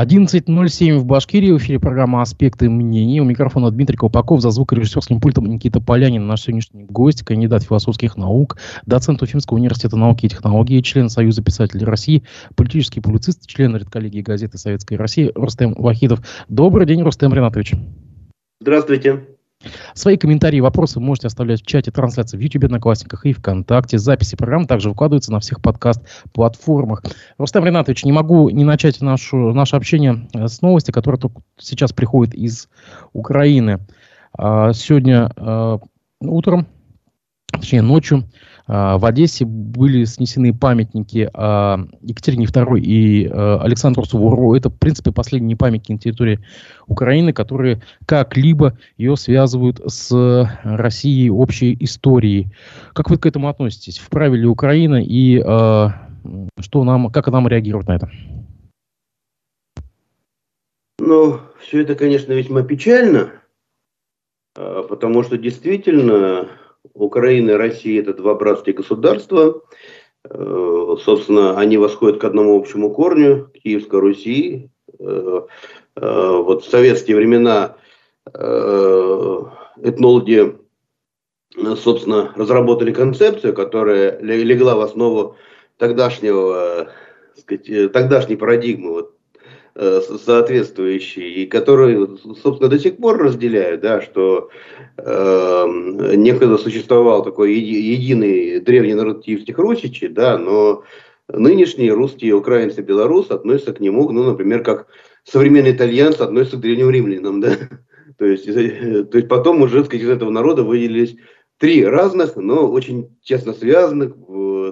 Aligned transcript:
11.07 0.00 0.98
в 0.98 1.04
Башкирии. 1.06 1.50
В 1.50 1.58
эфире 1.58 1.80
программа 1.80 2.22
«Аспекты 2.22 2.70
мнений». 2.70 3.20
У 3.20 3.24
микрофона 3.24 3.68
Дмитрий 3.72 3.96
Колпаков, 3.96 4.40
за 4.40 4.50
звукорежиссерским 4.50 5.20
пультом 5.20 5.46
Никита 5.46 5.80
Полянин. 5.80 6.24
Наш 6.24 6.42
сегодняшний 6.42 6.84
гость, 6.84 7.24
кандидат 7.24 7.64
философских 7.64 8.16
наук, 8.16 8.58
доцент 8.86 9.20
Уфимского 9.22 9.56
университета 9.56 9.96
науки 9.96 10.26
и 10.26 10.28
технологий, 10.28 10.80
член 10.84 11.08
Союза 11.08 11.42
писателей 11.42 11.84
России, 11.84 12.22
политический 12.54 13.00
публицист, 13.00 13.44
член 13.48 13.74
редколлегии 13.74 14.22
газеты 14.22 14.56
«Советская 14.56 14.98
Россия» 14.98 15.32
Рустем 15.34 15.74
Вахидов. 15.74 16.20
Добрый 16.48 16.86
день, 16.86 17.02
Рустем 17.02 17.34
Ринатович. 17.34 17.74
Здравствуйте. 18.60 19.24
Свои 19.94 20.16
комментарии 20.16 20.58
и 20.58 20.60
вопросы 20.60 21.00
можете 21.00 21.26
оставлять 21.26 21.62
в 21.62 21.66
чате 21.66 21.90
трансляции 21.90 22.36
в 22.36 22.40
YouTube, 22.40 22.64
Одноклассниках 22.64 23.26
и 23.26 23.32
ВКонтакте. 23.32 23.98
Записи 23.98 24.36
программ 24.36 24.66
также 24.66 24.88
выкладываются 24.88 25.32
на 25.32 25.40
всех 25.40 25.60
подкаст-платформах. 25.60 27.02
Рустам 27.38 27.64
Ринатович, 27.64 28.04
не 28.04 28.12
могу 28.12 28.50
не 28.50 28.64
начать 28.64 29.00
нашу, 29.00 29.52
наше 29.52 29.74
общение 29.74 30.28
э, 30.32 30.46
с 30.46 30.62
новости, 30.62 30.92
которая 30.92 31.20
только 31.20 31.42
сейчас 31.58 31.92
приходит 31.92 32.34
из 32.34 32.68
Украины. 33.12 33.80
А, 34.36 34.72
сегодня 34.72 35.32
э, 35.36 35.78
утром, 36.20 36.68
точнее 37.50 37.82
ночью, 37.82 38.24
в 38.68 39.06
Одессе 39.06 39.46
были 39.46 40.04
снесены 40.04 40.52
памятники 40.52 41.30
а, 41.32 41.78
Екатерине 42.02 42.44
II 42.44 42.78
и 42.78 43.26
а, 43.26 43.62
Александру 43.62 44.04
Суворову. 44.04 44.54
Это, 44.54 44.68
в 44.68 44.78
принципе, 44.78 45.10
последние 45.10 45.56
памятники 45.56 45.92
на 45.92 45.98
территории 45.98 46.40
Украины, 46.86 47.32
которые 47.32 47.80
как-либо 48.04 48.78
ее 48.98 49.16
связывают 49.16 49.80
с 49.86 50.12
Россией 50.62 51.30
общей 51.30 51.74
историей. 51.80 52.52
Как 52.92 53.08
вы 53.08 53.16
к 53.16 53.24
этому 53.24 53.48
относитесь? 53.48 53.98
Вправе 53.98 54.36
ли 54.36 54.46
Украина 54.46 55.02
и 55.02 55.38
что 55.40 56.84
нам, 56.84 57.10
как 57.10 57.28
нам 57.28 57.48
реагировать 57.48 57.88
на 57.88 57.96
это? 57.96 58.10
Ну, 60.98 61.40
все 61.60 61.80
это, 61.80 61.94
конечно, 61.94 62.34
весьма 62.34 62.62
печально, 62.62 63.30
потому 64.54 65.22
что 65.22 65.38
действительно 65.38 66.48
Украина 66.94 67.52
и 67.52 67.54
Россия 67.54 68.00
это 68.00 68.14
два 68.14 68.34
братских 68.34 68.76
государства. 68.76 69.62
Э, 70.24 70.96
собственно, 71.02 71.58
они 71.58 71.78
восходят 71.78 72.20
к 72.20 72.24
одному 72.24 72.58
общему 72.58 72.92
корню, 72.92 73.48
к 73.48 73.58
Киевской 73.58 74.00
Руси. 74.00 74.70
Э, 74.98 75.42
э, 75.96 76.30
вот 76.36 76.64
в 76.64 76.70
советские 76.70 77.16
времена 77.16 77.76
этнологи, 79.80 80.58
собственно, 81.78 82.34
разработали 82.36 82.92
концепцию, 82.92 83.54
которая 83.54 84.20
легла 84.20 84.76
в 84.76 84.82
основу 84.82 85.36
тогдашнего, 85.78 86.90
сказать, 87.38 87.90
тогдашней 87.90 88.36
парадигмы 88.36 88.90
вот, 88.90 89.17
соответствующие, 89.78 91.30
и 91.30 91.46
которые, 91.46 92.08
собственно, 92.42 92.68
до 92.68 92.78
сих 92.78 92.96
пор 92.96 93.18
разделяют, 93.18 93.80
да, 93.80 94.00
что 94.00 94.50
э, 94.96 95.66
некогда 96.16 96.58
существовал 96.58 97.22
такой 97.22 97.54
еди, 97.54 97.92
единый 97.92 98.60
древний 98.60 98.94
народ 98.94 99.24
киевских 99.24 99.56
русичей, 99.58 100.08
да, 100.08 100.36
но 100.36 100.82
нынешние 101.28 101.92
русские, 101.92 102.34
украинцы, 102.34 102.82
белорусы 102.82 103.32
относятся 103.32 103.72
к 103.72 103.80
нему, 103.80 104.10
ну, 104.10 104.24
например, 104.24 104.64
как 104.64 104.88
современные 105.22 105.72
итальянцы 105.76 106.22
относятся 106.22 106.56
к 106.56 106.60
древним 106.60 106.90
римлянам, 106.90 107.40
да. 107.40 107.56
То 108.18 108.24
есть, 108.24 108.48
э, 108.48 109.04
то 109.04 109.16
есть 109.16 109.28
потом 109.28 109.62
уже, 109.62 109.84
сказать, 109.84 110.02
из 110.02 110.10
этого 110.10 110.30
народа 110.30 110.64
выделились 110.64 111.14
три 111.58 111.84
разных, 111.84 112.34
но 112.34 112.68
очень 112.68 113.16
тесно 113.22 113.52
связанных, 113.52 114.14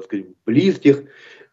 сказать, 0.04 0.26
близких, 0.44 1.04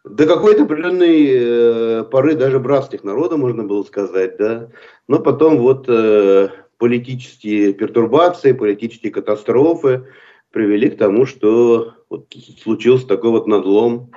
до 0.04 0.26
какой-то 0.26 0.64
определенной 0.64 1.28
э, 1.30 2.04
поры 2.04 2.34
даже 2.34 2.60
братских 2.60 3.04
народов, 3.04 3.38
можно 3.38 3.64
было 3.64 3.82
сказать, 3.84 4.36
да. 4.36 4.68
Но 5.08 5.18
потом 5.18 5.58
вот 5.58 5.86
э, 5.88 6.50
политические 6.78 7.72
пертурбации, 7.72 8.52
политические 8.52 9.12
катастрофы 9.12 10.06
привели 10.50 10.90
к 10.90 10.98
тому, 10.98 11.24
что 11.24 11.94
вот 12.10 12.32
случился 12.62 13.06
такой 13.06 13.30
вот 13.30 13.46
надлом. 13.46 14.10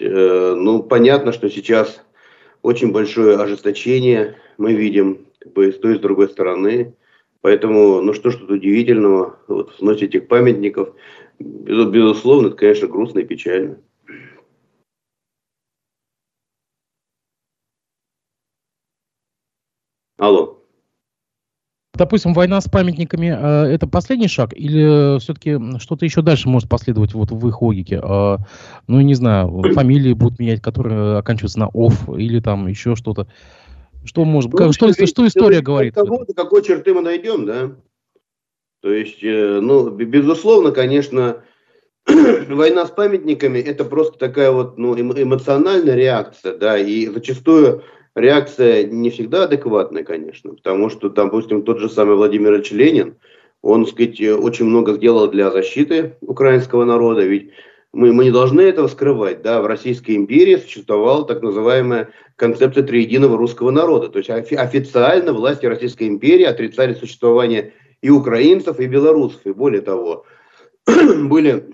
Э, 0.00 0.54
ну, 0.56 0.82
понятно, 0.82 1.32
что 1.32 1.48
сейчас 1.48 2.02
очень 2.62 2.90
большое 2.90 3.36
ожесточение 3.36 4.36
мы 4.58 4.74
видим 4.74 5.26
как 5.38 5.52
бы, 5.52 5.70
с 5.70 5.78
той 5.78 5.94
и 5.94 5.98
с 5.98 6.00
другой 6.00 6.28
стороны. 6.28 6.96
Поэтому, 7.40 8.00
ну 8.00 8.14
что 8.14 8.30
ж 8.30 8.36
тут 8.36 8.50
удивительного, 8.50 9.38
вот 9.46 9.74
сносе 9.78 10.06
этих 10.06 10.28
памятников, 10.28 10.94
безусловно, 11.38 12.48
это, 12.48 12.56
конечно, 12.56 12.88
грустно 12.88 13.20
и 13.20 13.24
печально. 13.24 13.78
Алло. 20.24 20.58
Допустим, 21.92 22.32
война 22.32 22.58
с 22.62 22.68
памятниками 22.68 23.26
э, 23.26 23.74
это 23.74 23.86
последний 23.86 24.26
шаг, 24.26 24.54
или 24.54 25.18
все-таки 25.20 25.78
что-то 25.78 26.06
еще 26.06 26.22
дальше 26.22 26.48
может 26.48 26.68
последовать 26.68 27.12
вот 27.12 27.30
в 27.30 27.48
их 27.48 27.60
логике? 27.60 28.00
Э, 28.02 28.38
ну, 28.88 29.00
не 29.02 29.14
знаю, 29.14 29.62
фамилии 29.74 30.14
будут 30.14 30.38
менять, 30.38 30.62
которые 30.62 31.18
оканчиваются 31.18 31.60
на 31.60 31.68
ОФ, 31.68 32.08
или 32.16 32.40
там 32.40 32.66
еще 32.68 32.96
что-то. 32.96 33.28
Что 34.04 34.24
может 34.24 34.50
ну, 34.50 34.58
как, 34.58 34.72
что, 34.72 34.92
что, 34.94 35.06
что 35.06 35.26
история 35.26 35.60
говорит? 35.60 35.94
Того, 35.94 36.24
до 36.24 36.32
какой 36.32 36.64
черты 36.64 36.94
мы 36.94 37.02
найдем, 37.02 37.44
да? 37.44 37.72
То 38.80 38.90
есть, 38.90 39.22
э, 39.22 39.60
ну, 39.60 39.90
безусловно, 39.90 40.72
конечно, 40.72 41.42
война 42.06 42.86
с 42.86 42.90
памятниками 42.90 43.58
это 43.58 43.84
просто 43.84 44.18
такая 44.18 44.50
вот 44.50 44.78
ну, 44.78 44.98
эмоциональная 44.98 45.94
реакция, 45.94 46.56
да, 46.56 46.78
и 46.78 47.08
зачастую 47.08 47.84
реакция 48.14 48.84
не 48.84 49.10
всегда 49.10 49.44
адекватная, 49.44 50.04
конечно, 50.04 50.54
потому 50.54 50.90
что, 50.90 51.08
допустим, 51.08 51.62
тот 51.62 51.78
же 51.78 51.88
самый 51.88 52.16
Владимир 52.16 52.54
Ильич 52.54 52.70
Ленин, 52.70 53.16
он, 53.62 53.84
так 53.84 53.94
сказать, 53.94 54.20
очень 54.20 54.66
много 54.66 54.92
сделал 54.94 55.28
для 55.28 55.50
защиты 55.50 56.16
украинского 56.20 56.84
народа, 56.84 57.22
ведь 57.22 57.50
мы, 57.92 58.12
мы 58.12 58.24
не 58.24 58.30
должны 58.30 58.60
этого 58.60 58.88
скрывать, 58.88 59.42
да, 59.42 59.62
в 59.62 59.66
Российской 59.66 60.16
империи 60.16 60.56
существовала 60.56 61.24
так 61.26 61.42
называемая 61.42 62.10
концепция 62.36 62.82
триединого 62.82 63.38
русского 63.38 63.70
народа, 63.70 64.08
то 64.08 64.18
есть 64.18 64.30
офи 64.30 64.54
официально 64.54 65.32
власти 65.32 65.66
Российской 65.66 66.08
империи 66.08 66.44
отрицали 66.44 66.94
существование 66.94 67.72
и 68.02 68.10
украинцев, 68.10 68.80
и 68.80 68.86
белорусов, 68.86 69.40
и 69.44 69.52
более 69.52 69.80
того, 69.80 70.24
были 70.86 71.70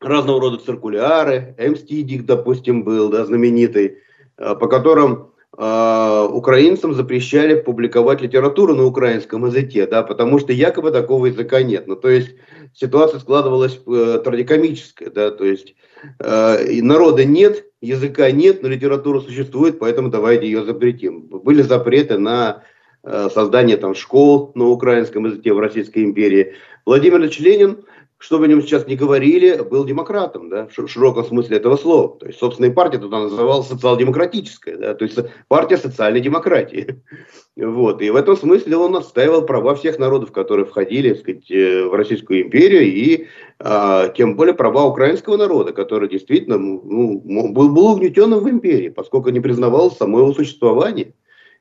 разного 0.00 0.40
рода 0.40 0.58
циркуляры, 0.58 1.54
МСТИДИК, 1.58 2.24
допустим, 2.24 2.82
был, 2.82 3.10
да, 3.10 3.24
знаменитый, 3.26 3.98
э, 4.38 4.54
по 4.54 4.68
которым 4.68 5.32
украинцам 5.58 6.92
запрещали 6.92 7.54
публиковать 7.58 8.20
литературу 8.20 8.74
на 8.74 8.84
украинском 8.84 9.46
языке, 9.46 9.86
да, 9.86 10.02
потому 10.02 10.38
что 10.38 10.52
якобы 10.52 10.90
такого 10.90 11.26
языка 11.26 11.62
нет. 11.62 11.86
Ну, 11.86 11.96
то 11.96 12.10
есть 12.10 12.34
ситуация 12.74 13.20
складывалась 13.20 13.80
э, 13.86 14.20
трагикомическая, 14.22 15.08
да, 15.08 15.30
то 15.30 15.44
есть 15.44 15.74
э, 16.18 16.82
народа 16.82 17.24
нет, 17.24 17.64
языка 17.80 18.30
нет, 18.30 18.62
но 18.62 18.68
литература 18.68 19.20
существует, 19.20 19.78
поэтому 19.78 20.10
давайте 20.10 20.46
ее 20.46 20.62
запретим. 20.62 21.22
Были 21.22 21.62
запреты 21.62 22.18
на 22.18 22.62
э, 23.02 23.28
создание 23.32 23.78
там 23.78 23.94
школ 23.94 24.52
на 24.54 24.66
украинском 24.66 25.24
языке 25.24 25.54
в 25.54 25.58
Российской 25.58 26.04
империи. 26.04 26.52
Владимир 26.84 27.18
Ильич 27.18 27.40
Ленин 27.40 27.78
что 28.18 28.38
бы 28.38 28.46
о 28.46 28.48
нем 28.48 28.62
сейчас 28.62 28.86
не 28.86 28.96
говорили, 28.96 29.62
был 29.62 29.84
демократом, 29.84 30.48
да, 30.48 30.66
в 30.66 30.88
широком 30.88 31.24
смысле 31.24 31.58
этого 31.58 31.76
слова. 31.76 32.18
То 32.18 32.26
есть, 32.26 32.38
собственно, 32.38 32.66
и 32.66 32.70
партия 32.70 32.98
туда 32.98 33.20
называлась 33.20 33.68
социал-демократическая, 33.68 34.76
да, 34.76 34.94
то 34.94 35.04
есть 35.04 35.18
партия 35.48 35.76
социальной 35.76 36.20
демократии. 36.20 37.02
Вот. 37.58 38.02
И 38.02 38.10
в 38.10 38.16
этом 38.16 38.36
смысле 38.36 38.76
он 38.76 38.96
отстаивал 38.96 39.46
права 39.46 39.74
всех 39.76 39.98
народов, 39.98 40.30
которые 40.30 40.66
входили 40.66 41.14
так 41.14 41.20
сказать, 41.20 41.50
э, 41.50 41.84
в 41.86 41.94
Российскую 41.94 42.42
империю, 42.42 42.82
и 42.82 43.28
а, 43.58 44.08
тем 44.08 44.36
более 44.36 44.52
права 44.52 44.84
украинского 44.84 45.38
народа, 45.38 45.72
который 45.72 46.10
действительно 46.10 46.58
ну, 46.58 47.18
был, 47.18 47.70
был 47.70 47.86
угнетенным 47.92 48.40
в 48.40 48.50
империи, 48.50 48.90
поскольку 48.90 49.30
не 49.30 49.40
признавалось 49.40 49.96
само 49.96 50.18
его 50.18 50.34
существование. 50.34 51.14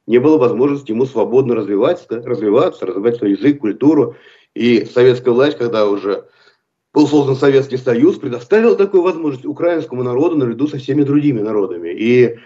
Не 0.05 0.17
было 0.19 0.37
возможности 0.37 0.91
ему 0.91 1.05
свободно 1.05 1.55
развиваться, 1.55 2.21
развиваться, 2.25 2.85
развивать 2.85 3.15
свой 3.15 3.31
язык, 3.31 3.61
культуру. 3.61 4.17
И 4.53 4.83
советская 4.83 5.33
власть, 5.33 5.57
когда 5.57 5.87
уже 5.87 6.25
был 6.95 7.07
создан 7.07 7.35
Советский 7.35 7.77
Союз, 7.77 8.17
предоставил 8.17 8.75
такую 8.75 9.03
возможность 9.03 9.45
украинскому 9.45 10.01
народу 10.01 10.37
наряду 10.37 10.67
со 10.67 10.77
всеми 10.77 11.03
другими 11.03 11.41
народами. 11.41 11.89
И, 11.89 12.37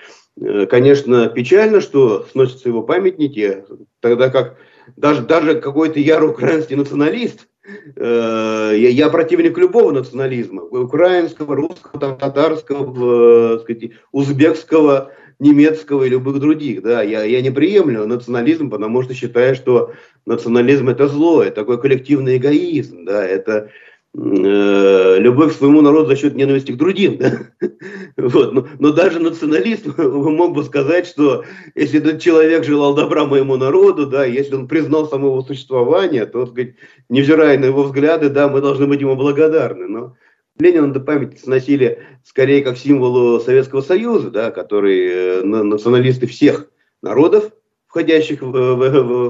э, 0.42 0.66
конечно, 0.66 1.28
печально, 1.28 1.80
что 1.80 2.26
сносятся 2.32 2.68
его 2.68 2.82
памятники, 2.82 3.64
тогда 4.02 4.30
как 4.30 4.58
даже, 4.98 5.22
даже 5.22 5.62
какой-то 5.62 6.00
ярый 6.00 6.30
украинский 6.30 6.76
националист, 6.76 7.48
э, 7.96 8.74
я, 8.76 8.90
я 8.90 9.10
противник 9.10 9.58
любого 9.58 9.92
национализма, 9.92 10.64
украинского, 10.64 11.56
русского, 11.56 12.00
там, 12.00 12.18
татарского, 12.18 13.56
э, 13.56 13.60
сказать, 13.60 13.92
узбекского, 14.12 15.12
немецкого 15.38 16.04
и 16.04 16.10
любых 16.10 16.40
других. 16.40 16.82
Да, 16.82 17.04
я, 17.04 17.24
я 17.24 17.42
не 17.42 17.52
приемлю 17.52 18.08
национализм, 18.08 18.70
потому 18.70 19.04
что 19.04 19.14
считаю, 19.14 19.56
что 19.56 19.94
национализм 20.26 20.90
это 20.90 21.08
зло, 21.08 21.44
это 21.44 21.56
такой 21.56 21.80
коллективный 21.80 22.38
эгоизм, 22.38 23.06
да, 23.06 23.26
это 23.26 23.70
любовь 24.16 25.54
к 25.54 25.58
своему 25.58 25.82
народу 25.82 26.10
за 26.10 26.16
счет 26.16 26.36
ненависти 26.36 26.72
к 26.72 26.78
другим. 26.78 27.18
Да? 27.18 27.40
Вот. 28.18 28.54
Но, 28.54 28.68
но 28.80 28.92
даже 28.92 29.20
националист 29.20 29.86
мог 29.98 30.54
бы 30.54 30.64
сказать, 30.64 31.08
что 31.08 31.46
если 31.76 32.00
этот 32.00 32.22
человек 32.22 32.66
желал 32.66 32.94
добра 32.94 33.26
моему 33.26 33.56
народу, 33.56 34.08
да, 34.08 34.26
если 34.26 34.56
он 34.56 34.68
признал 34.68 35.08
само 35.08 35.28
его 35.28 35.42
существование, 35.42 36.26
то, 36.26 36.42
так 36.42 36.54
сказать, 36.54 36.76
невзирая 37.08 37.58
на 37.58 37.66
его 37.66 37.84
взгляды, 37.84 38.30
да, 38.30 38.50
мы 38.50 38.62
должны 38.62 38.88
быть 38.88 39.00
ему 39.00 39.16
благодарны. 39.16 39.88
Но 39.88 40.16
Ленина 40.60 40.92
до 40.92 41.00
памяти 41.00 41.38
сносили 41.38 42.00
скорее 42.26 42.62
как 42.64 42.78
символу 42.78 43.40
Советского 43.40 43.82
Союза, 43.82 44.32
да, 44.32 44.52
который 44.52 45.08
э, 45.08 45.44
националисты 45.44 46.28
всех 46.28 46.70
народов, 47.02 47.52
входящих 47.90 48.42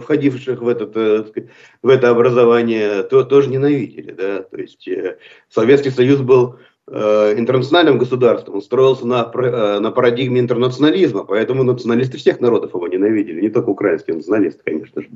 входивших 0.04 0.62
в, 0.62 0.68
этот, 0.68 0.96
э, 0.96 1.24
в 1.82 1.88
это 1.88 2.10
образование, 2.10 3.04
то, 3.04 3.24
тоже 3.24 3.50
ненавидели. 3.50 4.12
Да? 4.12 4.44
То 4.44 4.58
есть 4.58 4.86
э, 4.88 5.18
Советский 5.50 5.92
Союз 5.92 6.20
был 6.20 6.58
э, 6.88 7.36
интернациональным 7.38 7.98
государством, 7.98 8.56
он 8.56 8.62
строился 8.62 9.08
на, 9.08 9.32
на 9.80 9.92
парадигме 9.92 10.42
интернационализма, 10.42 11.24
поэтому 11.24 11.64
националисты 11.64 12.18
всех 12.18 12.42
народов 12.42 12.74
его 12.74 12.86
ненавидели, 12.88 13.40
не 13.40 13.50
только 13.50 13.70
украинские 13.70 14.18
националисты, 14.18 14.62
конечно 14.66 15.02
же. 15.02 15.08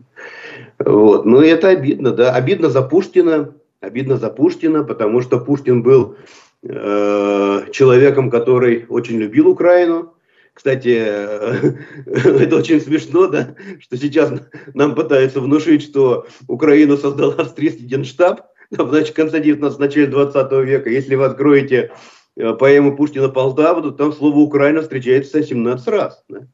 Вот. 0.79 1.25
Ну 1.25 1.41
и 1.41 1.47
это 1.47 1.67
обидно, 1.67 2.11
да, 2.11 2.33
обидно 2.33 2.69
за 2.69 2.81
Пушкина, 2.81 3.53
обидно 3.81 4.15
за 4.15 4.29
Пушкина, 4.29 4.85
потому 4.85 5.19
что 5.19 5.37
Пушкин 5.37 5.83
был 5.83 6.15
э, 6.63 7.65
человеком, 7.73 8.29
который 8.29 8.85
очень 8.87 9.17
любил 9.17 9.49
Украину, 9.49 10.12
кстати, 10.53 10.89
это 12.05 12.55
очень 12.55 12.79
смешно, 12.79 13.27
да, 13.27 13.55
что 13.79 13.97
сейчас 13.97 14.31
нам 14.73 14.93
пытаются 14.93 15.41
внушить, 15.41 15.83
что 15.83 16.27
Украину 16.47 16.95
создал 16.97 17.31
австрийский 17.31 17.85
генштаб 17.85 18.41
в 18.69 19.11
конце 19.13 19.39
19 19.39 19.79
начале 19.79 20.07
20 20.07 20.51
века. 20.65 20.89
Если 20.89 21.15
вы 21.15 21.25
откроете 21.25 21.91
э, 22.35 22.53
поэму 22.53 22.95
Пушкина 22.95 23.29
«Полтава», 23.29 23.81
то 23.81 23.91
там 23.91 24.13
слово 24.13 24.37
«Украина» 24.37 24.81
встречается 24.81 25.43
17 25.43 25.87
раз. 25.87 26.23
Да? 26.29 26.47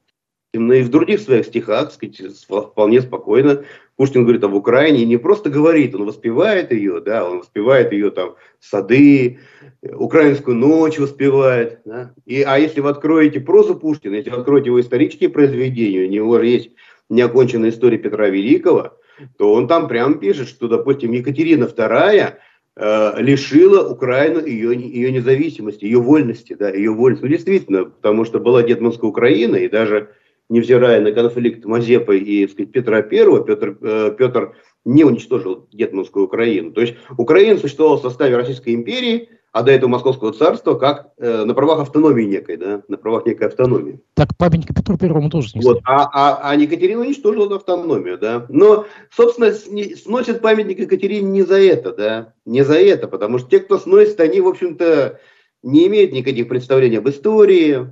И 0.51 0.57
в 0.57 0.89
других 0.89 1.19
своих 1.19 1.45
стихах, 1.45 1.91
сказать, 1.91 2.19
вполне 2.47 3.01
спокойно 3.01 3.63
Пушкин 3.97 4.23
говорит 4.23 4.43
об 4.43 4.53
Украине, 4.53 5.03
и 5.03 5.05
не 5.05 5.17
просто 5.17 5.49
говорит, 5.49 5.93
он 5.93 6.05
воспевает 6.05 6.71
ее, 6.71 7.01
да, 7.01 7.29
он 7.29 7.39
воспевает 7.39 7.91
ее 7.91 8.09
там 8.11 8.35
сады, 8.59 9.39
украинскую 9.83 10.55
ночь 10.55 10.97
воспевает. 10.97 11.81
Да? 11.85 12.13
И, 12.25 12.41
а 12.41 12.57
если 12.57 12.79
вы 12.79 12.89
откроете 12.89 13.41
прозу 13.41 13.75
Пушкина, 13.75 14.15
если 14.15 14.29
вы 14.29 14.37
откроете 14.37 14.67
его 14.67 14.81
исторические 14.81 15.29
произведения, 15.29 16.05
у 16.05 16.09
него 16.09 16.39
есть 16.39 16.71
неоконченная 17.09 17.69
история 17.69 17.97
Петра 17.97 18.29
Великого, 18.29 18.97
то 19.37 19.53
он 19.53 19.67
там 19.67 19.87
прямо 19.87 20.15
пишет, 20.15 20.47
что, 20.47 20.67
допустим, 20.67 21.11
Екатерина 21.11 21.65
II 21.65 22.33
э, 22.75 23.21
лишила 23.21 23.89
Украину 23.89 24.45
ее, 24.45 24.79
ее 24.79 25.11
независимости, 25.11 25.83
ее 25.83 25.99
вольности, 25.99 26.53
да, 26.53 26.69
ее 26.69 26.91
вольности. 26.91 27.23
Ну, 27.23 27.29
действительно, 27.29 27.85
потому 27.85 28.25
что 28.25 28.39
была 28.39 28.63
Детманская 28.63 29.09
Украина, 29.09 29.57
и 29.57 29.67
даже 29.67 30.09
невзирая 30.49 30.99
на 30.99 31.11
конфликт 31.11 31.63
Мазепы 31.65 32.17
и 32.17 32.47
сказать, 32.47 32.71
Петра 32.71 32.97
I, 32.97 33.43
Петр, 33.45 33.77
э, 33.81 34.15
Петр 34.17 34.55
не 34.83 35.03
уничтожил 35.03 35.67
Детманскую 35.71 36.25
Украину. 36.25 36.71
То 36.71 36.81
есть 36.81 36.95
Украина 37.17 37.59
существовала 37.59 37.97
в 37.97 38.01
составе 38.01 38.35
Российской 38.35 38.73
империи, 38.73 39.29
а 39.51 39.63
до 39.63 39.71
этого 39.71 39.89
Московского 39.89 40.31
царства 40.31 40.75
как 40.75 41.11
э, 41.17 41.43
на 41.43 41.53
правах 41.53 41.79
автономии 41.79 42.23
некой, 42.23 42.57
да, 42.57 42.83
на 42.87 42.97
правах 42.97 43.25
некой 43.25 43.47
автономии. 43.47 43.99
Так 44.13 44.29
памятник 44.37 44.75
Петру 44.75 44.97
Первому 44.97 45.29
тоже 45.29 45.49
снесли. 45.49 45.69
Вот, 45.69 45.81
а, 45.85 46.09
а, 46.13 46.51
а 46.51 46.55
Екатерина 46.55 47.01
уничтожила 47.01 47.55
автономию, 47.55 48.17
да. 48.17 48.45
Но, 48.49 48.85
собственно, 49.11 49.51
сносят 49.51 50.41
памятник 50.41 50.79
Екатерине 50.79 51.29
не 51.29 51.41
за 51.43 51.59
это, 51.59 51.93
да, 51.93 52.33
не 52.45 52.63
за 52.63 52.79
это, 52.79 53.07
потому 53.07 53.39
что 53.39 53.49
те, 53.49 53.59
кто 53.59 53.79
сносит, 53.79 54.19
они, 54.19 54.39
в 54.39 54.47
общем-то, 54.47 55.19
не 55.63 55.87
имеют 55.87 56.11
никаких 56.11 56.47
представлений 56.47 56.97
об 56.97 57.09
истории, 57.09 57.91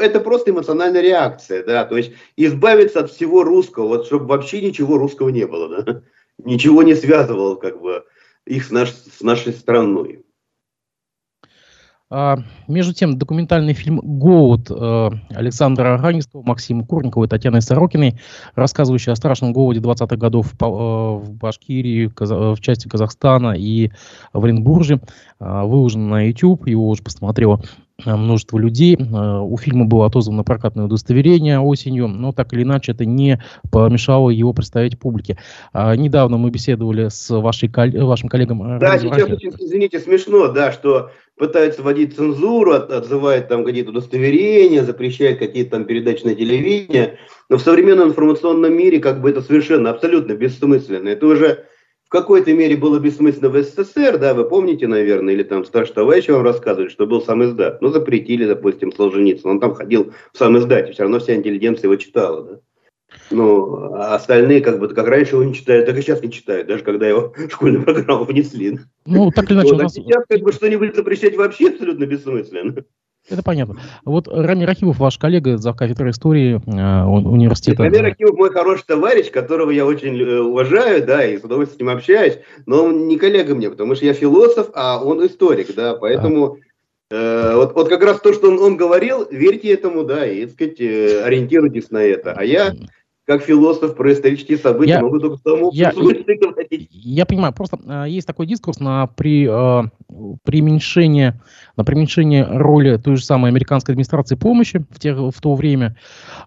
это 0.00 0.20
просто 0.20 0.50
эмоциональная 0.50 1.02
реакция, 1.02 1.64
да, 1.64 1.84
то 1.84 1.96
есть 1.96 2.12
избавиться 2.36 3.00
от 3.00 3.10
всего 3.10 3.44
русского, 3.44 3.88
вот 3.88 4.06
чтобы 4.06 4.26
вообще 4.26 4.60
ничего 4.60 4.98
русского 4.98 5.28
не 5.28 5.46
было, 5.46 5.82
да, 5.82 6.02
ничего 6.38 6.82
не 6.82 6.94
связывало 6.94 7.56
как 7.56 7.80
бы 7.80 8.04
их 8.46 8.64
с, 8.64 8.70
наш, 8.70 8.90
с 8.90 9.20
нашей 9.20 9.52
страной. 9.52 10.24
А, 12.14 12.36
между 12.68 12.92
тем, 12.92 13.16
документальный 13.18 13.72
фильм 13.72 13.98
«Голод» 14.02 14.70
э, 14.70 15.10
Александра 15.30 15.96
Ранистова, 15.96 16.42
Максима 16.42 16.84
Курникова 16.84 17.24
и 17.24 17.28
Татьяны 17.28 17.62
Сорокиной, 17.62 18.20
рассказывающий 18.54 19.12
о 19.12 19.16
страшном 19.16 19.54
голоде 19.54 19.80
20-х 19.80 20.16
годов 20.16 20.52
э, 20.52 20.64
в 20.66 21.32
Башкирии, 21.32 22.12
в 22.14 22.60
части 22.60 22.86
Казахстана 22.86 23.52
и 23.56 23.92
в 24.34 24.44
Оренбурге, 24.44 25.00
э, 25.40 25.62
выложен 25.62 26.10
на 26.10 26.26
YouTube, 26.26 26.66
его 26.66 26.86
уже 26.86 27.02
посмотрело 27.02 27.62
множество 28.04 28.58
людей. 28.58 28.96
У 28.96 29.56
фильма 29.56 29.84
было 29.84 30.06
отозвано 30.06 30.44
прокатное 30.44 30.84
удостоверение 30.84 31.60
осенью, 31.60 32.08
но 32.08 32.32
так 32.32 32.52
или 32.52 32.62
иначе 32.62 32.92
это 32.92 33.04
не 33.04 33.42
помешало 33.70 34.30
его 34.30 34.52
представить 34.52 34.98
публике. 34.98 35.38
Недавно 35.74 36.36
мы 36.36 36.50
беседовали 36.50 37.08
с 37.08 37.30
вашей, 37.30 37.70
вашим 38.02 38.28
коллегом. 38.28 38.78
Да, 38.78 38.98
сейчас, 38.98 39.28
извините, 39.58 39.98
смешно, 40.00 40.48
да, 40.48 40.72
что 40.72 41.10
пытаются 41.38 41.82
вводить 41.82 42.14
цензуру, 42.14 42.72
от, 42.72 42.92
отзывает 42.92 43.48
там 43.48 43.64
какие-то 43.64 43.90
удостоверения, 43.90 44.84
запрещает 44.84 45.38
какие-то 45.38 45.72
там 45.72 45.84
передачи 45.84 46.24
на 46.24 46.34
телевидение. 46.34 47.18
Но 47.48 47.56
в 47.56 47.62
современном 47.62 48.10
информационном 48.10 48.76
мире 48.76 49.00
как 49.00 49.20
бы 49.20 49.30
это 49.30 49.40
совершенно, 49.40 49.90
абсолютно 49.90 50.34
бессмысленно. 50.34 51.08
Это 51.08 51.26
уже 51.26 51.64
какой-то 52.12 52.52
мере 52.52 52.76
было 52.76 52.98
бессмысленно 52.98 53.48
в 53.48 53.62
СССР, 53.62 54.18
да, 54.18 54.34
вы 54.34 54.44
помните, 54.44 54.86
наверное, 54.86 55.34
или 55.34 55.42
там 55.42 55.64
старший 55.64 55.94
товарищ 55.94 56.28
вам 56.28 56.42
рассказывали, 56.42 56.88
что 56.88 57.06
был 57.06 57.22
сам 57.22 57.42
издат. 57.42 57.80
Ну, 57.80 57.88
запретили, 57.88 58.44
допустим, 58.44 58.92
Солженицын, 58.92 59.50
он 59.50 59.60
там 59.60 59.74
ходил 59.74 60.12
в 60.32 60.38
сам 60.38 60.56
издате, 60.58 60.92
все 60.92 61.02
равно 61.02 61.18
вся 61.18 61.34
интеллигенция 61.34 61.88
его 61.88 61.96
читала, 61.96 62.42
да. 62.42 62.60
Ну, 63.30 63.94
а 63.94 64.14
остальные, 64.14 64.60
как 64.60 64.78
бы, 64.78 64.88
как 64.88 65.06
раньше 65.06 65.36
его 65.36 65.44
не 65.44 65.54
читают, 65.54 65.86
так 65.86 65.96
и 65.96 66.02
сейчас 66.02 66.22
не 66.22 66.30
читают, 66.30 66.68
даже 66.68 66.84
когда 66.84 67.06
его 67.08 67.32
в 67.36 67.50
школьную 67.50 67.84
программу 67.84 68.24
внесли. 68.24 68.78
Ну, 69.06 69.30
так 69.30 69.50
или 69.50 69.54
иначе, 69.54 69.70
вот, 69.70 69.76
у 69.76 69.80
а 69.80 69.82
нас... 69.84 69.94
Сейчас, 69.94 70.24
как 70.28 70.40
бы, 70.40 70.52
что-нибудь 70.52 70.94
запрещать 70.94 71.36
вообще 71.36 71.68
абсолютно 71.68 72.04
бессмысленно. 72.04 72.84
Это 73.28 73.42
понятно. 73.42 73.76
Вот 74.04 74.26
Рамир 74.28 74.66
Рахимов, 74.66 74.98
ваш 74.98 75.16
коллега 75.16 75.56
за 75.56 75.72
кафедрой 75.72 76.10
истории 76.10 76.56
э, 76.56 77.04
университета. 77.04 77.84
Рамир 77.84 78.02
Рахимов 78.02 78.36
мой 78.36 78.50
хороший 78.50 78.84
товарищ, 78.84 79.30
которого 79.30 79.70
я 79.70 79.86
очень 79.86 80.20
э, 80.20 80.40
уважаю, 80.40 81.06
да, 81.06 81.24
и 81.24 81.38
с 81.38 81.44
удовольствием 81.44 81.78
с 81.78 81.80
ним 81.80 81.96
общаюсь, 81.96 82.38
но 82.66 82.84
он 82.84 83.06
не 83.06 83.16
коллега 83.18 83.54
мне, 83.54 83.70
потому 83.70 83.94
что 83.94 84.06
я 84.06 84.12
философ, 84.12 84.70
а 84.74 85.02
он 85.02 85.24
историк, 85.26 85.74
да, 85.74 85.94
поэтому... 85.94 86.58
Э, 87.10 87.54
вот, 87.56 87.74
вот 87.74 87.88
как 87.90 88.02
раз 88.02 88.20
то, 88.20 88.32
что 88.32 88.48
он, 88.48 88.58
он 88.58 88.76
говорил, 88.76 89.28
верьте 89.30 89.72
этому, 89.72 90.02
да, 90.02 90.26
и, 90.26 90.46
так 90.46 90.54
сказать, 90.54 90.80
э, 90.80 91.22
ориентируйтесь 91.22 91.90
на 91.90 91.98
это. 91.98 92.32
А 92.32 92.42
я 92.42 92.74
как 93.24 93.42
философ 93.42 93.94
про 93.94 94.12
исторические 94.12 94.58
события 94.58 94.94
я, 94.94 95.00
могу 95.00 95.20
только 95.20 95.38
тому 95.42 95.70
я, 95.72 95.92
говорить. 95.92 96.88
Я 96.90 97.24
понимаю, 97.24 97.52
просто 97.52 97.78
э, 97.86 98.06
есть 98.08 98.26
такой 98.26 98.46
дискурс 98.46 98.80
на 98.80 99.06
при, 99.06 99.46
э, 99.48 99.88
преуменьшение, 100.42 101.40
на 101.76 101.84
преуменьшение 101.84 102.44
роли 102.44 102.96
той 102.96 103.16
же 103.16 103.24
самой 103.24 103.50
американской 103.50 103.92
администрации 103.92 104.34
помощи 104.34 104.84
в, 104.90 104.98
те, 104.98 105.14
в 105.14 105.40
то 105.40 105.54
время, 105.54 105.96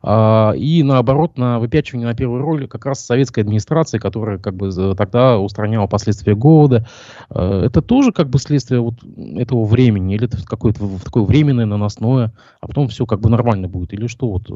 э, 0.03 0.57
и 0.57 0.83
наоборот 0.83 1.37
на 1.37 1.59
выпячивание 1.59 2.07
на 2.07 2.13
первую 2.13 2.41
роль 2.41 2.67
как 2.67 2.85
раз 2.85 3.05
советской 3.05 3.41
администрации, 3.41 3.97
которая 3.97 4.37
как 4.37 4.55
бы 4.55 4.69
тогда 4.95 5.39
устраняла 5.39 5.87
последствия 5.87 6.35
голода. 6.35 6.85
Э, 7.29 7.63
это 7.67 7.81
тоже 7.81 8.11
как 8.11 8.29
бы 8.29 8.37
следствие 8.37 8.81
вот 8.81 8.95
этого 9.37 9.63
времени, 9.63 10.15
или 10.15 10.25
это 10.25 10.45
какое-то 10.45 10.89
такое 11.05 11.23
временное, 11.23 11.65
наносное, 11.65 12.33
а 12.59 12.67
потом 12.67 12.89
все 12.89 13.05
как 13.05 13.21
бы 13.21 13.29
нормально 13.29 13.69
будет, 13.69 13.93
или 13.93 14.07
что 14.07 14.27
вот... 14.27 14.49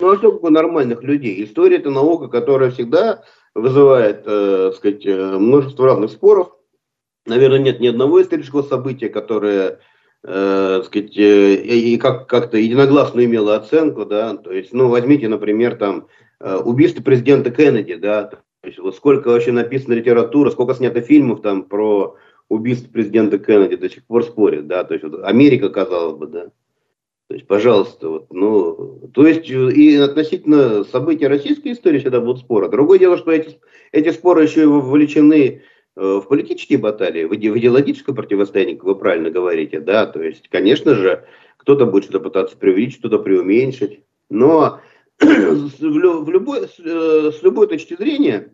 Ну, 0.00 0.12
а 0.12 0.26
у 0.26 0.50
нормальных 0.50 1.02
людей? 1.02 1.44
История– 1.44 1.76
это 1.78 1.90
наука, 1.90 2.28
которая 2.28 2.70
всегда 2.70 3.22
вызывает, 3.54 4.22
э, 4.26 4.72
сказать, 4.76 5.06
э, 5.06 5.38
множество 5.38 5.86
разных 5.86 6.10
споров. 6.10 6.56
Наверное, 7.26 7.58
нет 7.58 7.80
ни 7.80 7.86
одного 7.86 8.20
исторического 8.20 8.62
события, 8.62 9.08
которое 9.08 9.78
э, 10.24 10.82
сказать, 10.84 11.16
э, 11.16 11.54
и 11.54 11.96
как, 11.98 12.28
как-то 12.28 12.56
единогласно 12.56 13.24
имело 13.24 13.56
оценку, 13.56 14.04
да, 14.04 14.36
то 14.36 14.52
есть, 14.52 14.72
ну, 14.72 14.88
возьмите, 14.88 15.28
например, 15.28 15.76
там, 15.76 16.06
э, 16.40 16.56
убийство 16.56 17.02
президента 17.02 17.50
Кеннеди, 17.50 17.94
да, 17.96 18.24
то 18.24 18.38
есть, 18.64 18.78
вот 18.78 18.94
сколько 18.96 19.28
вообще 19.28 19.52
написано 19.52 19.94
литературы, 19.94 20.50
сколько 20.50 20.74
снято 20.74 21.00
фильмов 21.00 21.42
там 21.42 21.64
про 21.64 22.16
убийство 22.48 22.90
президента 22.90 23.38
Кеннеди, 23.38 23.76
до 23.76 23.90
сих 23.90 24.04
пор 24.04 24.24
спорят, 24.24 24.66
да, 24.66 24.84
то 24.84 24.94
есть, 24.94 25.04
вот 25.04 25.24
Америка, 25.24 25.68
казалось 25.70 26.16
бы, 26.16 26.26
да, 26.28 26.50
то 27.32 27.36
есть, 27.36 27.46
пожалуйста, 27.46 28.08
вот, 28.10 28.26
ну, 28.30 29.08
то 29.14 29.26
есть 29.26 29.48
и 29.48 29.96
относительно 29.96 30.84
событий 30.84 31.26
российской 31.26 31.72
истории 31.72 31.98
всегда 31.98 32.20
будут 32.20 32.40
споры. 32.40 32.68
Другое 32.68 32.98
дело, 32.98 33.16
что 33.16 33.30
эти, 33.30 33.58
эти 33.90 34.10
споры 34.10 34.42
еще 34.42 34.64
и 34.64 34.66
вовлечены 34.66 35.62
э, 35.96 36.20
в 36.22 36.28
политические 36.28 36.78
баталии, 36.78 37.24
в 37.24 37.34
идеологическое 37.34 38.14
противостояние, 38.14 38.76
как 38.76 38.84
вы 38.84 38.96
правильно 38.96 39.30
говорите, 39.30 39.80
да, 39.80 40.04
то 40.04 40.22
есть, 40.22 40.50
конечно 40.50 40.94
же, 40.94 41.24
кто-то 41.56 41.86
будет 41.86 42.04
что-то 42.04 42.20
пытаться 42.20 42.54
преувеличить, 42.54 42.98
что-то 42.98 43.18
преуменьшить, 43.18 44.00
но 44.28 44.80
в 45.18 46.28
любой, 46.28 46.66
э, 46.66 47.30
с 47.32 47.42
любой 47.42 47.66
точки 47.66 47.96
зрения 47.96 48.52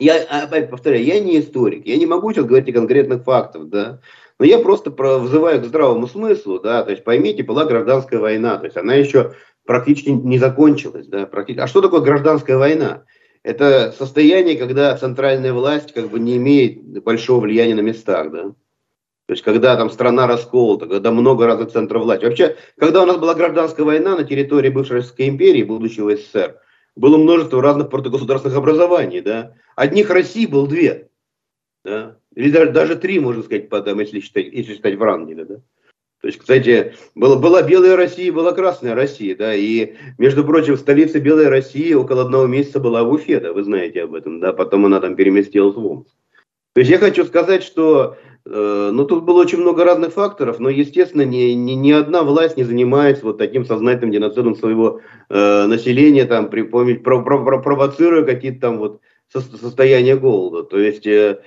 я 0.00 0.20
опять 0.24 0.68
повторяю, 0.68 1.04
я 1.04 1.20
не 1.20 1.38
историк, 1.38 1.86
я 1.86 1.96
не 1.96 2.06
могу 2.06 2.32
сейчас 2.32 2.46
говорить 2.46 2.70
о 2.70 2.72
конкретных 2.72 3.22
фактах, 3.22 3.68
да, 3.68 4.00
но 4.40 4.46
я 4.46 4.58
просто 4.58 4.90
про, 4.90 5.18
вызываю 5.18 5.60
к 5.60 5.66
здравому 5.66 6.08
смыслу, 6.08 6.60
да, 6.60 6.82
то 6.82 6.90
есть 6.90 7.04
поймите, 7.04 7.42
была 7.42 7.66
гражданская 7.66 8.18
война, 8.18 8.56
то 8.56 8.64
есть 8.64 8.76
она 8.78 8.94
еще 8.94 9.34
практически 9.66 10.08
не 10.08 10.38
закончилась, 10.38 11.06
да, 11.06 11.26
практически. 11.26 11.62
А 11.62 11.66
что 11.66 11.82
такое 11.82 12.00
гражданская 12.00 12.56
война? 12.56 13.04
Это 13.42 13.94
состояние, 13.96 14.56
когда 14.56 14.96
центральная 14.96 15.52
власть 15.52 15.92
как 15.92 16.08
бы 16.08 16.18
не 16.18 16.38
имеет 16.38 17.02
большого 17.02 17.40
влияния 17.40 17.74
на 17.74 17.80
местах, 17.80 18.32
да. 18.32 18.42
То 18.44 19.32
есть, 19.34 19.42
когда 19.42 19.76
там 19.76 19.90
страна 19.90 20.26
расколота, 20.26 20.86
когда 20.86 21.10
много 21.10 21.46
разных 21.46 21.70
центров 21.70 22.04
власти. 22.04 22.24
Вообще, 22.24 22.56
когда 22.78 23.02
у 23.02 23.06
нас 23.06 23.18
была 23.18 23.34
гражданская 23.34 23.84
война 23.84 24.16
на 24.16 24.24
территории 24.24 24.70
бывшей 24.70 24.96
Российской 24.96 25.28
империи, 25.28 25.62
будущего 25.62 26.16
СССР, 26.16 26.56
было 26.96 27.18
множество 27.18 27.60
разных 27.60 27.90
протогосударственных 27.90 28.56
образований, 28.56 29.20
да. 29.20 29.52
Одних 29.76 30.08
России 30.08 30.46
был 30.46 30.66
две, 30.66 31.10
да. 31.84 32.16
Или 32.34 32.50
даже, 32.50 32.70
даже 32.70 32.96
три, 32.96 33.18
можно 33.18 33.42
сказать, 33.42 33.68
потом, 33.68 34.00
если 34.00 34.20
считать, 34.20 34.52
если 34.52 34.74
считать 34.74 34.96
Врангеля, 34.96 35.44
да. 35.44 35.56
То 36.20 36.26
есть, 36.26 36.38
кстати, 36.38 36.94
была, 37.14 37.36
была 37.36 37.62
Белая 37.62 37.96
Россия, 37.96 38.30
была 38.30 38.52
Красная 38.52 38.94
Россия, 38.94 39.34
да, 39.34 39.54
и, 39.54 39.94
между 40.18 40.44
прочим, 40.44 40.76
столица 40.76 41.18
Белой 41.18 41.48
России 41.48 41.94
около 41.94 42.22
одного 42.22 42.46
месяца 42.46 42.78
была 42.78 43.02
в 43.02 43.10
Уфе, 43.10 43.40
да, 43.40 43.52
вы 43.52 43.62
знаете 43.64 44.02
об 44.02 44.14
этом, 44.14 44.38
да, 44.38 44.52
потом 44.52 44.84
она 44.86 45.00
там 45.00 45.16
переместилась 45.16 45.74
в 45.74 45.84
Омск. 45.84 46.14
То 46.74 46.80
есть 46.80 46.90
я 46.90 46.98
хочу 46.98 47.24
сказать, 47.24 47.64
что 47.64 48.16
э, 48.44 48.90
ну, 48.92 49.04
тут 49.06 49.24
было 49.24 49.40
очень 49.40 49.58
много 49.58 49.82
разных 49.82 50.12
факторов, 50.12 50.60
но, 50.60 50.68
естественно, 50.68 51.22
ни, 51.22 51.52
ни, 51.52 51.72
ни 51.72 51.90
одна 51.90 52.22
власть 52.22 52.56
не 52.56 52.64
занимается 52.64 53.24
вот 53.24 53.38
таким 53.38 53.64
сознательным 53.64 54.12
геноцидом 54.12 54.54
своего 54.54 55.00
э, 55.30 55.66
населения, 55.66 56.26
там, 56.26 56.50
при 56.50 56.62
помощи, 56.62 56.98
про, 56.98 57.24
про, 57.24 57.42
про, 57.42 57.60
провоцируя 57.60 58.24
какие-то 58.24 58.60
там 58.60 58.78
вот 58.78 59.00
состояния 59.32 60.16
голода. 60.16 60.64
То 60.64 60.78
есть 60.78 61.06
э, 61.06 61.40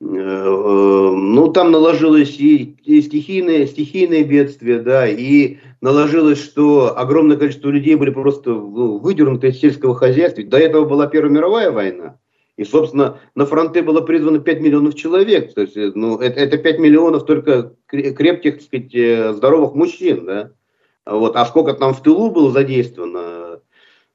ну, 0.00 1.52
там 1.52 1.70
наложилось 1.70 2.38
и, 2.38 2.76
и 2.84 3.02
стихийное, 3.02 3.66
стихийное 3.66 4.24
бедствие, 4.24 4.78
да, 4.78 5.06
и 5.06 5.58
наложилось, 5.82 6.42
что 6.42 6.98
огромное 6.98 7.36
количество 7.36 7.68
людей 7.68 7.94
были 7.96 8.10
просто 8.10 8.50
ну, 8.50 8.98
выдернуты 8.98 9.48
из 9.48 9.60
сельского 9.60 9.94
хозяйства. 9.94 10.42
До 10.42 10.58
этого 10.58 10.86
была 10.86 11.06
Первая 11.06 11.30
мировая 11.30 11.70
война. 11.70 12.18
И, 12.56 12.64
собственно, 12.64 13.18
на 13.34 13.46
фронты 13.46 13.82
было 13.82 14.00
призвано 14.00 14.38
5 14.38 14.60
миллионов 14.60 14.94
человек. 14.94 15.54
То 15.54 15.62
есть, 15.62 15.76
э, 15.76 15.92
ну, 15.94 16.18
это, 16.18 16.40
это 16.40 16.58
5 16.58 16.78
миллионов 16.78 17.24
только 17.24 17.74
крепких, 17.86 18.54
так 18.58 18.62
сказать, 18.62 19.36
здоровых 19.36 19.74
мужчин, 19.74 20.24
да. 20.26 20.52
Вот. 21.06 21.36
А 21.36 21.44
сколько 21.46 21.72
там 21.72 21.94
в 21.94 22.02
тылу 22.02 22.30
было 22.30 22.50
задействовано, 22.50 23.39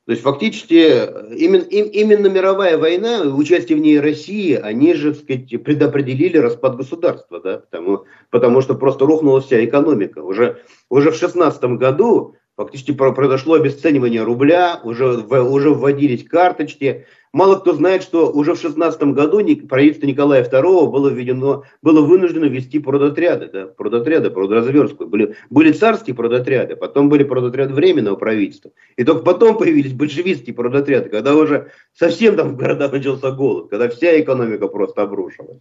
то 0.06 0.12
есть 0.12 0.22
фактически 0.22 1.34
именно, 1.36 1.64
им, 1.64 1.88
именно 1.88 2.28
мировая 2.28 2.78
война, 2.78 3.22
участие 3.22 3.76
в 3.76 3.82
ней 3.82 4.00
России, 4.00 4.54
они 4.54 4.94
же, 4.94 5.14
так 5.16 5.24
сказать, 5.24 5.64
предопределили 5.64 6.38
распад 6.38 6.78
государства, 6.78 7.42
да, 7.42 7.58
потому, 7.58 8.04
потому 8.30 8.62
что 8.62 8.76
просто 8.76 9.06
рухнула 9.06 9.42
вся 9.42 9.66
экономика. 9.66 10.20
Уже, 10.20 10.62
уже 10.90 11.10
в 11.10 11.16
16 11.16 11.64
году 11.80 12.36
фактически 12.56 12.92
произошло 12.94 13.56
обесценивание 13.56 14.22
рубля, 14.22 14.80
уже, 14.84 15.18
уже 15.18 15.72
вводились 15.72 16.24
карточки, 16.24 17.08
Мало 17.36 17.58
кто 17.58 17.74
знает, 17.74 18.02
что 18.02 18.32
уже 18.32 18.54
в 18.54 18.62
16 18.62 19.04
году 19.12 19.42
правительство 19.68 20.08
Николая 20.08 20.46
II 20.46 20.90
было, 20.90 21.10
введено, 21.10 21.66
было 21.82 22.00
вынуждено 22.00 22.46
вести 22.46 22.80
продотряды, 22.80 23.50
да, 23.52 23.66
продотряды, 23.68 24.30
продразверстку. 24.30 25.06
Были, 25.06 25.36
были 25.50 25.74
царские 25.74 26.16
продотряды, 26.16 26.78
потом 26.78 27.10
были 27.10 27.26
продотряды 27.26 27.74
временного 27.74 28.16
правительства. 28.16 28.72
И 28.96 29.04
только 29.04 29.26
потом 29.26 29.58
появились 29.58 29.92
большевистские 29.92 30.56
продотряды, 30.56 31.10
когда 31.10 31.36
уже 31.36 31.72
совсем 31.94 32.38
там 32.38 32.54
в 32.54 32.56
городах 32.56 32.94
начался 32.94 33.32
голод, 33.32 33.70
когда 33.70 33.90
вся 33.90 34.18
экономика 34.18 34.70
просто 34.70 35.02
обрушилась. 35.02 35.60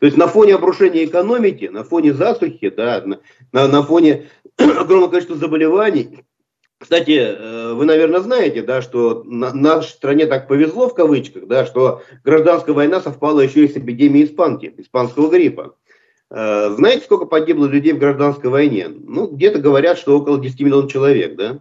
То 0.00 0.06
есть 0.06 0.18
на 0.18 0.26
фоне 0.26 0.56
обрушения 0.56 1.04
экономики, 1.04 1.66
на 1.66 1.84
фоне 1.84 2.14
засухи, 2.14 2.68
да, 2.70 3.00
на, 3.06 3.20
на, 3.52 3.68
на 3.68 3.84
фоне 3.84 4.26
огромного 4.56 5.10
количества 5.10 5.36
заболеваний, 5.36 6.24
кстати, 6.82 7.12
э, 7.12 7.74
вы, 7.74 7.84
наверное, 7.84 8.18
знаете, 8.18 8.60
да, 8.60 8.82
что 8.82 9.22
на, 9.22 9.52
нашей 9.54 9.90
стране 9.90 10.26
так 10.26 10.48
повезло 10.48 10.88
в 10.88 10.94
кавычках, 10.94 11.46
да, 11.46 11.64
что 11.64 12.02
гражданская 12.24 12.74
война 12.74 13.00
совпала 13.00 13.38
еще 13.38 13.64
и 13.64 13.68
с 13.68 13.76
эпидемией 13.76 14.26
испанки, 14.26 14.74
испанского 14.76 15.30
гриппа. 15.30 15.76
Э, 16.30 16.70
знаете, 16.70 17.04
сколько 17.04 17.26
погибло 17.26 17.66
людей 17.66 17.92
в 17.92 18.00
гражданской 18.00 18.50
войне? 18.50 18.88
Ну, 18.88 19.28
где-то 19.28 19.60
говорят, 19.60 19.96
что 19.96 20.18
около 20.18 20.40
10 20.40 20.58
миллионов 20.58 20.90
человек, 20.90 21.36
да? 21.36 21.60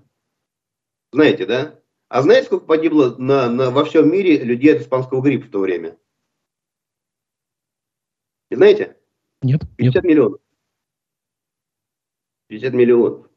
Знаете, 1.12 1.46
да? 1.46 1.80
А 2.10 2.24
знаете, 2.24 2.48
сколько 2.48 2.66
погибло 2.66 3.16
на, 3.20 3.48
на, 3.48 3.70
во 3.70 3.86
всем 3.86 4.12
мире 4.12 4.40
людей 4.40 4.76
от 4.76 4.82
испанского 4.82 5.22
гриппа 5.22 5.46
в 5.46 5.52
то 5.52 5.60
время? 5.60 6.00
знаете? 8.50 8.98
Нет. 9.44 9.62
50 9.78 10.04
нет. 10.04 10.04
миллионов. 10.04 10.42
50 12.48 12.74
миллионов. 12.74 13.31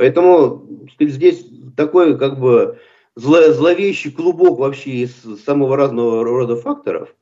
Поэтому 0.00 0.88
здесь 0.98 1.44
такой 1.76 2.16
как 2.16 2.40
бы 2.40 2.78
зло, 3.16 3.52
зловещий 3.52 4.10
клубок 4.10 4.58
вообще 4.58 4.92
из 4.92 5.14
самого 5.44 5.76
разного 5.76 6.24
рода 6.24 6.56
факторов. 6.56 7.14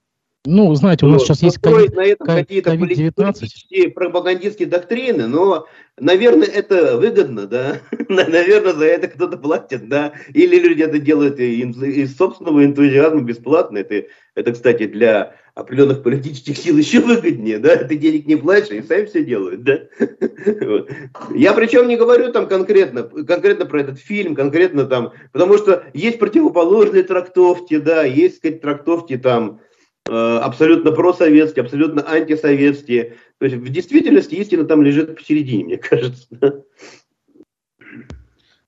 Ну, 0.51 0.75
знаете, 0.75 1.05
у 1.05 1.11
нас 1.11 1.25
сейчас 1.25 1.43
есть 1.43 1.59
COVID, 1.59 1.95
на 1.95 2.07
этом 2.07 2.27
какие-то 2.27 2.71
политические 2.71 3.91
пропагандистские 3.91 4.67
доктрины, 4.67 5.27
но, 5.27 5.67
наверное, 5.99 6.47
это 6.47 6.97
выгодно, 6.97 7.47
да. 7.47 7.81
наверное, 8.09 8.73
за 8.73 8.87
это 8.87 9.09
кто-то 9.09 9.37
платит, 9.37 9.91
да. 9.91 10.15
Или 10.33 10.59
люди 10.59 10.83
это 10.83 10.99
делают 10.99 11.39
из 11.39 12.17
собственного 12.17 12.65
энтузиазма 12.65 13.21
бесплатно. 13.21 13.77
Это, 13.77 14.07
это, 14.35 14.53
кстати, 14.53 14.87
для 14.87 15.35
определенных 15.55 16.03
политических 16.03 16.57
сил 16.57 16.77
еще 16.79 17.01
выгоднее, 17.01 17.59
да, 17.59 17.77
ты 17.77 17.97
денег 17.97 18.27
не 18.27 18.37
платишь, 18.37 18.71
и 18.71 18.81
сами 18.81 19.05
все 19.05 19.23
делают, 19.23 19.65
да. 19.65 19.81
Я 21.35 21.53
причем 21.53 21.89
не 21.89 21.97
говорю 21.97 22.33
там 22.33 22.49
конкретно, 22.49 23.03
конкретно 23.03 23.67
про 23.67 23.83
этот 23.83 23.99
фильм, 23.99 24.35
конкретно 24.35 24.87
там, 24.87 25.13
потому 25.33 25.59
что 25.59 25.85
есть 25.93 26.19
противоположные 26.19 27.03
трактовки, 27.03 27.77
да, 27.77 28.05
есть, 28.05 28.39
сказать, 28.39 28.63
трактовки 28.63 29.19
там 29.19 29.61
абсолютно 30.09 30.93
просоветские, 30.93 31.63
абсолютно 31.65 32.03
антисоветские. 32.09 33.17
То 33.39 33.47
есть 33.47 33.57
в 33.57 33.69
действительности 33.69 34.35
истина 34.35 34.65
там 34.65 34.83
лежит 34.83 35.17
посередине, 35.17 35.65
мне 35.65 35.77
кажется. 35.79 36.65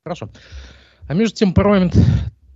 Хорошо. 0.05 0.31
А 1.09 1.15
между 1.15 1.37
тем 1.37 1.53
парламент 1.53 1.95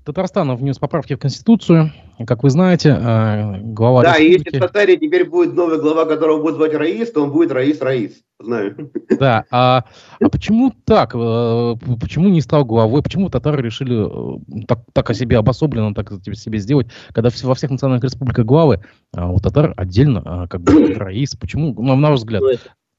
Татарстана 0.04 0.54
внес 0.54 0.78
поправки 0.78 1.14
в 1.14 1.18
Конституцию. 1.18 1.90
Как 2.26 2.42
вы 2.42 2.50
знаете, 2.50 2.90
э, 2.90 3.60
глава 3.60 4.02
Да, 4.02 4.18
республики... 4.18 4.30
и 4.30 4.44
если 4.44 4.58
в 4.58 4.60
Татарии 4.60 4.96
теперь 4.96 5.24
будет 5.28 5.54
новый 5.54 5.80
глава, 5.80 6.04
которого 6.04 6.42
будет 6.42 6.56
звать 6.56 6.74
Раис, 6.74 7.10
то 7.10 7.22
он 7.22 7.32
будет 7.32 7.50
Раис 7.50 7.80
Раис. 7.80 8.22
Знаю. 8.38 8.90
Да, 9.18 9.44
а, 9.50 9.84
а 10.20 10.28
почему 10.28 10.72
так? 10.84 11.14
Э, 11.14 11.74
почему 12.00 12.28
не 12.28 12.42
стал 12.42 12.66
главой? 12.66 13.02
Почему 13.02 13.30
татары 13.30 13.62
решили 13.62 13.96
э, 13.96 14.64
так, 14.66 14.80
так 14.92 15.08
о 15.08 15.14
себе 15.14 15.38
обособленно 15.38 15.94
так 15.94 16.12
себе 16.34 16.58
сделать, 16.58 16.88
когда 17.12 17.30
во 17.42 17.54
всех 17.54 17.70
национальных 17.70 18.04
республиках 18.04 18.44
главы, 18.44 18.84
а 19.14 19.30
у 19.30 19.38
татар 19.38 19.72
отдельно 19.74 20.22
а, 20.24 20.46
как 20.48 20.60
бы 20.60 20.94
Раис? 20.94 21.34
Почему, 21.34 21.72
на, 21.82 21.96
на 21.96 22.10
ваш 22.10 22.18
взгляд? 22.20 22.42
Ну, 22.42 22.50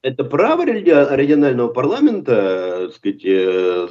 это 0.02 0.24
право 0.24 0.66
регионального 0.66 1.68
парламента, 1.68 2.86
так 2.86 2.94
сказать, 2.94 3.22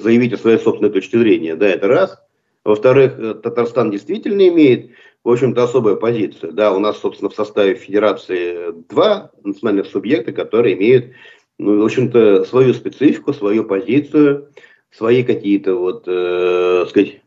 заявить 0.01 0.33
о 0.33 0.37
своей 0.37 0.59
собственной 0.59 0.91
точке 0.91 1.17
зрения, 1.17 1.55
да, 1.55 1.67
это 1.67 1.87
раз. 1.87 2.24
Во-вторых, 2.65 3.13
э, 3.19 3.35
Татарстан 3.35 3.91
действительно 3.91 4.47
имеет, 4.47 4.89
в 5.23 5.29
общем-то, 5.29 5.63
особую 5.63 5.97
позицию. 5.97 6.51
Да, 6.51 6.73
у 6.73 6.79
нас, 6.79 6.97
собственно, 6.97 7.29
в 7.29 7.35
составе 7.35 7.75
федерации 7.75 8.73
два 8.89 9.31
национальных 9.43 9.85
субъекта, 9.85 10.33
которые 10.33 10.75
имеют, 10.75 11.13
ну, 11.59 11.79
в 11.79 11.85
общем-то, 11.85 12.43
свою 12.45 12.73
специфику, 12.73 13.33
свою 13.33 13.65
позицию, 13.65 14.49
свои 14.89 15.23
какие-то, 15.23 15.75
вот, 15.75 16.05
э, 16.07 16.85
сказать, 16.89 17.21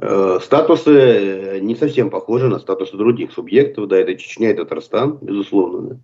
э, 0.00 0.38
статусы 0.40 0.92
э, 0.92 1.58
не 1.58 1.74
совсем 1.74 2.08
похожи 2.08 2.46
на 2.46 2.60
статусы 2.60 2.96
других 2.96 3.32
субъектов. 3.32 3.88
Да, 3.88 3.96
это 3.96 4.14
Чечня 4.14 4.52
и 4.52 4.54
Татарстан, 4.54 5.18
безусловно. 5.20 5.88
Да. 5.88 6.00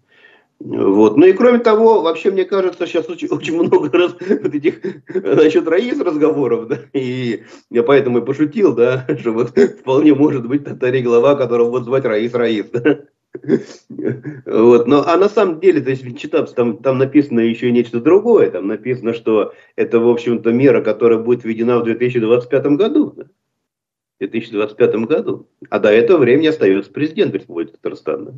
Вот. 0.65 1.17
Ну 1.17 1.27
и 1.27 1.33
кроме 1.33 1.59
того, 1.59 2.03
вообще 2.03 2.31
мне 2.31 2.45
кажется, 2.45 2.87
сейчас 2.87 3.09
очень, 3.09 3.27
очень 3.29 3.61
много 3.61 3.91
раз 3.99 4.15
вот 4.21 4.55
этих 4.55 4.81
насчет 5.13 5.67
Раис 5.67 5.99
разговоров, 6.01 6.69
да, 6.69 6.79
и 6.93 7.43
я 7.71 7.83
поэтому 7.83 8.19
и 8.19 8.25
пошутил, 8.25 8.73
да, 8.73 9.05
что 9.19 9.33
вот 9.33 9.59
вполне 9.59 10.15
может 10.15 10.47
быть 10.47 10.65
татари 10.65 11.03
глава, 11.03 11.35
которого 11.35 11.71
вот 11.71 11.85
звать 11.85 12.05
Раис 12.05 12.33
Раис, 12.35 12.67
да. 12.71 13.01
Вот. 14.47 14.87
Но, 14.87 15.03
а 15.05 15.17
на 15.17 15.29
самом 15.29 15.59
деле, 15.59 15.81
то 15.81 15.91
есть, 15.91 16.19
читав, 16.19 16.53
там, 16.53 16.77
там 16.77 16.99
написано 16.99 17.41
еще 17.41 17.69
и 17.69 17.73
нечто 17.73 17.99
другое. 17.99 18.51
Там 18.51 18.69
написано, 18.69 19.15
что 19.15 19.55
это, 19.75 20.01
в 20.01 20.09
общем-то, 20.09 20.53
мера, 20.53 20.83
которая 20.83 21.19
будет 21.19 21.43
введена 21.43 21.79
в 21.79 21.85
2025 21.85 22.67
году. 22.77 23.15
Да? 23.17 23.25
В 23.25 24.19
2025 24.19 24.95
году. 25.07 25.49
А 25.71 25.79
до 25.79 25.89
этого 25.89 26.19
времени 26.19 26.49
остается 26.49 26.93
президент 26.93 27.35
Республики 27.35 27.73
Татарстан. 27.73 28.25
Да? 28.27 28.33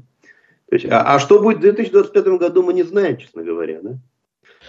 То 0.75 0.78
есть, 0.78 0.90
а, 0.90 1.14
а 1.14 1.21
что 1.21 1.40
будет 1.40 1.59
в 1.59 1.61
2025 1.61 2.26
году, 2.37 2.64
мы 2.64 2.75
не 2.75 2.83
знаем, 2.83 3.16
честно 3.16 3.45
говоря. 3.45 3.78
Да? 3.81 3.90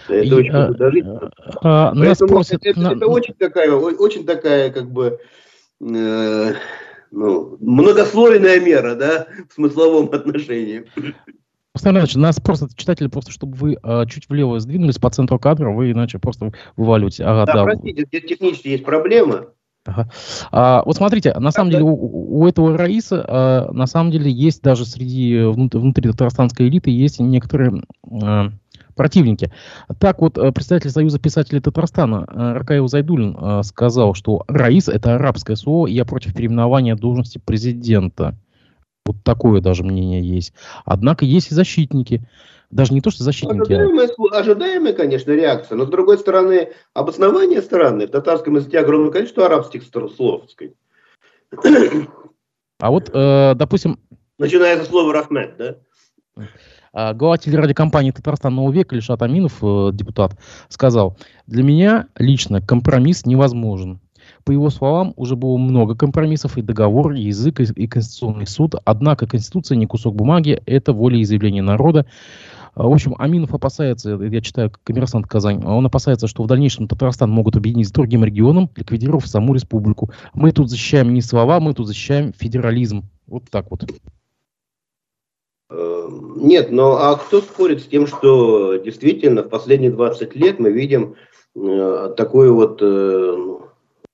Это 0.08 0.36
очень 0.36 0.52
а, 0.52 0.68
подозрительно. 0.68 1.30
А, 1.64 1.92
Поэтому 1.96 2.28
спросят, 2.28 2.60
это, 2.64 2.78
на... 2.78 2.92
это 2.92 3.08
очень 3.08 3.34
такая, 3.34 3.72
очень 3.72 4.24
такая, 4.24 4.70
как 4.70 4.88
бы, 4.88 5.18
э, 5.80 6.52
ну, 7.10 7.56
многослойная 7.58 8.60
мера, 8.60 8.94
да, 8.94 9.26
в 9.50 9.54
смысловом 9.54 10.10
отношении. 10.12 10.84
Поставляю, 11.72 12.06
нас 12.14 12.38
просто 12.38 12.68
читатели 12.76 13.08
просто, 13.08 13.32
чтобы 13.32 13.56
вы 13.56 13.76
э, 13.82 14.06
чуть 14.08 14.28
влево 14.28 14.60
сдвинулись 14.60 14.98
по 14.98 15.10
центру 15.10 15.40
кадра, 15.40 15.70
вы 15.70 15.90
иначе 15.90 16.20
просто 16.20 16.52
вываливаете. 16.76 17.24
Ага, 17.24 17.46
да, 17.46 17.52
да, 17.52 17.64
простите, 17.64 18.04
технически 18.20 18.68
есть 18.68 18.84
проблемы. 18.84 19.48
Ага. 19.86 20.08
А, 20.52 20.82
вот 20.84 20.96
смотрите, 20.96 21.34
на 21.34 21.50
самом 21.50 21.70
деле 21.70 21.84
у, 21.84 22.40
у 22.40 22.46
этого 22.46 22.76
Раиса 22.76 23.24
а, 23.26 23.72
на 23.72 23.86
самом 23.86 24.10
деле 24.10 24.30
есть 24.30 24.62
даже 24.62 24.84
среди 24.84 25.42
внутри, 25.42 25.80
внутри 25.80 26.10
татарстанской 26.10 26.68
элиты 26.68 26.90
есть 26.90 27.20
некоторые 27.20 27.82
а, 28.22 28.50
противники. 28.96 29.52
Так 30.00 30.20
вот, 30.20 30.38
э, 30.38 30.50
представитель 30.50 30.90
Союза 30.90 31.20
писателей 31.20 31.60
Татарстана 31.60 32.26
э, 32.26 32.52
Ракаев 32.54 32.88
Зайдулин 32.88 33.36
а, 33.38 33.62
сказал, 33.62 34.14
что 34.14 34.44
Раис 34.48 34.88
это 34.88 35.14
арабское 35.14 35.54
слово, 35.54 35.86
и 35.86 35.92
я 35.92 36.04
против 36.04 36.34
переименования 36.34 36.96
должности 36.96 37.38
президента. 37.38 38.36
Вот 39.04 39.22
такое 39.22 39.60
даже 39.60 39.84
мнение 39.84 40.26
есть. 40.26 40.52
Однако 40.84 41.24
есть 41.24 41.52
и 41.52 41.54
защитники. 41.54 42.26
Даже 42.70 42.92
не 42.92 43.00
то, 43.00 43.10
что 43.10 43.22
защитники. 43.22 43.72
Ожидаемая, 43.72 44.08
ожидаемая, 44.32 44.92
конечно, 44.92 45.30
реакция. 45.30 45.76
Но, 45.76 45.86
с 45.86 45.88
другой 45.88 46.18
стороны, 46.18 46.72
обоснование 46.94 47.62
странное. 47.62 48.06
В 48.06 48.10
татарском 48.10 48.56
языке 48.56 48.80
огромное 48.80 49.12
количество 49.12 49.46
арабских 49.46 49.82
слов. 49.84 50.44
Сказать. 50.50 50.72
А 52.78 52.90
вот, 52.90 53.10
э, 53.12 53.54
допустим... 53.54 53.98
Начиная 54.38 54.78
со 54.78 54.84
слова 54.84 55.12
«рахмет», 55.12 55.56
да? 55.56 55.76
А, 56.92 57.14
глава 57.14 57.38
телерадиокомпании 57.38 58.10
«Татарстан 58.10 58.54
Нового 58.54 58.72
века» 58.72 58.94
Ильшат 58.94 59.22
Аминов, 59.22 59.58
э, 59.62 59.90
депутат, 59.92 60.38
сказал, 60.68 61.16
для 61.46 61.62
меня 61.62 62.08
лично 62.16 62.60
компромисс 62.60 63.24
невозможен. 63.24 64.00
По 64.44 64.50
его 64.50 64.70
словам, 64.70 65.12
уже 65.16 65.36
было 65.36 65.56
много 65.56 65.96
компромиссов, 65.96 66.56
и 66.58 66.62
договор, 66.62 67.12
и 67.12 67.22
язык, 67.22 67.60
и 67.60 67.86
Конституционный 67.86 68.46
суд. 68.46 68.74
Однако 68.84 69.26
Конституция 69.26 69.76
не 69.76 69.86
кусок 69.86 70.14
бумаги, 70.14 70.62
это 70.66 70.92
волеизъявление 70.92 71.62
народа. 71.62 72.06
А, 72.76 72.86
в 72.86 72.92
общем, 72.92 73.14
Аминов 73.18 73.54
опасается, 73.54 74.10
я 74.10 74.40
читаю 74.42 74.70
«Коммерсант 74.84 75.26
Казань», 75.26 75.64
он 75.64 75.86
опасается, 75.86 76.26
что 76.26 76.42
в 76.42 76.46
дальнейшем 76.46 76.86
Татарстан 76.86 77.30
могут 77.30 77.56
объединить 77.56 77.88
с 77.88 77.90
другим 77.90 78.22
регионом, 78.22 78.70
ликвидировав 78.76 79.26
саму 79.26 79.54
республику. 79.54 80.10
Мы 80.34 80.52
тут 80.52 80.68
защищаем 80.68 81.14
не 81.14 81.22
слова, 81.22 81.58
мы 81.58 81.72
тут 81.72 81.86
защищаем 81.86 82.34
федерализм. 82.36 83.04
Вот 83.26 83.44
так 83.50 83.70
вот. 83.70 83.84
Э, 85.70 86.08
нет, 86.36 86.70
но 86.70 86.98
а 86.98 87.16
кто 87.16 87.40
спорит 87.40 87.80
с 87.80 87.86
тем, 87.86 88.06
что 88.06 88.76
действительно 88.76 89.42
в 89.42 89.48
последние 89.48 89.90
20 89.90 90.36
лет 90.36 90.58
мы 90.58 90.70
видим 90.70 91.16
э, 91.54 92.14
такую 92.14 92.54
вот 92.54 92.80
э, 92.82 93.36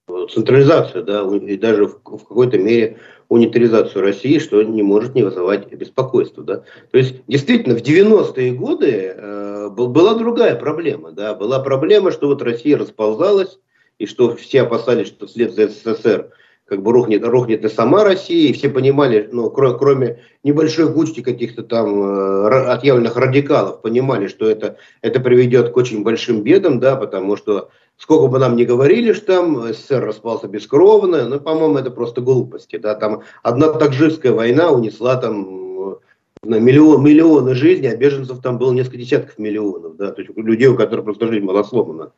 ну, 0.06 0.26
централизацию, 0.28 1.02
да, 1.02 1.22
и 1.36 1.56
даже 1.56 1.86
в, 1.86 1.94
в 1.96 2.28
какой-то 2.28 2.58
мере 2.58 2.98
унитаризацию 3.32 4.02
России, 4.02 4.38
что 4.38 4.62
не 4.62 4.82
может 4.82 5.14
не 5.14 5.22
вызывать 5.22 5.72
беспокойства. 5.72 6.44
Да. 6.44 6.64
То 6.90 6.98
есть, 6.98 7.22
действительно, 7.26 7.74
в 7.74 7.80
90-е 7.82 8.52
годы 8.52 9.14
э, 9.16 9.70
была 9.70 10.14
другая 10.14 10.54
проблема. 10.54 11.12
Да. 11.12 11.34
Была 11.34 11.58
проблема, 11.60 12.12
что 12.12 12.26
вот 12.28 12.42
Россия 12.42 12.76
расползалась, 12.76 13.58
и 13.98 14.04
что 14.04 14.36
все 14.36 14.62
опасались, 14.62 15.06
что 15.06 15.26
вслед 15.26 15.54
за 15.54 15.68
СССР 15.68 16.28
как 16.66 16.82
бы 16.82 16.92
рухнет, 16.92 17.24
рухнет 17.24 17.64
и 17.64 17.68
сама 17.70 18.04
Россия, 18.04 18.50
и 18.50 18.52
все 18.52 18.68
понимали, 18.68 19.28
ну, 19.32 19.50
кроме, 19.50 19.78
кроме 19.78 20.18
небольшой 20.42 20.92
кучки 20.92 21.22
каких-то 21.22 21.62
там 21.62 22.02
э, 22.02 22.70
отъявленных 22.70 23.16
радикалов, 23.16 23.80
понимали, 23.80 24.28
что 24.28 24.48
это, 24.48 24.76
это 25.00 25.20
приведет 25.20 25.70
к 25.70 25.76
очень 25.78 26.02
большим 26.02 26.42
бедам, 26.42 26.80
да, 26.80 26.96
потому 26.96 27.36
что 27.36 27.70
сколько 28.02 28.26
бы 28.26 28.40
нам 28.40 28.56
ни 28.56 28.64
говорили, 28.64 29.12
что 29.12 29.26
там 29.26 29.72
СССР 29.72 30.04
распался 30.04 30.48
бескровно, 30.48 31.28
но, 31.28 31.38
по-моему, 31.38 31.78
это 31.78 31.92
просто 31.92 32.20
глупости. 32.20 32.76
Да? 32.76 32.96
Там 32.96 33.22
одна 33.44 33.72
такжистская 33.72 34.32
война 34.32 34.72
унесла 34.72 35.16
там 35.16 36.00
на 36.42 36.58
миллион, 36.58 37.04
миллионы 37.04 37.54
жизней, 37.54 37.86
а 37.92 37.96
беженцев 37.96 38.40
там 38.42 38.58
было 38.58 38.72
несколько 38.72 38.96
десятков 38.96 39.38
миллионов. 39.38 39.96
Да? 39.96 40.10
То 40.10 40.20
есть 40.20 40.36
людей, 40.36 40.66
у 40.66 40.76
которых 40.76 41.04
просто 41.04 41.28
жизнь 41.28 41.44
была 41.44 41.62
сломана. 41.62 42.10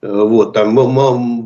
Э, 0.00 0.22
вот, 0.22 0.54
там, 0.54 0.74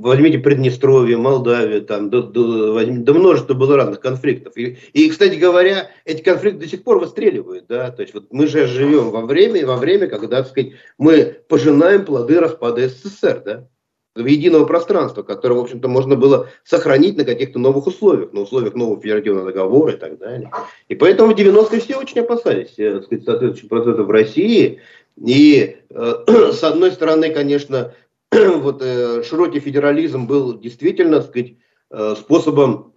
возьмите 0.00 0.38
Приднестровье, 0.38 1.16
Молдавию, 1.16 1.82
там, 1.82 2.08
до, 2.08 2.22
до, 2.22 2.86
до 2.86 3.14
множества 3.14 3.54
было 3.54 3.76
разных 3.76 3.98
конфликтов. 3.98 4.56
И, 4.56 4.78
и, 4.92 5.10
кстати 5.10 5.34
говоря, 5.34 5.90
эти 6.04 6.22
конфликты 6.22 6.60
до 6.60 6.68
сих 6.68 6.84
пор 6.84 7.00
выстреливают, 7.00 7.66
да, 7.66 7.90
то 7.90 8.02
есть 8.02 8.14
вот 8.14 8.26
мы 8.30 8.46
же 8.46 8.68
живем 8.68 9.10
во 9.10 9.22
время, 9.22 9.66
во 9.66 9.76
время, 9.76 10.06
когда, 10.06 10.38
так 10.38 10.48
сказать, 10.48 10.74
мы 10.98 11.38
пожинаем 11.48 12.04
плоды 12.04 12.38
распада 12.38 12.88
СССР, 12.88 13.42
да, 13.44 13.68
единого 14.16 14.64
пространства, 14.64 15.22
которое, 15.22 15.54
в 15.54 15.60
общем-то, 15.60 15.88
можно 15.88 16.16
было 16.16 16.48
сохранить 16.64 17.16
на 17.16 17.24
каких-то 17.24 17.58
новых 17.58 17.86
условиях, 17.86 18.32
на 18.32 18.40
условиях 18.40 18.74
нового 18.74 19.00
федеративного 19.00 19.46
договора 19.46 19.92
и 19.92 19.96
так 19.96 20.18
далее. 20.18 20.50
И 20.88 20.94
поэтому 20.94 21.32
в 21.32 21.36
90-е 21.36 21.80
все 21.80 21.96
очень 21.96 22.20
опасались, 22.20 22.74
э, 22.78 22.94
так 22.94 23.04
сказать, 23.04 23.24
соответствующих 23.24 23.68
процессов 23.68 24.06
в 24.06 24.10
России. 24.10 24.80
И, 25.24 25.76
э, 25.88 26.14
с 26.52 26.62
одной 26.62 26.92
стороны, 26.92 27.32
конечно, 27.32 27.94
вот 28.32 28.82
э, 28.82 29.22
широкий 29.22 29.60
федерализм 29.60 30.26
был 30.26 30.58
действительно, 30.58 31.20
так 31.20 31.30
сказать, 31.30 31.54
э, 31.90 32.14
способом 32.18 32.92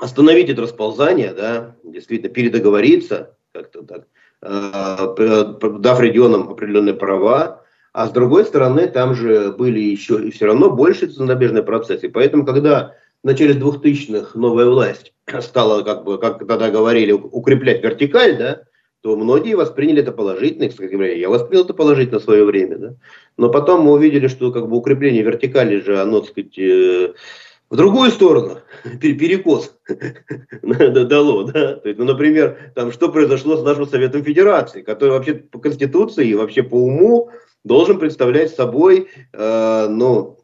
остановить 0.00 0.50
это 0.50 0.62
расползание, 0.62 1.32
да, 1.32 1.76
действительно 1.84 2.32
передоговориться, 2.32 3.36
как-то 3.52 3.82
так, 3.82 4.06
э, 4.42 5.78
дав 5.78 6.00
регионам 6.00 6.50
определенные 6.50 6.94
права, 6.94 7.63
а 7.94 8.08
с 8.08 8.10
другой 8.10 8.44
стороны, 8.44 8.88
там 8.88 9.14
же 9.14 9.52
были 9.52 9.78
еще 9.78 10.20
и 10.20 10.32
все 10.32 10.46
равно 10.46 10.68
больше 10.68 11.06
ценобежные 11.06 11.62
процессы. 11.62 12.08
Поэтому, 12.08 12.44
когда 12.44 12.96
в 13.22 13.26
начале 13.26 13.54
2000-х 13.54 14.36
новая 14.36 14.66
власть 14.66 15.12
стала, 15.40 15.82
как 15.82 16.02
бы, 16.02 16.18
как 16.18 16.40
тогда 16.40 16.70
говорили, 16.70 17.12
укреплять 17.12 17.84
вертикаль, 17.84 18.36
да, 18.36 18.62
то 19.00 19.14
многие 19.16 19.54
восприняли 19.54 20.02
это 20.02 20.10
положительно, 20.10 20.68
кстати 20.68 20.90
говоря, 20.90 21.14
я 21.14 21.28
воспринял 21.28 21.64
это 21.64 21.72
положительно 21.72 22.18
в 22.18 22.24
свое 22.24 22.44
время, 22.44 22.78
да. 22.78 22.94
Но 23.36 23.48
потом 23.48 23.82
мы 23.82 23.92
увидели, 23.92 24.26
что 24.26 24.50
как 24.50 24.68
бы 24.68 24.76
укрепление 24.76 25.22
вертикали 25.22 25.80
же, 25.80 26.00
оно, 26.00 26.20
так 26.20 26.30
сказать, 26.30 26.58
э, 26.58 27.12
в 27.70 27.76
другую 27.76 28.10
сторону, 28.10 28.58
перекос 29.00 29.72
дало, 30.62 31.44
да. 31.44 31.76
То 31.76 31.88
есть, 31.88 32.00
ну, 32.00 32.06
например, 32.06 32.72
там, 32.74 32.90
что 32.90 33.08
произошло 33.08 33.56
с 33.56 33.62
нашим 33.62 33.86
Советом 33.86 34.24
Федерации, 34.24 34.82
который 34.82 35.10
вообще 35.10 35.34
по 35.34 35.60
Конституции 35.60 36.26
и 36.26 36.34
вообще 36.34 36.64
по 36.64 36.74
уму 36.74 37.30
должен 37.64 37.98
представлять 37.98 38.54
собой, 38.54 39.08
э, 39.32 39.86
ну, 39.88 40.38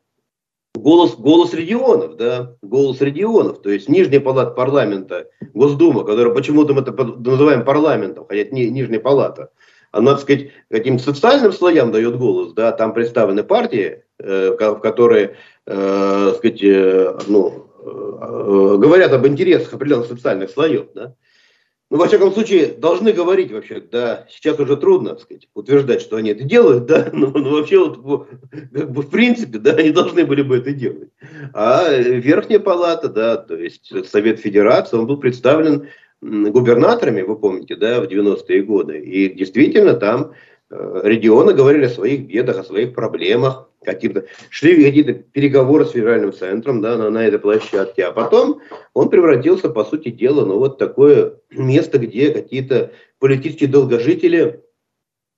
голос, 0.75 1.17
голос 1.17 1.53
регионов, 1.53 2.17
да, 2.17 2.57
голос 2.63 3.01
регионов, 3.01 3.61
то 3.63 3.71
есть 3.71 3.89
Нижняя 3.89 4.21
палата 4.21 4.53
парламента, 4.53 5.29
Госдума, 5.53 6.05
которая 6.05 6.35
почему-то 6.35 6.75
мы 6.75 6.81
это 6.83 6.93
называем 6.93 7.65
парламентом, 7.65 8.27
хотя 8.29 8.41
это 8.43 8.55
не 8.55 8.71
Нижняя 8.71 9.01
палата, 9.01 9.51
она, 9.93 10.13
так 10.13 10.21
сказать, 10.21 10.51
каким-то 10.71 11.03
социальным 11.03 11.53
слоям 11.53 11.93
дает 11.93 12.17
голос, 12.17 12.53
да, 12.53 12.73
там 12.73 12.95
представлены 12.95 13.43
партии, 13.43 14.05
э, 14.19 14.51
в 14.51 14.79
которые, 14.79 15.37
э, 15.67 16.27
так 16.29 16.37
сказать, 16.37 16.63
э, 16.63 17.19
ну, 17.27 17.67
э, 17.83 18.77
говорят 18.79 19.13
об 19.13 19.27
интересах 19.27 19.75
определенных 19.75 20.07
социальных 20.07 20.51
слоев, 20.51 20.87
да, 20.95 21.15
ну, 21.91 21.99
во 21.99 22.07
всяком 22.07 22.33
случае, 22.33 22.69
должны 22.69 23.13
говорить 23.13 23.51
вообще, 23.51 23.81
да, 23.81 24.25
сейчас 24.31 24.61
уже 24.61 24.77
трудно, 24.77 25.11
так 25.11 25.23
сказать, 25.23 25.49
утверждать, 25.55 26.01
что 26.01 26.17
они 26.17 26.31
это 26.31 26.45
делают, 26.45 26.87
да, 26.87 27.11
но, 27.13 27.27
но 27.31 27.51
вообще 27.51 27.81
вот, 27.81 28.29
как 28.73 28.93
бы 28.93 29.03
в 29.03 29.11
принципе, 29.11 29.59
да, 29.59 29.73
они 29.73 29.91
должны 29.91 30.25
были 30.25 30.43
бы 30.43 30.59
это 30.59 30.71
делать. 30.73 31.09
А 31.53 31.91
Верхняя 31.93 32.61
Палата, 32.61 33.09
да, 33.09 33.37
то 33.37 33.57
есть 33.57 33.93
Совет 34.09 34.39
Федерации, 34.39 34.97
он 34.97 35.09
был 35.09 35.17
представлен 35.17 35.89
губернаторами, 36.21 37.23
вы 37.23 37.37
помните, 37.37 37.75
да, 37.75 38.01
в 38.01 38.05
90-е 38.05 38.63
годы, 38.63 39.01
и 39.01 39.35
действительно 39.35 39.95
там 39.95 40.33
э, 40.71 41.01
регионы 41.03 41.55
говорили 41.55 41.87
о 41.87 41.91
своих 41.91 42.27
бедах, 42.27 42.59
о 42.59 42.65
своих 42.65 42.95
проблемах, 42.95 43.70
каким-то, 43.85 44.27
шли 44.51 44.83
какие-то 44.85 45.15
переговоры 45.15 45.87
с 45.87 45.93
федеральным 45.93 46.33
центром 46.33 46.81
да, 46.81 46.97
на, 46.97 47.11
на 47.11 47.25
этой 47.25 47.39
площадке, 47.39 48.05
а 48.05 48.13
потом 48.13 48.61
он 48.95 49.09
превратился, 49.09 49.69
по 49.69 49.85
сути 49.85 50.11
дела, 50.11 50.45
ну 50.45 50.59
вот 50.59 50.79
такое 50.79 51.35
место, 51.51 51.99
где 51.99 52.31
какие-то 52.31 52.93
политические 53.19 53.69
долгожители 53.69 54.63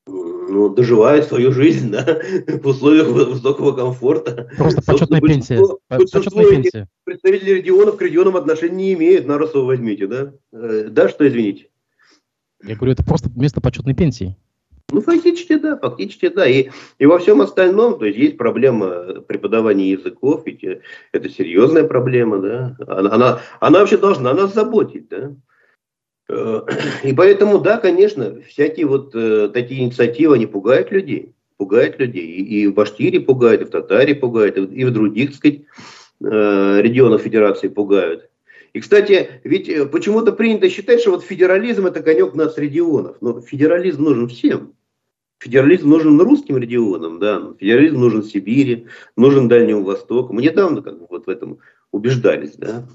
ну, 0.07 0.68
доживают 0.68 1.26
свою 1.26 1.52
жизнь 1.52 1.90
да, 1.90 2.05
в 2.46 2.66
условиях 2.66 3.09
высокого 3.09 3.72
комфорта. 3.72 4.50
Просто 4.57 4.83
почетная 4.83 5.20
пенсия. 5.20 5.61
Почетная 5.88 6.50
пенсия. 6.50 6.88
Представители 7.05 7.50
регионов 7.52 7.96
к 7.96 8.02
регионам 8.02 8.37
отношения 8.37 8.74
не 8.74 8.92
имеют, 8.94 9.26
на 9.26 9.38
раз 9.38 9.55
возьмите, 9.55 10.07
да? 10.07 10.33
Э, 10.52 10.88
да, 10.90 11.09
что 11.09 11.26
извините? 11.26 11.68
Я 12.64 12.76
говорю, 12.76 12.92
это 12.92 13.05
просто 13.05 13.31
место 13.35 13.61
почетной 13.61 13.94
пенсии. 13.94 14.37
Ну, 14.92 15.00
фактически 15.00 15.57
да, 15.57 15.78
фактически 15.78 16.28
да. 16.28 16.46
И, 16.46 16.68
и 16.98 17.07
во 17.07 17.18
всем 17.18 17.40
остальном, 17.40 17.98
то 17.98 18.05
есть 18.05 18.18
есть 18.18 18.37
проблема 18.37 19.22
преподавания 19.22 19.90
языков, 19.90 20.42
ведь 20.44 20.62
э, 20.62 20.83
это 21.12 21.31
серьезная 21.31 21.85
проблема, 21.85 22.38
да. 22.38 22.76
Она, 22.87 23.12
она, 23.12 23.40
она 23.59 23.81
вообще 23.81 23.96
должна 23.96 24.35
нас 24.35 24.52
заботить, 24.52 25.09
да. 25.09 25.35
Э, 26.28 26.61
и 27.05 27.14
поэтому, 27.14 27.59
да, 27.59 27.78
конечно, 27.78 28.42
всякие 28.42 28.87
вот 28.87 29.14
э, 29.14 29.48
такие 29.52 29.83
инициативы, 29.83 30.35
они 30.35 30.46
пугают 30.46 30.92
людей. 30.92 31.33
Пугают 31.57 31.98
людей. 31.98 32.26
И, 32.26 32.62
и 32.62 32.66
в 32.66 32.74
Башкирии 32.74 33.18
пугают, 33.18 33.62
и 33.62 33.64
в 33.64 33.70
Татарии 33.70 34.14
пугают, 34.14 34.59
и 34.59 34.85
в 34.85 34.92
других, 34.92 35.31
так 35.31 35.37
сказать, 35.37 35.61
э, 36.20 36.81
регионах 36.83 37.22
Федерации 37.22 37.68
пугают. 37.68 38.28
И, 38.72 38.81
кстати, 38.81 39.40
ведь 39.44 39.68
э, 39.68 39.87
почему-то 39.87 40.33
принято 40.33 40.68
считать, 40.70 41.00
что 41.00 41.11
вот 41.12 41.24
федерализм 41.24 41.87
это 41.87 42.02
конек 42.02 42.35
нацрегионов. 42.35 43.16
Но 43.20 43.40
федерализм 43.40 44.02
нужен 44.02 44.28
всем. 44.28 44.74
Федерализм 45.42 45.90
нужен 45.90 46.20
русским 46.20 46.57
регионам, 46.57 47.18
да, 47.18 47.42
федерализм 47.59 47.98
нужен 47.98 48.22
Сибири, 48.22 48.87
нужен 49.16 49.48
Дальнему 49.48 49.83
Востоку. 49.83 50.33
Мы 50.33 50.40
недавно 50.40 50.83
как 50.83 51.00
бы 51.00 51.07
вот 51.11 51.26
в 51.26 51.28
этом 51.28 51.59
убеждались, 51.90 52.55
да. 52.55 52.87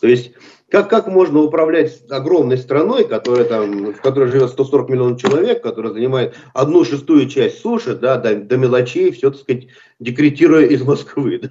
То 0.00 0.08
есть, 0.08 0.32
как, 0.68 0.90
как 0.90 1.06
можно 1.06 1.38
управлять 1.38 2.02
огромной 2.10 2.58
страной, 2.58 3.06
которая 3.06 3.44
там, 3.44 3.92
в 3.92 4.00
которой 4.00 4.32
живет 4.32 4.50
140 4.50 4.88
миллионов 4.90 5.22
человек, 5.22 5.62
которая 5.62 5.92
занимает 5.92 6.34
одну 6.54 6.84
шестую 6.84 7.28
часть 7.28 7.60
суши, 7.60 7.94
да, 7.94 8.16
до, 8.16 8.34
до 8.34 8.56
мелочей, 8.56 9.12
все, 9.12 9.30
так 9.30 9.40
сказать, 9.40 9.68
декретируя 10.00 10.66
из 10.66 10.82
Москвы, 10.82 11.38
да. 11.40 11.50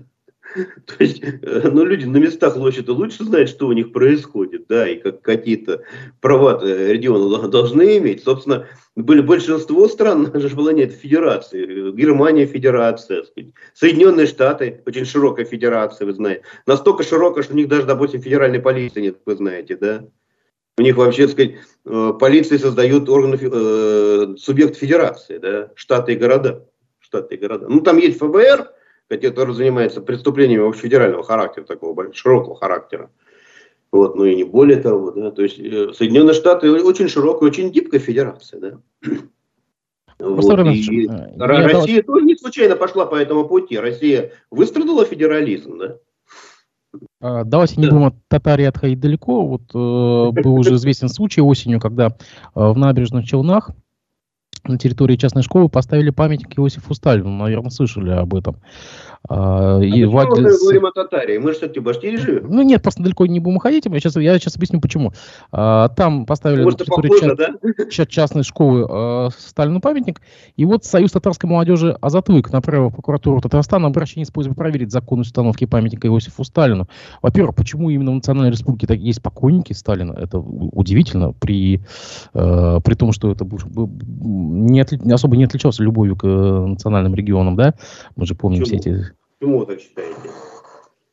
То 0.86 0.96
есть, 1.00 1.22
э, 1.22 1.70
ну, 1.72 1.84
люди 1.84 2.06
на 2.06 2.18
местах 2.18 2.56
лощат 2.56 2.88
лучше 2.89 3.24
знают, 3.24 3.50
что 3.50 3.68
у 3.68 3.74
них 3.74 3.91
происходит, 3.91 4.65
да, 4.68 4.88
и 4.88 4.98
как 4.98 5.22
какие-то 5.22 5.84
права 6.22 6.62
регионы 6.63 7.48
должны 7.50 7.98
иметь. 7.98 8.24
Собственно, 8.24 8.68
были 8.96 9.22
большинство 9.22 9.88
стран 9.88 10.32
же 10.39 10.50
планете 10.50 10.96
федерации. 10.96 11.91
Германия 11.91 12.46
федерация, 12.46 13.24
сказать. 13.24 13.52
Соединенные 13.74 14.28
Штаты, 14.28 14.82
очень 14.86 15.06
широкая 15.06 15.46
федерация, 15.46 16.06
вы 16.06 16.13
знаете. 16.13 16.44
Настолько 16.65 17.04
широкая, 17.04 17.44
что 17.44 17.54
у 17.54 17.58
них 17.58 17.68
даже, 17.68 17.86
допустим, 17.86 18.22
федеральной 18.22 18.60
полиции 18.60 19.02
нет, 19.02 19.18
вы 19.26 19.36
знаете, 19.36 19.76
да. 19.76 20.08
У 20.78 20.82
них 20.82 20.98
вообще, 20.98 21.24
так 21.24 21.32
сказать, 21.32 21.56
э, 21.86 22.13
полиции 22.20 22.58
создают 22.58 23.10
органы, 23.10 23.38
э, 23.41 24.36
субъект 24.38 24.76
федерации, 24.78 25.38
да, 25.38 25.72
штаты 25.76 26.13
и 26.13 26.15
города. 26.18 26.68
Штаты 27.00 27.36
и 27.36 27.38
города. 27.38 27.68
Ну, 27.70 27.82
там 27.82 27.98
есть 27.98 28.18
ФБР, 28.20 28.70
который 29.10 29.54
занимается 29.54 30.02
преступлениями 30.02 30.72
федерального 30.72 31.24
характера, 31.24 31.65
такого 31.65 32.13
широкого 32.13 32.56
характера. 32.56 33.10
Вот, 33.91 34.15
ну 34.15 34.26
и 34.26 34.36
не 34.36 34.44
более 34.44 34.82
того, 34.82 35.12
да, 35.12 35.32
то 35.32 35.41
есть 35.41 35.58
э, 35.60 35.94
Соединенные 35.94 36.34
Штаты 36.34 36.72
очень 36.72 37.08
широкая, 37.08 37.50
очень 37.50 37.70
гибкая 37.70 38.02
федерация, 38.02 38.60
да. 38.60 38.78
Вот, 40.20 40.60
и 40.68 41.08
э, 41.08 41.38
Россия 41.38 42.02
тоже 42.02 42.26
не 42.26 42.36
случайно 42.36 42.76
пошла 42.76 43.06
по 43.06 43.15
этому 43.15 43.48
пути. 43.48 43.78
Россия 43.78 44.32
выстрадала 44.50 45.06
федерализм, 45.06 45.78
да. 45.78 45.98
А, 47.22 47.44
давайте 47.44 47.80
не 47.80 47.88
будем 47.88 48.06
от 48.06 48.15
Татарии 48.28 48.65
отходить 48.65 49.00
далеко. 49.00 49.46
Вот 49.46 49.63
э, 49.74 50.41
был 50.41 50.56
уже 50.56 50.76
известен 50.76 51.10
случай 51.10 51.41
осенью, 51.41 51.80
когда 51.80 52.08
э, 52.08 52.12
в 52.54 52.78
набережных 52.78 53.26
Челнах 53.26 53.72
на 54.67 54.78
территории 54.78 55.15
частной 55.15 55.43
школы 55.43 55.69
поставили 55.69 56.10
памятник 56.10 56.58
Иосифу 56.58 56.93
Сталину. 56.93 57.30
Наверное, 57.30 57.69
слышали 57.69 58.12
об 58.12 58.34
этом. 58.36 58.58
А, 59.27 59.79
и 59.79 60.03
а 60.03 60.09
Вадлис... 60.09 60.53
мы 60.53 60.59
говорим 60.59 60.85
о 60.85 60.91
Татаре? 60.91 61.39
Мы 61.39 61.51
же 61.51 61.57
все-таки 61.57 61.79
в 61.79 61.83
Башкирии 61.83 62.17
живем. 62.17 62.47
Ну 62.49 62.61
нет, 62.61 62.81
просто 62.81 63.03
далеко 63.03 63.25
не 63.25 63.39
будем 63.39 63.57
уходить. 63.57 63.85
Я 63.85 63.99
сейчас, 63.99 64.15
я 64.17 64.38
сейчас 64.38 64.55
объясню, 64.55 64.79
почему. 64.79 65.13
А, 65.51 65.89
там 65.89 66.25
поставили 66.25 66.63
Может, 66.63 66.79
на 66.79 66.85
похоже, 66.85 67.09
ча- 67.19 67.35
да? 67.35 68.05
частной 68.05 68.43
школы 68.43 68.85
а, 68.89 69.29
Сталину 69.35 69.81
памятник. 69.81 70.21
И 70.55 70.65
вот 70.65 70.85
Союз 70.85 71.11
татарской 71.11 71.49
молодежи 71.49 71.97
Азатвык 72.01 72.51
направил 72.51 72.89
в 72.89 72.93
прокуратуру 72.93 73.41
Татарстана 73.41 73.88
обращение 73.88 74.25
с 74.25 74.31
просьбой 74.31 74.55
проверить 74.55 74.91
законность 74.91 75.29
установки 75.29 75.65
памятника 75.65 76.07
Иосифу 76.07 76.43
Сталину. 76.43 76.88
Во-первых, 77.21 77.55
почему 77.55 77.89
именно 77.89 78.11
в 78.11 78.15
Национальной 78.15 78.51
Республике 78.51 78.88
так 78.88 78.99
есть 78.99 79.21
покойники 79.21 79.73
Сталина? 79.73 80.13
Это 80.13 80.39
удивительно, 80.39 81.33
при, 81.33 81.81
э, 82.33 82.79
при 82.83 82.93
том, 82.93 83.11
что 83.11 83.31
это 83.31 83.45
не, 83.45 84.79
отли, 84.81 84.99
особо 85.11 85.35
не 85.38 85.45
отличался 85.45 85.83
любовью 85.83 86.15
к 86.15 86.25
э, 86.25 86.65
национальным 86.67 87.15
регионам, 87.15 87.55
да? 87.55 87.73
Мы 88.15 88.25
же 88.25 88.35
помним 88.35 88.61
Почему? 88.61 88.79
все 88.79 88.91
эти 88.91 89.14
Почему 89.39 89.60
вы 89.60 89.65
так 89.65 89.80
считаете? 89.80 90.15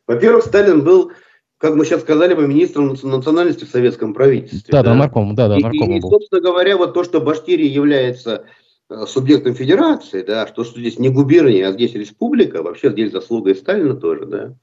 Во-первых, 0.07 0.45
Сталин 0.45 0.85
был, 0.85 1.13
как 1.59 1.75
мы 1.75 1.85
сейчас 1.85 2.03
сказали 2.03 2.35
бы, 2.35 2.47
министром 2.47 2.97
национальности 3.03 3.65
в 3.65 3.69
советском 3.69 4.15
правительстве. 4.15 4.71
Да, 4.71 4.83
да, 4.83 4.91
да 4.91 4.95
нарком, 4.95 5.35
да, 5.35 5.49
да, 5.49 5.59
нарком. 5.59 5.93
И, 5.93 5.99
и, 5.99 6.01
собственно 6.01 6.41
говоря, 6.41 6.77
вот 6.77 6.95
то, 6.95 7.05
что 7.05 7.21
Башкирия 7.21 7.69
является 7.69 8.45
э, 8.91 9.07
субъектом 9.07 9.55
федерации, 9.55 10.23
да, 10.23 10.47
что, 10.47 10.65
что 10.65 10.79
здесь 10.79 10.99
не 10.99 11.09
губерния, 11.09 11.69
а 11.69 11.73
здесь 11.73 11.95
республика, 11.95 12.63
вообще 12.63 12.91
здесь 12.91 13.13
заслуга 13.13 13.51
и 13.51 13.55
Сталина 13.55 13.95
тоже, 13.95 14.27
да. 14.27 14.55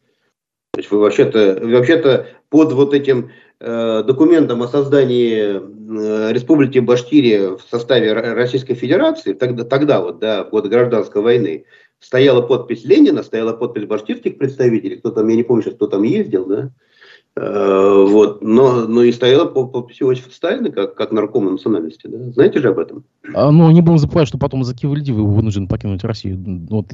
То 0.74 0.80
есть 0.80 0.92
вы 0.92 1.00
вообще-то, 1.00 1.60
вообще-то 1.62 2.28
под 2.50 2.74
вот 2.74 2.94
этим 2.94 3.32
э, 3.60 4.04
документом 4.04 4.62
о 4.62 4.68
создании 4.68 5.58
э, 5.58 6.32
Республики 6.32 6.80
Башкирия 6.80 7.58
в 7.58 7.62
составе 7.70 8.14
Российской 8.14 8.76
Федерации, 8.76 9.34
тогда, 9.34 9.64
тогда 9.66 10.00
вот, 10.00 10.20
да, 10.20 10.44
в 10.44 10.50
годы 10.52 10.70
гражданской 10.70 11.22
войны, 11.22 11.66
стояла 12.00 12.42
подпись 12.42 12.84
Ленина, 12.84 13.24
стояла 13.24 13.54
подпись 13.54 13.86
башкирских 13.86 14.38
представителей, 14.38 14.98
кто 14.98 15.12
там, 15.12 15.28
я 15.28 15.36
не 15.36 15.44
помню 15.44 15.64
сейчас, 15.64 15.76
кто 15.76 15.88
там 15.88 16.04
ездил, 16.04 16.46
да, 16.46 16.72
вот, 17.42 18.42
но, 18.42 18.86
но 18.86 19.04
и 19.04 19.14
стояла 19.14 19.46
подпись 19.46 20.02
Иосифа 20.02 20.30
Сталина 20.30 20.72
как, 20.72 20.96
как 20.96 21.12
наркома 21.12 21.52
национальности, 21.52 22.08
да, 22.08 22.32
знаете 22.32 22.60
же 22.60 22.70
об 22.70 22.80
этом? 22.80 23.06
А, 23.34 23.50
ну, 23.50 23.72
не 23.72 23.80
будем 23.82 23.98
забывать, 23.98 24.28
что 24.28 24.38
потом 24.38 24.66
за 24.66 24.76
Киевльдивы 24.76 25.26
вынужден 25.26 25.68
покинуть 25.70 26.04
Россию. 26.04 26.38
Вот. 26.70 26.88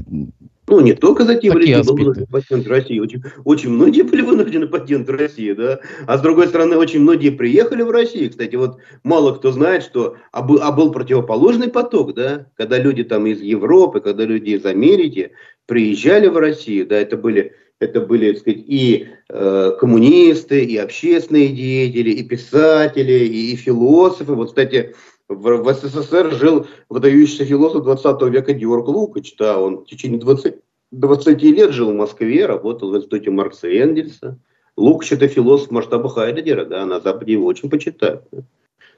Ну, 0.68 0.80
не 0.82 0.94
только 0.94 1.26
за 1.26 1.36
Киевльдивы 1.36 1.84
был 1.84 1.96
вынужден 1.96 2.28
покинуть 2.28 2.68
Россию, 2.68 3.04
очень, 3.04 3.24
очень 3.44 3.70
многие 3.72 4.04
были 4.04 4.22
вынуждены 4.22 4.68
покинуть 4.68 5.10
Россию, 5.10 5.56
да, 5.56 5.80
а 6.06 6.18
с 6.18 6.22
другой 6.22 6.48
стороны, 6.48 6.78
очень 6.78 7.00
многие 7.00 7.30
приехали 7.30 7.82
в 7.82 7.90
Россию, 7.90 8.30
кстати, 8.30 8.56
вот 8.56 8.78
мало 9.04 9.34
кто 9.34 9.52
знает, 9.52 9.82
что, 9.82 10.18
а 10.32 10.44
был, 10.44 10.60
а 10.62 10.72
был 10.72 10.92
противоположный 10.92 11.70
поток, 11.70 12.14
да, 12.14 12.46
когда 12.56 12.78
люди 12.78 13.04
там 13.04 13.26
из 13.26 13.42
Европы, 13.42 14.00
когда 14.00 14.26
люди 14.26 14.52
из 14.52 14.66
Америки 14.66 15.32
приезжали 15.66 16.28
в 16.28 16.38
Россию, 16.38 16.86
да, 16.86 16.98
это 16.98 17.18
были 17.18 17.54
это 17.80 18.02
были, 18.02 18.32
так 18.32 18.42
сказать, 18.42 18.64
и 18.66 19.08
э, 19.30 19.72
коммунисты, 19.80 20.64
и 20.64 20.78
общественные 20.78 21.50
деятели, 21.50 22.12
и 22.12 22.24
писатели, 22.24 23.26
и, 23.26 23.54
и 23.54 23.56
философы. 23.56 24.34
Вот, 24.34 24.50
кстати, 24.50 24.96
в, 25.28 25.58
в 25.58 25.74
СССР 25.74 26.34
жил 26.34 26.68
выдающийся 26.90 27.46
философ 27.46 27.84
20 27.84 28.22
века 28.32 28.54
Георг 28.54 28.88
Лукач. 28.88 29.36
Да, 29.38 29.60
он 29.60 29.80
в 29.80 29.86
течение 29.86 30.20
20, 30.20 30.56
20 30.92 31.44
лет 31.44 31.72
жил 31.72 31.92
в 31.92 31.96
Москве, 31.96 32.46
работал 32.46 32.92
в 32.92 32.98
институте 32.98 33.32
Маркса 33.32 33.68
и 33.68 33.78
Энгельса. 33.78 34.40
Лукач 34.78 35.12
это 35.12 35.28
философ 35.28 35.72
масштаба 35.72 36.10
Хайдегера, 36.10 36.66
да, 36.66 36.86
на 36.86 37.00
Западе 37.00 37.34
его 37.34 37.46
очень 37.46 37.70
почитают. 37.70 38.24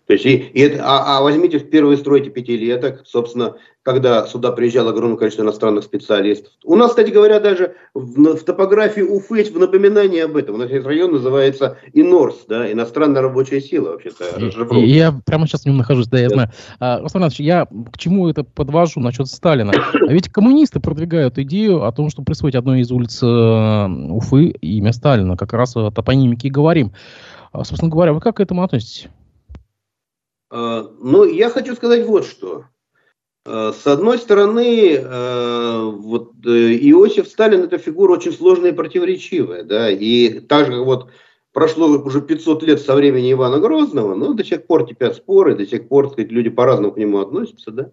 То 0.07 0.13
есть, 0.13 0.25
и, 0.25 0.37
и 0.37 0.61
это, 0.61 0.83
а, 0.85 1.17
а 1.17 1.21
возьмите 1.21 1.59
в 1.59 1.69
первые 1.69 1.97
стройте 1.97 2.29
пятилеток, 2.29 3.01
собственно, 3.05 3.57
когда 3.83 4.25
сюда 4.25 4.53
приезжало 4.53 4.91
огромное 4.91 5.17
количество 5.17 5.43
иностранных 5.43 5.83
специалистов. 5.83 6.53
У 6.63 6.75
нас, 6.77 6.91
кстати 6.91 7.09
говоря, 7.09 7.41
даже 7.41 7.75
в, 7.93 8.35
в 8.35 8.43
топографии 8.43 9.01
Уфы 9.01 9.43
в 9.43 9.59
напоминании 9.59 10.21
об 10.21 10.37
этом. 10.37 10.55
У 10.55 10.57
нас 10.59 10.69
есть 10.69 10.85
район 10.85 11.11
называется 11.11 11.77
ИНОРС, 11.91 12.45
да, 12.47 12.71
иностранная 12.71 13.21
рабочая 13.21 13.59
сила 13.59 13.91
вообще-то. 13.91 14.23
Я 14.75 15.13
прямо 15.25 15.45
сейчас 15.45 15.63
в 15.63 15.65
нем 15.65 15.77
нахожусь, 15.77 16.07
да, 16.07 16.19
я 16.19 16.29
знаю. 16.29 16.51
А, 16.79 16.99
Руслан 16.99 17.23
Иванович, 17.23 17.39
я 17.41 17.65
к 17.65 17.97
чему 17.97 18.29
это 18.29 18.45
подвожу 18.45 19.01
насчет 19.01 19.27
Сталина? 19.27 19.73
А 19.93 20.11
ведь 20.11 20.29
коммунисты 20.29 20.79
продвигают 20.79 21.37
идею 21.37 21.83
о 21.83 21.91
том, 21.91 22.09
что 22.09 22.21
присвоить 22.21 22.55
одной 22.55 22.79
из 22.79 22.91
улиц 22.91 23.19
э, 23.21 23.87
Уфы 24.11 24.47
имя 24.61 24.93
Сталина. 24.93 25.35
Как 25.35 25.51
раз 25.51 25.75
о 25.75 25.91
топонимике 25.91 26.47
и 26.47 26.51
говорим. 26.51 26.93
А, 27.51 27.63
собственно 27.65 27.91
говоря, 27.91 28.13
вы 28.13 28.21
как 28.21 28.37
к 28.37 28.39
этому 28.39 28.63
относитесь? 28.63 29.09
А, 30.49 30.89
ну, 30.99 31.25
я 31.25 31.49
хочу 31.49 31.75
сказать 31.75 32.05
вот 32.05 32.25
что. 32.25 32.65
А, 33.45 33.73
с 33.73 33.85
одной 33.87 34.17
стороны, 34.17 34.99
а, 35.03 35.85
вот 35.89 36.33
э, 36.45 36.49
Иосиф 36.89 37.27
Сталин 37.27 37.63
это 37.63 37.77
фигура 37.77 38.13
очень 38.13 38.33
сложная 38.33 38.71
и 38.71 38.75
противоречивая, 38.75 39.63
да, 39.63 39.89
и 39.89 40.39
так 40.39 40.67
же 40.67 40.81
вот 40.81 41.09
прошло 41.53 41.87
уже 41.87 42.21
500 42.21 42.63
лет 42.63 42.81
со 42.81 42.95
времени 42.95 43.31
Ивана 43.31 43.59
Грозного, 43.59 44.15
но 44.15 44.33
до 44.33 44.43
сих 44.43 44.67
пор 44.67 44.85
кипят 44.85 45.15
споры, 45.15 45.55
до 45.55 45.65
сих 45.65 45.87
пор, 45.87 46.09
сказать, 46.09 46.31
люди 46.31 46.49
по-разному 46.49 46.93
к 46.93 46.97
нему 46.97 47.19
относятся, 47.19 47.71
да. 47.71 47.91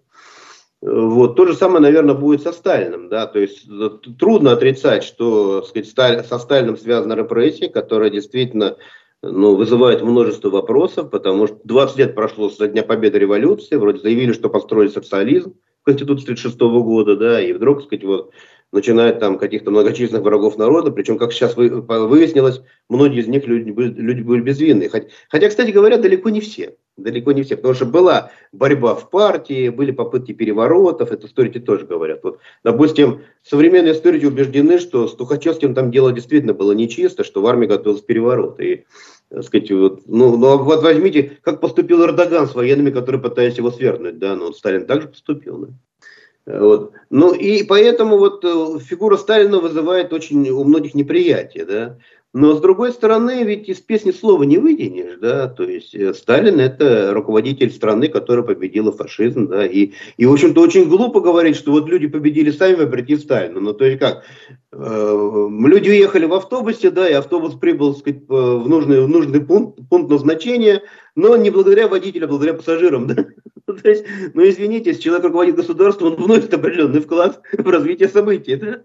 Вот. 0.84 1.34
То 1.36 1.46
же 1.46 1.54
самое, 1.54 1.80
наверное, 1.80 2.14
будет 2.14 2.42
со 2.42 2.52
Сталиным. 2.52 3.08
Да? 3.08 3.26
То 3.26 3.38
есть 3.38 3.66
э, 3.66 3.88
трудно 4.18 4.52
отрицать, 4.52 5.02
что 5.02 5.62
сказать, 5.62 5.88
со 6.26 6.38
Сталиным 6.38 6.76
связана 6.76 7.14
репрессия, 7.14 7.70
которая 7.70 8.10
действительно 8.10 8.76
ну, 9.30 9.54
вызывает 9.54 10.02
множество 10.02 10.50
вопросов, 10.50 11.10
потому 11.10 11.46
что 11.46 11.58
20 11.64 11.98
лет 11.98 12.14
прошло 12.14 12.50
со 12.50 12.68
дня 12.68 12.82
победы 12.82 13.18
революции, 13.18 13.76
вроде 13.76 14.00
заявили, 14.00 14.32
что 14.32 14.48
построили 14.48 14.88
социализм 14.88 15.54
в 15.82 15.84
Конституции 15.84 16.24
1936 16.24 16.60
года, 16.84 17.16
да, 17.16 17.40
и 17.40 17.52
вдруг, 17.52 17.78
так 17.78 17.86
сказать, 17.86 18.04
вот, 18.04 18.32
начинает 18.74 19.20
там 19.20 19.38
каких-то 19.38 19.70
многочисленных 19.70 20.24
врагов 20.24 20.58
народа, 20.58 20.90
причем, 20.90 21.16
как 21.16 21.32
сейчас 21.32 21.56
выяснилось, 21.56 22.60
многие 22.88 23.20
из 23.20 23.28
них 23.28 23.46
люди 23.46 23.70
люди 23.70 24.22
были 24.22 24.40
безвинные. 24.40 24.88
Хотя, 24.88 25.06
хотя, 25.28 25.48
кстати 25.48 25.70
говоря, 25.70 25.96
далеко 25.96 26.28
не 26.28 26.40
все. 26.40 26.76
Далеко 26.96 27.32
не 27.32 27.42
все, 27.42 27.56
потому 27.56 27.74
что 27.74 27.86
была 27.86 28.30
борьба 28.52 28.94
в 28.94 29.10
партии, 29.10 29.68
были 29.68 29.90
попытки 29.92 30.32
переворотов, 30.32 31.12
это 31.12 31.26
историки 31.26 31.58
тоже 31.58 31.86
говорят. 31.86 32.20
Вот, 32.22 32.38
допустим, 32.62 33.22
современные 33.42 33.94
историки 33.94 34.26
убеждены, 34.26 34.78
что 34.78 35.08
с 35.08 35.14
Тухачевским 35.14 35.74
там 35.74 35.90
дело 35.90 36.12
действительно 36.12 36.54
было 36.54 36.72
нечисто, 36.72 37.24
что 37.24 37.42
в 37.42 37.46
армии 37.46 37.66
готовился 37.66 38.04
переворот. 38.04 38.60
И 38.60 38.84
так 39.34 39.44
сказать, 39.44 39.70
вот, 39.72 40.02
ну, 40.06 40.36
ну, 40.36 40.58
вот 40.58 40.82
возьмите, 40.82 41.38
как 41.42 41.60
поступил 41.60 42.04
Эрдоган 42.04 42.46
с 42.46 42.54
военными, 42.54 42.90
которые 42.90 43.20
пытались 43.20 43.58
его 43.58 43.70
свергнуть, 43.70 44.18
да, 44.18 44.36
ну, 44.36 44.46
вот 44.46 44.56
Сталин 44.56 44.86
также 44.86 45.08
поступил, 45.08 45.58
да. 45.58 45.68
Вот. 46.46 46.92
Ну 47.08 47.32
и 47.32 47.62
поэтому 47.64 48.18
вот 48.18 48.44
э, 48.44 48.78
фигура 48.80 49.16
Сталина 49.16 49.60
вызывает 49.60 50.12
очень 50.12 50.46
у 50.50 50.62
многих 50.64 50.94
неприятие, 50.94 51.64
да. 51.64 51.98
Но 52.34 52.52
с 52.56 52.60
другой 52.60 52.92
стороны, 52.92 53.44
ведь 53.44 53.68
из 53.68 53.78
песни 53.78 54.10
слова 54.10 54.42
не 54.42 54.58
вытянешь, 54.58 55.18
да, 55.20 55.46
то 55.46 55.62
есть 55.62 55.94
э, 55.94 56.12
Сталин 56.12 56.58
это 56.58 57.14
руководитель 57.14 57.70
страны, 57.70 58.08
которая 58.08 58.44
победила 58.44 58.90
фашизм, 58.90 59.46
да, 59.46 59.64
и, 59.64 59.92
и 60.16 60.26
в 60.26 60.32
общем-то 60.32 60.60
очень 60.60 60.88
глупо 60.88 61.20
говорить, 61.20 61.54
что 61.54 61.70
вот 61.70 61.88
люди 61.88 62.08
победили 62.08 62.50
сами 62.50 62.74
вопреки 62.74 63.16
Сталину, 63.18 63.60
ну 63.60 63.72
то 63.72 63.84
есть 63.84 64.00
как, 64.00 64.24
э, 64.72 65.48
люди 65.60 65.90
уехали 65.90 66.26
в 66.26 66.34
автобусе, 66.34 66.90
да, 66.90 67.08
и 67.08 67.12
автобус 67.12 67.54
прибыл, 67.54 67.92
так 67.92 68.00
сказать, 68.00 68.22
в 68.26 68.68
нужный, 68.68 69.04
в 69.04 69.08
нужный 69.08 69.40
пункт, 69.40 69.78
пункт 69.88 70.10
назначения, 70.10 70.82
но 71.14 71.36
не 71.36 71.50
благодаря 71.50 71.86
водителю, 71.86 72.24
а 72.24 72.28
благодаря 72.30 72.54
пассажирам, 72.54 73.06
да. 73.14 73.26
То 73.64 73.88
есть, 73.88 74.06
ну 74.34 74.42
извините, 74.42 74.90
если 74.90 75.02
человек 75.02 75.24
руководит 75.26 75.54
государством, 75.54 76.14
он 76.14 76.16
вносит 76.16 76.52
определенный 76.52 77.00
вклад 77.00 77.40
в 77.52 77.68
развитие 77.68 78.08
событий, 78.08 78.56
да. 78.56 78.82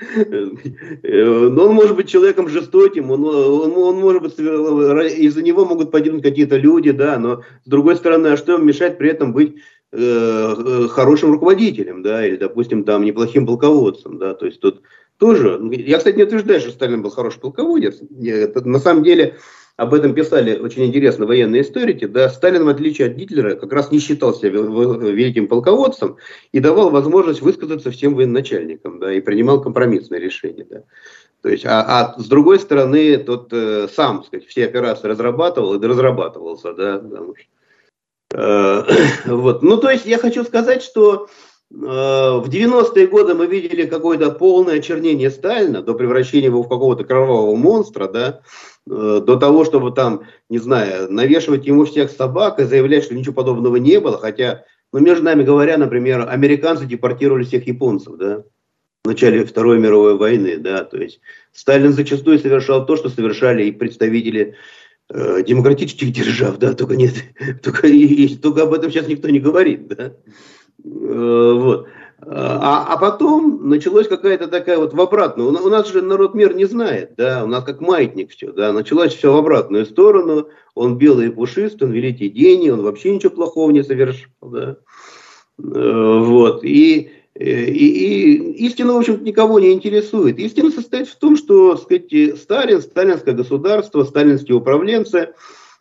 Но 0.00 1.64
он 1.64 1.74
может 1.74 1.96
быть 1.96 2.08
человеком 2.08 2.48
жестоким, 2.48 3.10
он, 3.10 3.24
он, 3.24 3.76
он 3.76 3.96
может 3.96 4.22
быть, 4.22 4.38
из-за 4.38 5.42
него 5.42 5.64
могут 5.64 5.90
погибнуть 5.90 6.22
какие-то 6.22 6.56
люди, 6.56 6.92
да, 6.92 7.18
но 7.18 7.42
с 7.64 7.68
другой 7.68 7.96
стороны, 7.96 8.28
а 8.28 8.36
что 8.36 8.54
им 8.54 8.66
мешает 8.66 8.98
при 8.98 9.10
этом 9.10 9.32
быть 9.32 9.56
э, 9.90 9.98
э, 9.98 10.88
хорошим 10.88 11.32
руководителем, 11.32 12.02
да, 12.02 12.24
или, 12.24 12.36
допустим, 12.36 12.84
там, 12.84 13.04
неплохим 13.04 13.44
полководцем, 13.44 14.18
да, 14.18 14.34
то 14.34 14.46
есть 14.46 14.60
тут 14.60 14.82
тоже, 15.18 15.60
я, 15.72 15.98
кстати, 15.98 16.16
не 16.16 16.22
утверждаю, 16.22 16.60
что 16.60 16.70
Сталин 16.70 17.02
был 17.02 17.10
хороший 17.10 17.40
полководец, 17.40 17.98
на 18.10 18.78
самом 18.78 19.02
деле, 19.02 19.34
об 19.78 19.94
этом 19.94 20.12
писали 20.12 20.58
очень 20.58 20.84
интересно 20.84 21.24
военные 21.24 21.62
историки, 21.62 22.04
да, 22.06 22.28
Сталин, 22.28 22.64
в 22.64 22.68
отличие 22.68 23.06
от 23.06 23.14
Гитлера, 23.14 23.54
как 23.54 23.72
раз 23.72 23.92
не 23.92 24.00
считал 24.00 24.34
себя 24.34 24.50
великим 24.50 25.46
полководцем 25.46 26.16
и 26.50 26.58
давал 26.58 26.90
возможность 26.90 27.42
высказаться 27.42 27.92
всем 27.92 28.16
военачальникам, 28.16 28.98
да, 28.98 29.12
и 29.12 29.20
принимал 29.20 29.62
компромиссные 29.62 30.20
решения, 30.20 30.66
да. 30.68 30.82
То 31.42 31.48
есть, 31.48 31.64
а, 31.64 31.84
а 31.86 32.20
с 32.20 32.26
другой 32.26 32.58
стороны, 32.58 33.18
тот 33.18 33.52
э, 33.52 33.86
сам, 33.94 34.24
сказать, 34.24 34.48
все 34.48 34.64
операции 34.64 35.06
разрабатывал 35.06 35.74
и 35.74 35.86
разрабатывался, 35.86 36.74
да, 36.74 36.98
потому 36.98 37.36
что, 37.36 38.34
э, 38.34 38.82
вот. 39.26 39.62
Ну, 39.62 39.76
то 39.76 39.90
есть, 39.90 40.06
я 40.06 40.18
хочу 40.18 40.42
сказать, 40.42 40.82
что 40.82 41.28
в 41.70 42.48
90-е 42.48 43.06
годы 43.08 43.34
мы 43.34 43.46
видели 43.46 43.84
какое-то 43.84 44.30
полное 44.30 44.78
очернение 44.78 45.30
Сталина 45.30 45.82
до 45.82 45.94
превращения 45.94 46.46
его 46.46 46.62
в 46.62 46.68
какого-то 46.68 47.04
кровавого 47.04 47.54
монстра, 47.56 48.08
да, 48.08 48.40
Э, 48.90 49.20
до 49.24 49.36
того, 49.36 49.64
чтобы 49.64 49.92
там, 49.92 50.22
не 50.48 50.58
знаю, 50.58 51.12
навешивать 51.12 51.66
ему 51.66 51.84
всех 51.84 52.10
собак 52.10 52.58
и 52.58 52.64
заявлять, 52.64 53.04
что 53.04 53.14
ничего 53.14 53.34
подобного 53.34 53.76
не 53.76 54.00
было, 54.00 54.18
хотя, 54.18 54.64
ну, 54.92 55.00
между 55.00 55.24
нами 55.24 55.42
говоря, 55.42 55.76
например, 55.76 56.26
американцы 56.28 56.86
депортировали 56.86 57.44
всех 57.44 57.66
японцев, 57.66 58.16
да, 58.16 58.44
в 59.04 59.08
начале 59.08 59.44
Второй 59.44 59.78
мировой 59.78 60.16
войны, 60.16 60.58
да, 60.58 60.84
то 60.84 60.96
есть 60.96 61.20
Сталин 61.52 61.92
зачастую 61.92 62.38
совершал 62.38 62.86
то, 62.86 62.96
что 62.96 63.08
совершали 63.08 63.64
и 63.64 63.72
представители 63.72 64.54
э, 65.10 65.42
демократических 65.46 66.12
держав, 66.12 66.58
да, 66.58 66.72
только 66.72 66.96
нет, 66.96 67.14
только, 67.62 67.88
и, 67.88 68.36
только 68.36 68.62
об 68.62 68.72
этом 68.72 68.90
сейчас 68.90 69.06
никто 69.06 69.28
не 69.28 69.40
говорит, 69.40 69.88
да, 69.88 70.04
э, 70.04 70.10
вот. 70.84 71.88
А, 72.20 72.94
а 72.94 72.96
потом 72.98 73.68
началась 73.68 74.08
какая-то 74.08 74.48
такая 74.48 74.78
вот 74.78 74.92
в 74.92 75.00
обратную. 75.00 75.50
У 75.50 75.68
нас 75.68 75.88
же 75.88 76.02
народ 76.02 76.34
мир 76.34 76.54
не 76.54 76.64
знает, 76.64 77.12
да, 77.16 77.44
у 77.44 77.46
нас 77.46 77.62
как 77.64 77.80
маятник 77.80 78.32
все, 78.32 78.52
да, 78.52 78.72
началось 78.72 79.14
все 79.14 79.32
в 79.32 79.36
обратную 79.36 79.86
сторону. 79.86 80.48
Он 80.74 80.98
белый 80.98 81.28
и 81.28 81.30
пушистый, 81.30 81.86
он 81.86 81.94
великий 81.94 82.28
гений, 82.28 82.70
он 82.70 82.82
вообще 82.82 83.14
ничего 83.14 83.30
плохого 83.30 83.70
не 83.70 83.84
совершил, 83.84 84.30
да. 84.42 84.78
Э, 85.58 86.18
вот, 86.24 86.64
и, 86.64 87.10
и, 87.36 87.44
и 87.44 88.66
истина, 88.66 88.94
в 88.94 88.98
общем-то, 88.98 89.22
никого 89.22 89.60
не 89.60 89.72
интересует. 89.72 90.38
Истина 90.38 90.70
состоит 90.70 91.08
в 91.08 91.16
том, 91.16 91.36
что, 91.36 91.76
так 91.76 91.82
сказать, 91.84 92.38
Сталин, 92.38 92.80
сталинское 92.80 93.34
государство, 93.34 94.02
сталинские 94.02 94.56
управленцы– 94.56 95.34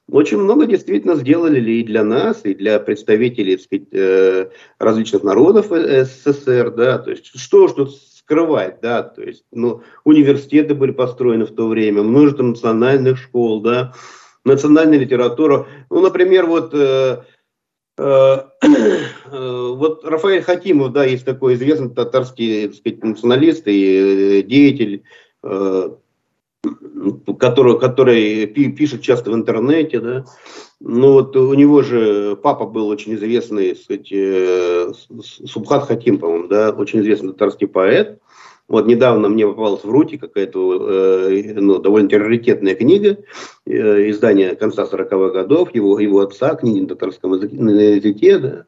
очень 0.10 0.38
много 0.38 0.65
действительно 0.65 1.15
сделали 1.15 1.60
и 1.60 1.84
для 1.84 2.04
нас, 2.04 2.41
и 2.43 2.54
для 2.54 2.80
представителей 2.80 3.58
сказать, 3.58 3.88
э, 3.91 4.50
различных 4.80 5.24
народов 5.24 5.67
СССР, 5.67 6.72
да, 6.72 6.98
то 6.98 7.12
есть 7.12 7.28
что 7.38 7.67
что 7.67 7.88
скрывать, 7.88 8.80
да, 8.82 9.04
то 9.04 9.22
есть, 9.22 9.43
ну, 9.52 9.82
университеты 10.06 10.76
были 10.76 10.91
построены 10.91 11.46
в 11.46 11.54
то 11.54 11.67
время, 11.67 12.04
множество 12.04 12.43
национальных 12.43 13.17
школ, 13.17 13.62
да, 13.62 13.93
национальная 14.46 14.98
литература, 14.98 15.67
ну, 15.89 16.02
например, 16.02 16.46
вот 16.46 16.74
э, 16.74 17.24
э, 17.98 18.38
вот 19.32 20.06
Рафаэль 20.06 20.41
Хакимов, 20.41 20.93
да, 20.93 21.04
есть 21.04 21.26
такой 21.26 21.56
известный 21.56 21.89
татарский 21.89 22.67
так 22.67 22.78
сказать, 22.78 23.04
националист 23.04 23.63
и 23.65 24.46
деятель, 24.48 25.04
который, 27.39 27.80
который 27.80 28.45
пишет 28.45 29.01
часто 29.01 29.32
в 29.32 29.36
интернете, 29.36 29.99
да. 29.99 30.25
Ну 30.80 31.13
вот 31.13 31.36
у 31.36 31.53
него 31.53 31.82
же 31.82 32.38
папа 32.41 32.65
был 32.65 32.88
очень 32.88 33.15
известный, 33.15 33.75
сказать, 33.75 34.08
Субхат 35.45 35.88
Хаким, 35.88 36.19
по-моему, 36.19 36.47
да, 36.47 36.69
очень 36.69 36.99
известный 36.99 37.32
татарский 37.32 37.67
поэт. 37.67 38.19
Вот 38.67 38.86
недавно 38.86 39.30
мне 39.30 39.47
попалась 39.47 39.84
в 39.84 39.89
руки 39.89 40.17
какая-то 40.17 41.30
э, 41.30 41.53
ну, 41.56 41.80
довольно 41.80 42.10
раритетная 42.10 42.75
книга, 42.75 43.17
э, 43.65 44.10
издания 44.10 44.56
конца 44.56 44.84
40-х 44.84 45.30
годов, 45.30 45.73
его, 45.73 45.97
его 45.99 46.19
отца, 46.19 46.53
книги 46.56 46.82
на 46.82 46.88
татарском 46.88 47.34
языке, 47.34 47.56
на 47.56 47.69
языке 47.69 48.39
да. 48.39 48.65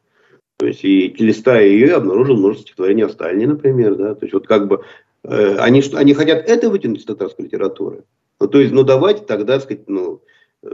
То 0.58 0.68
есть, 0.68 0.84
и 0.84 1.14
листая 1.20 1.66
ее, 1.66 1.96
обнаружил 1.96 2.36
множество 2.36 2.68
стихотворений 2.68 3.06
о 3.06 3.10
Сталине, 3.10 3.48
например, 3.48 3.96
да. 3.96 4.16
То 4.16 4.26
есть, 4.26 4.34
вот 4.34 4.48
как 4.48 4.68
бы 4.68 4.84
они, 5.24 5.84
они 5.94 6.14
хотят 6.14 6.48
это 6.48 6.70
вытянуть 6.70 7.00
из 7.00 7.06
татарской 7.06 7.46
литературы. 7.46 8.04
Ну, 8.40 8.48
то 8.48 8.60
есть, 8.60 8.72
ну 8.72 8.84
давайте 8.84 9.24
тогда, 9.24 9.60
сказать, 9.60 9.88
ну, 9.88 10.22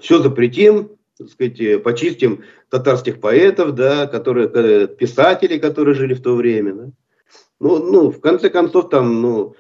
все 0.01 0.19
запретим, 0.19 0.91
так 1.17 1.29
сказать, 1.29 1.59
э, 1.59 1.79
почистим 1.79 2.43
татарских 2.69 3.19
поэтов, 3.19 3.73
да, 3.73 4.07
которые, 4.07 4.49
э, 4.53 4.87
писателей, 4.87 5.59
которые 5.59 5.95
жили 5.95 6.13
в 6.13 6.21
то 6.21 6.35
время. 6.35 6.73
Да. 6.73 6.89
Ну, 7.59 7.79
ну, 7.79 8.11
в 8.11 8.19
конце 8.19 8.49
концов, 8.49 8.89
там, 8.89 9.21
ну, 9.21 9.55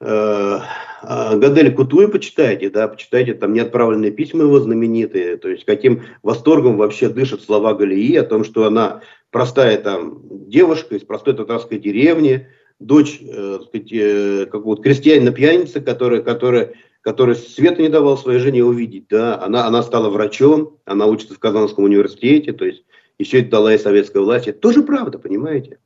э, 0.00 0.58
а, 1.02 1.36
Гадель 1.36 1.74
Кутуи 1.74 2.06
почитайте, 2.06 2.68
да, 2.68 2.86
почитайте 2.86 3.34
там 3.34 3.54
неотправленные 3.54 4.10
письма 4.10 4.42
его 4.42 4.60
знаменитые, 4.60 5.38
то 5.38 5.48
есть 5.48 5.64
каким 5.64 6.02
восторгом 6.22 6.76
вообще 6.76 7.08
дышат 7.08 7.42
слова 7.42 7.74
Галии 7.74 8.16
о 8.16 8.24
том, 8.24 8.44
что 8.44 8.66
она 8.66 9.00
простая 9.30 9.78
там 9.78 10.20
девушка 10.48 10.96
из 10.96 11.02
простой 11.02 11.34
татарской 11.34 11.78
деревни, 11.78 12.48
дочь 12.80 13.20
э, 13.22 13.60
сказать, 13.66 13.92
э, 13.92 14.46
какого-то 14.46 14.82
крестьянина-пьяницы, 14.82 15.80
которая, 15.80 16.22
которая, 16.22 16.72
которая 17.02 17.36
света 17.36 17.82
не 17.82 17.88
давал 17.88 18.18
своей 18.18 18.40
жене 18.40 18.64
увидеть. 18.64 19.06
Да? 19.08 19.40
Она, 19.40 19.66
она 19.66 19.82
стала 19.82 20.08
врачом, 20.08 20.78
она 20.86 21.06
учится 21.06 21.34
в 21.34 21.38
Казанском 21.38 21.84
университете, 21.84 22.52
то 22.52 22.64
есть 22.64 22.84
все 23.22 23.40
это 23.40 23.50
дала 23.50 23.74
и 23.74 23.78
советская 23.78 24.22
власть. 24.22 24.48
Это 24.48 24.58
тоже 24.58 24.82
правда, 24.82 25.18
понимаете? 25.18 25.78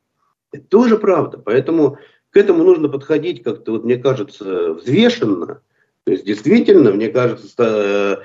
Это 0.52 0.64
тоже 0.66 0.96
правда. 0.96 1.36
Поэтому 1.36 1.98
к 2.30 2.36
этому 2.36 2.62
нужно 2.62 2.88
подходить 2.88 3.42
как-то, 3.42 3.72
вот, 3.72 3.84
мне 3.84 3.96
кажется, 3.96 4.74
взвешенно. 4.74 5.60
То 6.04 6.12
есть 6.12 6.24
действительно, 6.24 6.92
мне 6.92 7.08
кажется, 7.08 7.54
э, 7.58 8.16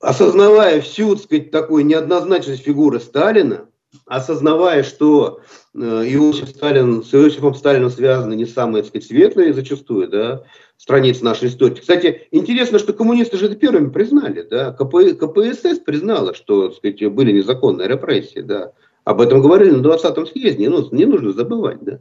осознавая 0.00 0.80
всю, 0.80 1.14
так 1.14 1.24
сказать, 1.24 1.50
такую 1.50 1.86
неоднозначность 1.86 2.62
фигуры 2.62 2.98
Сталина, 2.98 3.68
осознавая, 4.06 4.82
что 4.82 5.40
э, 5.74 5.78
Иосиф 5.78 6.48
Сталин, 6.50 7.02
с 7.02 7.14
Иосифом 7.14 7.54
Сталином 7.54 7.90
связаны 7.90 8.34
не 8.34 8.46
самые, 8.46 8.82
так 8.82 8.90
сказать, 8.90 9.08
светлые 9.08 9.54
зачастую, 9.54 10.08
да, 10.08 10.44
страницы 10.76 11.24
нашей 11.24 11.48
истории. 11.48 11.80
Кстати, 11.80 12.28
интересно, 12.30 12.78
что 12.78 12.92
коммунисты 12.92 13.36
же 13.36 13.46
это 13.46 13.56
первыми 13.56 13.90
признали, 13.90 14.42
да, 14.42 14.72
КП, 14.72 15.18
КПСС 15.18 15.78
признала, 15.84 16.34
что, 16.34 16.68
так 16.68 16.78
сказать, 16.78 17.12
были 17.12 17.32
незаконные 17.32 17.88
репрессии, 17.88 18.40
да. 18.40 18.72
Об 19.04 19.20
этом 19.20 19.40
говорили 19.40 19.70
на 19.70 19.86
20-м 19.86 20.26
съезде, 20.26 20.68
ну, 20.68 20.86
не 20.92 21.06
нужно 21.06 21.32
забывать, 21.32 21.82
да. 21.82 22.00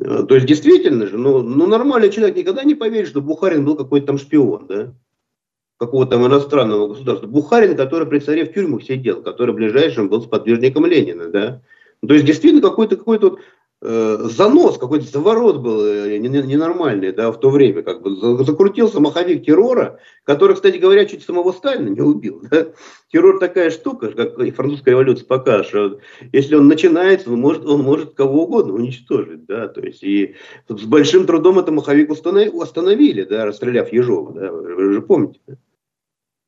Э, 0.00 0.24
то 0.26 0.34
есть, 0.34 0.46
действительно 0.46 1.06
же, 1.06 1.18
ну, 1.18 1.42
ну, 1.42 1.66
нормальный 1.66 2.10
человек 2.10 2.36
никогда 2.36 2.64
не 2.64 2.74
поверит, 2.74 3.08
что 3.08 3.20
Бухарин 3.20 3.64
был 3.64 3.76
какой-то 3.76 4.08
там 4.08 4.18
шпион, 4.18 4.66
да 4.66 4.94
какого-то 5.78 6.12
там 6.12 6.26
иностранного 6.26 6.88
государства. 6.88 7.26
Бухарин, 7.26 7.76
который 7.76 8.06
при 8.06 8.20
царе 8.20 8.44
в 8.44 8.52
тюрьмах 8.52 8.82
сидел, 8.82 9.22
который 9.22 9.54
ближайшим 9.54 10.08
был 10.08 10.22
сподвижником 10.22 10.86
Ленина, 10.86 11.28
да. 11.28 11.60
То 12.06 12.14
есть 12.14 12.26
действительно 12.26 12.62
какой-то 12.62 12.96
какой 12.96 13.18
то 13.18 13.28
э, 13.28 13.38
занос, 13.84 14.78
какой-то 14.78 15.06
заворот 15.06 15.58
был 15.58 15.84
э, 15.84 16.16
ненормальный, 16.16 17.12
да, 17.12 17.30
в 17.30 17.38
то 17.38 17.50
время, 17.50 17.82
как 17.82 18.00
бы 18.00 18.16
закрутился 18.44 18.98
маховик 18.98 19.44
террора, 19.44 20.00
который, 20.24 20.56
кстати 20.56 20.78
говоря, 20.78 21.04
чуть 21.04 21.22
самого 21.22 21.52
Сталина 21.52 21.88
не 21.88 22.00
убил. 22.00 22.42
Да? 22.50 22.68
Террор 23.12 23.38
такая 23.38 23.70
штука, 23.70 24.10
как 24.12 24.38
и 24.38 24.50
французская 24.52 24.92
революция 24.92 25.26
покажет, 25.26 25.66
что 25.66 25.98
если 26.32 26.54
он 26.54 26.66
начинается, 26.66 27.30
он 27.30 27.40
может, 27.40 27.66
он 27.66 27.82
может 27.82 28.14
кого 28.14 28.44
угодно 28.44 28.72
уничтожить, 28.72 29.44
да, 29.44 29.68
то 29.68 29.82
есть 29.82 30.02
и 30.02 30.34
с 30.68 30.82
большим 30.84 31.26
трудом 31.26 31.58
это 31.58 31.70
маховик 31.70 32.10
остановили, 32.10 33.24
да, 33.24 33.44
расстреляв 33.44 33.92
Ежова, 33.92 34.32
да, 34.32 34.50
вы 34.50 34.94
же 34.94 35.02
помните. 35.02 35.40
Да? 35.46 35.56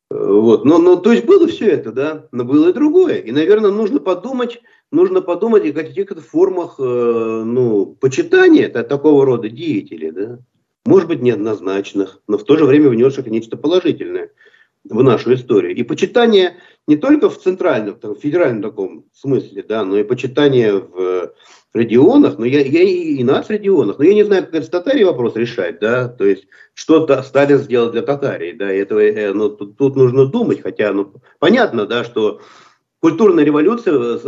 Вот. 0.09 0.65
Но, 0.65 0.79
но, 0.79 0.97
то 0.97 1.13
есть 1.13 1.25
было 1.25 1.47
все 1.49 1.69
это, 1.69 1.93
да, 1.93 2.29
но 2.31 2.45
было 2.45 2.71
и 2.71 2.73
другое. 2.73 3.17
И, 3.17 3.33
наверное, 3.33 3.71
нужно 3.71 3.99
подумать, 3.99 4.63
нужно 4.91 5.21
подумать 5.21 5.69
о 5.69 5.73
каких-то 5.73 6.21
формах, 6.21 6.77
э, 6.79 6.83
ну, 6.83 7.87
почитания 8.01 8.69
такого 8.69 9.25
рода 9.25 9.49
деятелей, 9.49 10.11
да. 10.11 10.39
может 10.85 11.09
быть, 11.09 11.23
неоднозначных, 11.23 12.21
но 12.29 12.39
в 12.39 12.45
то 12.45 12.57
же 12.57 12.65
время 12.65 12.89
внесших 12.89 13.27
нечто 13.27 13.57
положительное 13.57 14.31
в 14.85 15.03
нашу 15.03 15.35
историю. 15.35 15.75
И 15.75 15.83
почитание 15.83 16.57
не 16.87 16.97
только 16.97 17.29
в 17.29 17.39
центральном, 17.39 17.97
там, 17.97 18.15
в 18.15 18.21
федеральном 18.21 18.63
таком 18.63 19.05
смысле, 19.13 19.65
да, 19.69 19.85
но 19.85 19.99
и 19.99 20.05
почитание 20.05 20.75
в 20.75 21.33
регионах, 21.75 22.39
но 22.39 22.47
я, 22.47 22.61
я 22.61 22.83
и, 22.83 23.17
и 23.17 23.25
нас 23.25 23.51
регионах, 23.51 23.99
но 23.99 24.05
я 24.05 24.15
не 24.15 24.25
знаю, 24.25 24.45
как 24.45 24.55
это 24.55 24.67
с 24.67 24.71
Татарией 24.71 25.05
вопрос 25.05 25.37
решать, 25.37 25.79
да, 25.81 26.09
то 26.09 26.25
есть 26.25 26.47
что-то 26.75 27.23
Сталин 27.23 27.59
сделал 27.59 27.91
для 27.91 28.03
Татарии, 28.03 28.53
да, 28.53 28.73
и 28.73 28.79
этого, 28.79 29.01
э, 29.01 29.33
ну, 29.33 29.51
тут, 29.51 29.77
тут 29.77 29.97
нужно 29.97 30.27
думать, 30.27 30.63
хотя, 30.63 30.93
ну, 30.93 31.13
понятно, 31.39 31.87
да, 31.87 32.05
что 32.05 32.41
культурная 33.07 33.45
революция, 33.45 34.19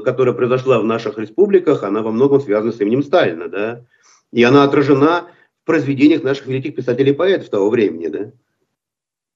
которая 0.00 0.34
произошла 0.34 0.78
в 0.78 0.84
наших 0.84 1.16
республиках, 1.16 1.82
она 1.82 2.02
во 2.02 2.10
многом 2.10 2.42
связана 2.42 2.72
с 2.72 2.80
именем 2.80 3.02
Сталина, 3.02 3.48
да, 3.48 3.86
и 4.34 4.42
она 4.42 4.64
отражена 4.64 5.28
в 5.62 5.66
произведениях 5.66 6.22
наших 6.22 6.46
великих 6.46 6.74
писателей 6.74 7.12
и 7.12 7.14
поэтов 7.14 7.48
того 7.48 7.70
времени, 7.70 8.08
да, 8.08 8.32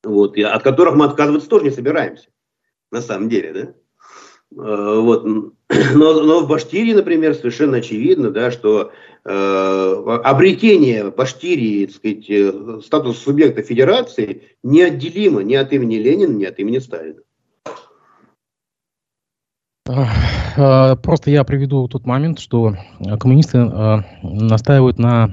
вот, 0.04 0.36
и 0.36 0.42
от 0.42 0.62
которых 0.62 0.94
мы 0.94 1.06
отказываться 1.06 1.48
тоже 1.48 1.64
не 1.64 1.70
собираемся, 1.70 2.28
на 2.90 3.00
самом 3.00 3.30
деле, 3.30 3.52
да. 3.54 4.62
Э, 4.62 5.00
вот. 5.00 5.24
Но, 5.94 6.22
но 6.22 6.40
в 6.40 6.48
Башкирии, 6.48 6.92
например, 6.92 7.34
совершенно 7.34 7.78
очевидно, 7.78 8.30
да, 8.30 8.50
что 8.50 8.92
э, 9.24 9.30
обретение 10.22 11.10
Башкирии 11.10 11.86
так 11.86 11.96
сказать, 11.96 12.28
э, 12.28 12.80
статус 12.84 13.16
субъекта 13.20 13.62
федерации 13.62 14.42
неотделимо 14.62 15.40
ни 15.42 15.54
от 15.54 15.72
имени 15.72 15.96
Ленина, 15.96 16.32
ни 16.32 16.44
от 16.44 16.58
имени 16.58 16.78
Сталина. 16.78 17.22
Э, 19.88 20.96
просто 20.96 21.30
я 21.30 21.44
приведу 21.44 21.88
тот 21.88 22.06
момент, 22.06 22.38
что 22.38 22.76
коммунисты 23.18 23.58
настаивают 24.22 24.98
на 24.98 25.30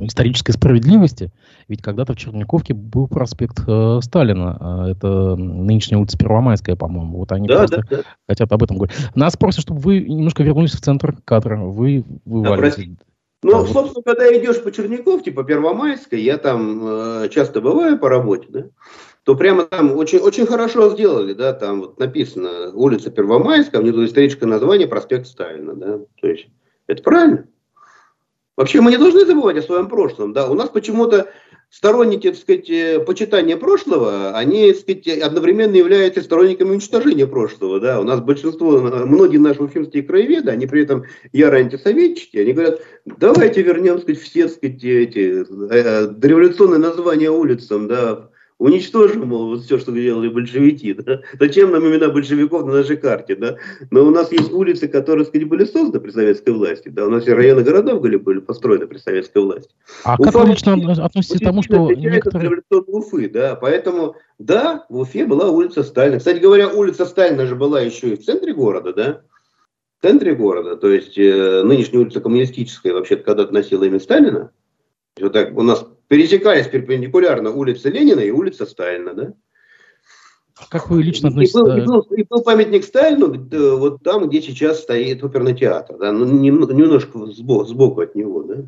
исторической 0.00 0.52
справедливости, 0.52 1.32
ведь 1.68 1.82
когда-то 1.82 2.12
в 2.12 2.16
Черниковке 2.16 2.74
был 2.74 3.08
проспект 3.08 3.62
э, 3.66 4.00
Сталина. 4.02 4.56
А 4.60 4.90
это 4.90 5.36
нынешняя 5.36 5.98
улица 5.98 6.18
Первомайская, 6.18 6.76
по-моему. 6.76 7.18
Вот 7.18 7.32
они 7.32 7.48
да, 7.48 7.58
просто 7.58 7.84
да, 7.88 7.96
да. 7.96 8.02
хотят 8.28 8.52
об 8.52 8.62
этом 8.62 8.76
говорить. 8.76 8.96
Нас 9.14 9.36
просят, 9.36 9.62
чтобы 9.62 9.80
вы 9.80 10.00
немножко 10.00 10.42
вернулись 10.42 10.72
в 10.72 10.80
центр 10.80 11.16
кадра. 11.24 11.56
Вы 11.56 12.04
вывалились. 12.26 12.76
Да, 12.76 13.04
ну, 13.42 13.50
да, 13.52 13.58
собственно, 13.66 13.92
вот. 13.94 14.04
когда 14.04 14.26
идешь 14.38 14.62
по 14.62 14.72
Черниковке, 14.72 15.30
по 15.30 15.44
Первомайской, 15.44 16.22
я 16.22 16.38
там 16.38 16.80
э, 16.82 17.28
часто 17.30 17.60
бываю 17.60 17.98
по 17.98 18.08
работе, 18.08 18.46
да, 18.48 18.64
то 19.24 19.34
прямо 19.34 19.64
там 19.64 19.96
очень, 19.96 20.18
очень 20.18 20.46
хорошо 20.46 20.90
сделали, 20.90 21.32
да, 21.32 21.52
там 21.52 21.80
вот 21.80 21.98
написано 21.98 22.70
улица 22.74 23.10
Первомайская, 23.10 23.80
внизу 23.80 24.04
историческое 24.04 24.46
название 24.46 24.86
проспект 24.86 25.26
Сталина, 25.26 25.74
да, 25.74 26.00
то 26.20 26.28
есть 26.28 26.48
это 26.86 27.02
правильно. 27.02 27.46
Вообще 28.56 28.80
мы 28.80 28.92
не 28.92 28.98
должны 28.98 29.26
забывать 29.26 29.56
о 29.56 29.62
своем 29.62 29.88
прошлом, 29.88 30.32
да, 30.32 30.48
у 30.48 30.54
нас 30.54 30.68
почему-то 30.68 31.28
сторонники, 31.70 32.30
так 32.30 32.38
сказать, 32.38 32.70
э, 32.70 33.00
почитания 33.00 33.56
прошлого, 33.56 34.30
они, 34.36 34.72
так 34.72 34.82
сказать, 34.82 35.18
одновременно 35.20 35.74
являются 35.74 36.22
сторонниками 36.22 36.70
уничтожения 36.70 37.26
прошлого. 37.26 37.80
Да? 37.80 38.00
У 38.00 38.04
нас 38.04 38.20
большинство, 38.20 38.78
многие 38.78 39.38
наши 39.38 39.60
уфимские 39.60 40.04
краеведы, 40.04 40.52
они 40.52 40.68
при 40.68 40.82
этом 40.82 41.04
яро 41.32 41.56
антисоветчики, 41.56 42.36
они 42.36 42.52
говорят, 42.52 42.80
давайте 43.04 43.62
вернем, 43.62 43.94
так 43.94 44.02
сказать, 44.02 44.22
все, 44.22 44.42
так 44.44 44.56
сказать, 44.56 44.84
эти 44.84 45.44
э, 45.72 46.06
дореволюционные 46.06 46.78
названия 46.78 47.30
улицам, 47.30 47.88
да, 47.88 48.30
уничтожим, 48.64 49.28
мол, 49.28 49.48
вот 49.48 49.64
все, 49.64 49.78
что 49.78 49.92
делали 49.92 50.28
большевики. 50.28 50.94
Да? 50.94 51.20
Зачем 51.38 51.70
нам 51.70 51.86
имена 51.86 52.08
большевиков 52.08 52.64
на 52.64 52.72
нашей 52.72 52.96
карте? 52.96 53.36
Да? 53.36 53.56
Но 53.90 54.06
у 54.06 54.10
нас 54.10 54.32
есть 54.32 54.50
улицы, 54.50 54.88
которые, 54.88 55.26
сказать, 55.26 55.46
были 55.46 55.64
созданы 55.64 56.00
при 56.00 56.10
советской 56.10 56.54
власти. 56.54 56.88
Да? 56.88 57.06
У 57.06 57.10
нас 57.10 57.24
все 57.24 57.34
районы 57.34 57.62
городов 57.62 58.00
были, 58.00 58.16
были 58.16 58.40
построены 58.40 58.86
при 58.86 58.96
советской 58.96 59.42
власти. 59.42 59.70
А 60.04 60.14
Уфа, 60.18 60.32
как 60.32 60.42
вы 60.42 60.50
лично 60.50 60.74
относитесь 61.04 61.40
к 61.40 61.44
тому, 61.44 61.62
что 61.62 61.92
некоторые... 61.92 62.62
Уфы, 62.70 63.28
да? 63.28 63.54
Поэтому, 63.54 64.16
да, 64.38 64.86
в 64.88 64.96
Уфе 64.96 65.26
была 65.26 65.50
улица 65.50 65.82
Сталина. 65.82 66.18
Кстати 66.18 66.38
говоря, 66.38 66.70
улица 66.70 67.04
Сталина 67.04 67.46
же 67.46 67.56
была 67.56 67.82
еще 67.82 68.14
и 68.14 68.16
в 68.16 68.24
центре 68.24 68.54
города, 68.54 68.94
да? 68.94 69.20
В 70.00 70.06
центре 70.06 70.34
города, 70.34 70.76
то 70.76 70.90
есть 70.90 71.16
э, 71.16 71.62
нынешняя 71.64 72.02
улица 72.02 72.20
коммунистическая 72.20 72.92
вообще-то 72.92 73.24
когда-то 73.24 73.52
носила 73.52 73.84
имя 73.84 74.00
Сталина. 74.00 74.50
Вот 75.18 75.32
так 75.32 75.56
у 75.56 75.62
нас 75.62 75.86
пересекались 76.08 76.68
перпендикулярно 76.68 77.50
улица 77.50 77.88
Ленина 77.90 78.20
и 78.20 78.30
улица 78.30 78.66
Сталина, 78.66 79.14
да? 79.14 79.32
Как 80.68 80.88
вы 80.88 81.02
лично 81.02 81.30
относитесь? 81.30 81.56
И 81.56 81.62
был, 81.62 81.76
и 81.76 81.80
был, 81.80 82.00
и 82.16 82.22
был 82.22 82.42
памятник 82.42 82.84
Сталину 82.84 83.76
вот 83.76 84.02
там, 84.02 84.28
где 84.28 84.40
сейчас 84.40 84.80
стоит 84.80 85.22
оперный 85.24 85.54
театр, 85.54 85.96
да, 85.98 86.12
ну, 86.12 86.24
немножко 86.24 87.26
сбоку, 87.26 87.64
сбоку 87.64 88.00
от 88.02 88.14
него, 88.14 88.42
да. 88.44 88.64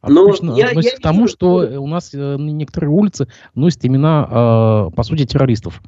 А 0.00 0.10
Но 0.10 0.32
я, 0.56 0.70
я 0.72 0.96
к 0.96 1.00
тому, 1.00 1.26
что 1.26 1.56
у 1.56 1.86
нас 1.86 2.14
э, 2.14 2.36
некоторые 2.38 2.90
улицы 2.90 3.28
носят 3.54 3.84
имена, 3.84 4.90
э, 4.92 4.94
по 4.94 5.02
сути, 5.02 5.26
террористов. 5.26 5.80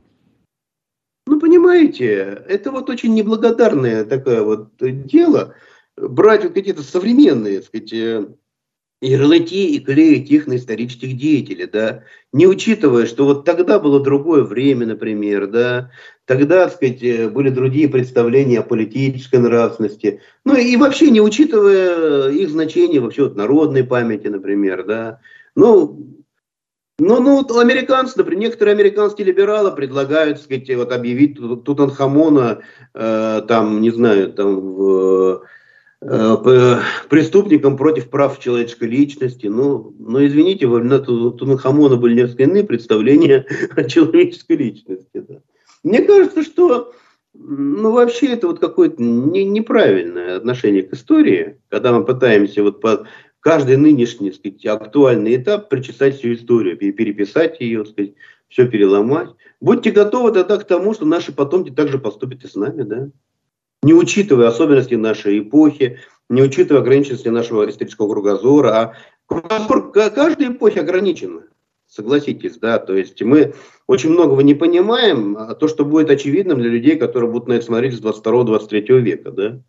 Ну, 1.27 1.39
понимаете, 1.39 2.43
это 2.49 2.71
вот 2.71 2.89
очень 2.89 3.15
неблагодарное 3.15 4.05
такое 4.05 4.43
вот 4.43 4.71
дело, 4.81 5.55
брать 5.97 6.45
вот 6.45 6.55
какие-то 6.55 6.83
современные, 6.83 7.59
так 7.59 7.67
сказать, 7.67 7.93
э, 7.93 8.29
ярлыки 9.01 9.77
и 9.77 9.79
клеить 9.79 10.31
их 10.31 10.47
на 10.47 10.57
исторических 10.57 11.17
деятелей, 11.17 11.67
да, 11.67 12.03
не 12.33 12.47
учитывая, 12.47 13.07
что 13.07 13.25
вот 13.25 13.45
тогда 13.45 13.79
было 13.79 14.01
другое 14.01 14.43
время, 14.43 14.87
например, 14.87 15.47
да, 15.47 15.91
тогда, 16.25 16.65
так 16.65 16.75
сказать, 16.75 17.03
э, 17.03 17.29
были 17.29 17.51
другие 17.51 17.89
представления 17.89 18.61
о 18.61 18.65
политической 18.65 19.37
нравственности, 19.37 20.21
ну 20.45 20.57
и 20.57 20.77
вообще 20.77 21.11
не 21.11 21.21
учитывая 21.21 22.31
их 22.31 22.51
значение 22.51 23.01
вообще 23.01 23.25
вот 23.25 23.37
народной 23.37 23.85
памяти, 23.85 24.29
например, 24.29 24.85
да, 24.85 25.21
ну, 25.55 26.19
ну, 27.01 27.21
ну, 27.21 27.37
вот 27.37 27.57
американцы, 27.57 28.15
например, 28.17 28.41
некоторые 28.41 28.75
американские 28.75 29.29
либералы 29.29 29.71
предлагают, 29.71 30.39
так 30.39 30.45
сказать, 30.45 30.75
вот 30.75 30.91
объявить 30.91 31.37
Тутанхамона, 31.37 32.63
э, 32.95 33.43
там, 33.47 33.81
не 33.81 33.91
знаю, 33.91 34.33
там, 34.33 34.59
в 34.59 35.43
преступникам 36.01 37.77
против 37.77 38.09
прав 38.09 38.39
человеческой 38.39 38.89
личности. 38.89 39.47
Ну, 39.47 39.95
ну 39.99 40.25
извините, 40.25 40.67
во 40.67 40.77
времена 40.77 41.01
Тунахамона 41.01 41.97
были 41.97 42.15
несколько 42.15 42.45
иные 42.45 42.65
представления 42.65 43.45
о 43.77 43.85
человеческой 43.85 44.57
личности. 44.57 45.25
Да. 45.29 45.41
Мне 45.83 46.03
кажется, 46.03 46.45
что 46.45 46.93
ну, 47.35 47.91
вообще 47.93 48.29
это 48.29 48.47
вот 48.47 48.61
какое-то 48.61 49.03
не, 49.03 49.45
неправильное 49.45 50.37
отношение 50.37 50.85
к 50.85 50.93
истории, 50.93 51.61
когда 51.69 51.93
мы 51.93 52.05
пытаемся 52.05 52.63
вот 52.63 52.81
по 52.81 53.07
каждый 53.41 53.77
нынешний 53.77 54.33
сказать, 54.33 54.65
актуальный 54.67 55.37
этап 55.37 55.69
причесать 55.69 56.17
всю 56.17 56.35
историю, 56.35 56.77
переписать 56.77 57.61
ее, 57.61 57.85
сказать, 57.85 58.15
все 58.49 58.69
переломать. 58.69 59.31
Будьте 59.61 59.91
готовы 59.91 60.33
тогда 60.33 60.59
к 60.59 60.65
тому, 60.67 60.95
что 60.95 61.05
наши 61.07 61.33
потомки 61.33 61.71
также 61.71 61.99
поступят 61.99 62.45
и 62.45 62.49
с 62.49 62.55
нами, 62.55 62.83
да 62.83 63.11
не 63.83 63.95
учитывая 63.95 64.49
особенности 64.49 64.95
нашей 64.95 65.41
эпохи, 65.41 65.99
не 66.29 66.43
учитывая 66.43 66.83
ограниченности 66.83 67.29
нашего 67.29 67.69
исторического 67.69 68.11
кругозора, 68.11 68.69
а 68.69 68.95
кругозор 69.27 69.93
каждой 69.93 70.49
эпохи 70.49 70.79
ограничен, 70.79 71.45
согласитесь, 71.87 72.59
да, 72.59 72.79
то 72.79 72.95
есть 72.95 73.23
мы 73.23 73.55
очень 73.87 74.11
многого 74.11 74.43
не 74.43 74.55
понимаем, 74.55 75.37
а 75.39 75.55
то, 75.55 75.69
что 75.69 75.85
будет 75.85 76.11
очевидным 76.11 76.59
для 76.59 76.71
людей, 76.71 76.97
которые 76.97 77.31
будут 77.31 77.49
на 77.49 77.55
это 77.55 77.65
смотреть 77.65 77.95
с 77.95 78.03
22-23 78.03 79.01
века, 79.01 79.31
да. 79.31 79.61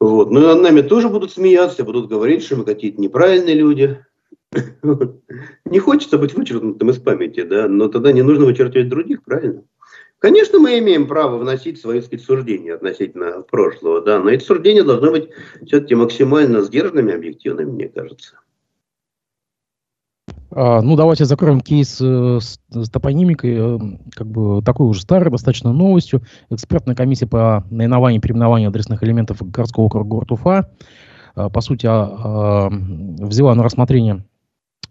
Вот. 0.00 0.30
Но 0.30 0.40
над 0.40 0.60
нами 0.60 0.82
тоже 0.82 1.08
будут 1.08 1.32
смеяться, 1.32 1.82
будут 1.82 2.10
говорить, 2.10 2.44
что 2.44 2.56
мы 2.56 2.64
какие-то 2.64 3.00
неправильные 3.00 3.54
люди. 3.54 4.04
Не 5.64 5.78
хочется 5.78 6.18
быть 6.18 6.34
вычеркнутым 6.34 6.90
из 6.90 6.98
памяти, 6.98 7.42
да, 7.42 7.68
но 7.68 7.88
тогда 7.88 8.12
не 8.12 8.22
нужно 8.22 8.44
вычеркивать 8.44 8.88
других, 8.88 9.24
правильно? 9.24 9.64
Конечно, 10.24 10.58
мы 10.58 10.78
имеем 10.78 11.06
право 11.06 11.36
вносить 11.36 11.78
свои 11.78 12.00
сказать, 12.00 12.24
суждения 12.24 12.76
относительно 12.76 13.42
прошлого, 13.42 14.00
да, 14.00 14.18
но 14.18 14.30
эти 14.30 14.42
суждения 14.42 14.82
должны 14.82 15.10
быть 15.10 15.28
все-таки 15.66 15.94
максимально 15.94 16.62
сдержанными, 16.62 17.12
объективными, 17.12 17.70
мне 17.70 17.88
кажется. 17.88 18.36
А, 20.50 20.80
ну, 20.80 20.96
давайте 20.96 21.26
закроем 21.26 21.60
кейс 21.60 22.00
э, 22.00 22.38
с, 22.40 22.58
с 22.70 22.88
топонимикой, 22.88 23.54
э, 23.54 23.78
как 24.12 24.26
бы 24.26 24.62
такой 24.62 24.86
уже 24.86 25.02
старой 25.02 25.30
достаточно 25.30 25.74
новостью. 25.74 26.22
Экспертная 26.48 26.94
комиссия 26.94 27.26
по 27.26 27.62
наименованию 27.68 28.18
и 28.18 28.22
переименованию 28.22 28.70
адресных 28.70 29.02
элементов 29.02 29.42
городского 29.42 29.84
округа 29.84 30.08
город 30.08 30.32
Уфа, 30.32 30.70
э, 31.36 31.50
по 31.50 31.60
сути, 31.60 31.84
а, 31.84 31.90
а, 31.92 32.70
взяла 32.70 33.54
на 33.54 33.62
рассмотрение 33.62 34.24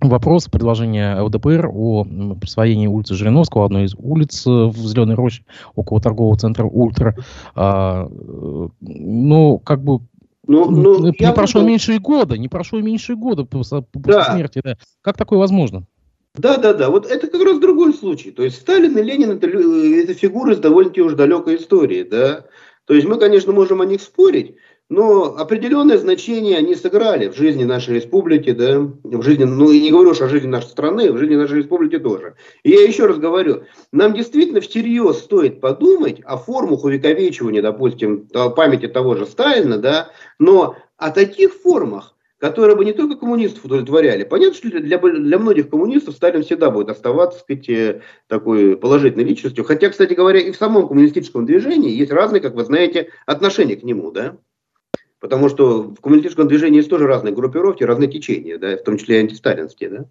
вопрос, 0.10 0.48
предложение 0.48 1.20
ЛДПР 1.20 1.70
о 1.74 2.06
присвоении 2.40 2.88
улицы 2.88 3.16
Жириновского, 3.16 3.66
одной 3.66 3.86
из 3.86 3.96
улиц 3.98 4.46
э, 4.46 4.50
в 4.50 4.76
Зеленой 4.76 5.16
Роще, 5.16 5.44
около 5.76 6.02
торгового 6.02 6.38
центра 6.38 6.66
«Ультра». 6.66 7.16
А, 7.56 8.08
э, 8.08 8.68
ну, 8.82 9.60
как 9.60 9.84
бы 9.84 10.00
ну, 10.46 10.70
ну, 10.70 11.08
не 11.08 11.34
прошло 11.34 11.62
буду... 11.62 11.72
меньше 11.72 12.00
года, 12.00 12.38
не 12.38 12.50
прошло 12.50 12.80
меньше 12.82 13.16
года 13.16 13.46
после, 13.46 13.86
да. 13.94 14.34
смерти. 14.34 14.62
Да. 14.64 14.78
Как 15.02 15.18
такое 15.18 15.40
возможно? 15.40 15.86
Да, 16.36 16.58
да, 16.58 16.74
да. 16.74 16.90
Вот 16.90 17.06
это 17.06 17.28
как 17.28 17.42
раз 17.44 17.60
другой 17.60 17.94
случай. 17.94 18.32
То 18.32 18.44
есть 18.44 18.58
Сталин 18.58 18.98
и 18.98 19.04
Ленин 19.04 19.32
это, 19.32 19.48
это 19.48 20.14
фигуры 20.14 20.56
с 20.56 20.60
довольно-таки 20.60 21.02
уж 21.02 21.14
далекой 21.14 21.58
истории, 21.58 22.04
да. 22.04 22.46
То 22.86 22.94
есть 22.94 23.08
мы, 23.08 23.18
конечно, 23.18 23.54
можем 23.54 23.80
о 23.82 23.86
них 23.86 24.02
спорить, 24.02 24.56
но 24.94 25.36
определенное 25.38 25.98
значение 25.98 26.56
они 26.56 26.76
сыграли 26.76 27.28
в 27.28 27.36
жизни 27.36 27.64
нашей 27.64 27.96
республики, 27.96 28.52
да, 28.52 28.80
в 29.04 29.24
жизни, 29.24 29.44
ну 29.44 29.72
и 29.72 29.82
не 29.82 29.90
говорю 29.90 30.12
уж 30.12 30.22
о 30.22 30.30
жизни 30.30 30.48
нашей 30.48 30.68
страны, 30.68 31.12
в 31.12 31.18
жизни 31.18 31.36
нашей 31.36 31.58
республики 31.58 31.98
тоже. 31.98 32.36
И 32.62 32.70
я 32.70 32.84
еще 32.84 33.08
раз 33.08 33.18
говорю, 33.18 33.64
нам 33.92 34.14
действительно 34.14 34.62
всерьез 34.62 35.18
стоит 35.18 35.62
подумать 35.62 36.22
о 36.26 36.38
формах 36.38 36.84
увековечивания, 36.84 37.64
допустим, 37.64 38.28
памяти 38.56 38.88
того 38.88 39.16
же 39.16 39.26
Сталина, 39.26 39.80
да, 39.80 40.12
но 40.38 40.76
о 40.98 41.10
таких 41.10 41.54
формах, 41.54 42.16
которые 42.38 42.76
бы 42.76 42.86
не 42.86 42.94
только 42.94 43.16
коммунистов 43.16 43.66
удовлетворяли. 43.66 44.26
Понятно, 44.26 44.56
что 44.56 44.70
для, 44.70 45.00
для 45.00 45.40
многих 45.40 45.72
коммунистов 45.72 46.14
Сталин 46.14 46.44
всегда 46.44 46.70
будет 46.70 46.90
оставаться, 46.90 47.40
так 47.40 47.46
сказать, 47.46 47.70
э, 47.70 48.02
такой 48.28 48.78
положительной 48.78 49.24
личностью. 49.24 49.64
Хотя, 49.64 49.90
кстати 49.90 50.14
говоря, 50.14 50.40
и 50.40 50.52
в 50.52 50.56
самом 50.56 50.88
коммунистическом 50.88 51.48
движении 51.48 51.90
есть 51.90 52.12
разные, 52.12 52.42
как 52.42 52.54
вы 52.54 52.64
знаете, 52.64 53.10
отношения 53.26 53.76
к 53.76 53.82
нему, 53.82 54.12
да. 54.12 54.38
Потому 55.24 55.48
что 55.48 55.84
в 55.84 56.02
коммунистическом 56.02 56.50
движении 56.50 56.80
есть 56.80 56.90
тоже 56.90 57.08
разные 57.08 57.34
группировки, 57.34 57.82
разные 57.86 58.12
течения, 58.12 58.58
да, 58.58 58.76
в 58.76 58.84
том 58.84 58.98
числе 58.98 59.16
и 59.16 59.20
антисталинские, 59.20 59.90
да. 59.90 60.06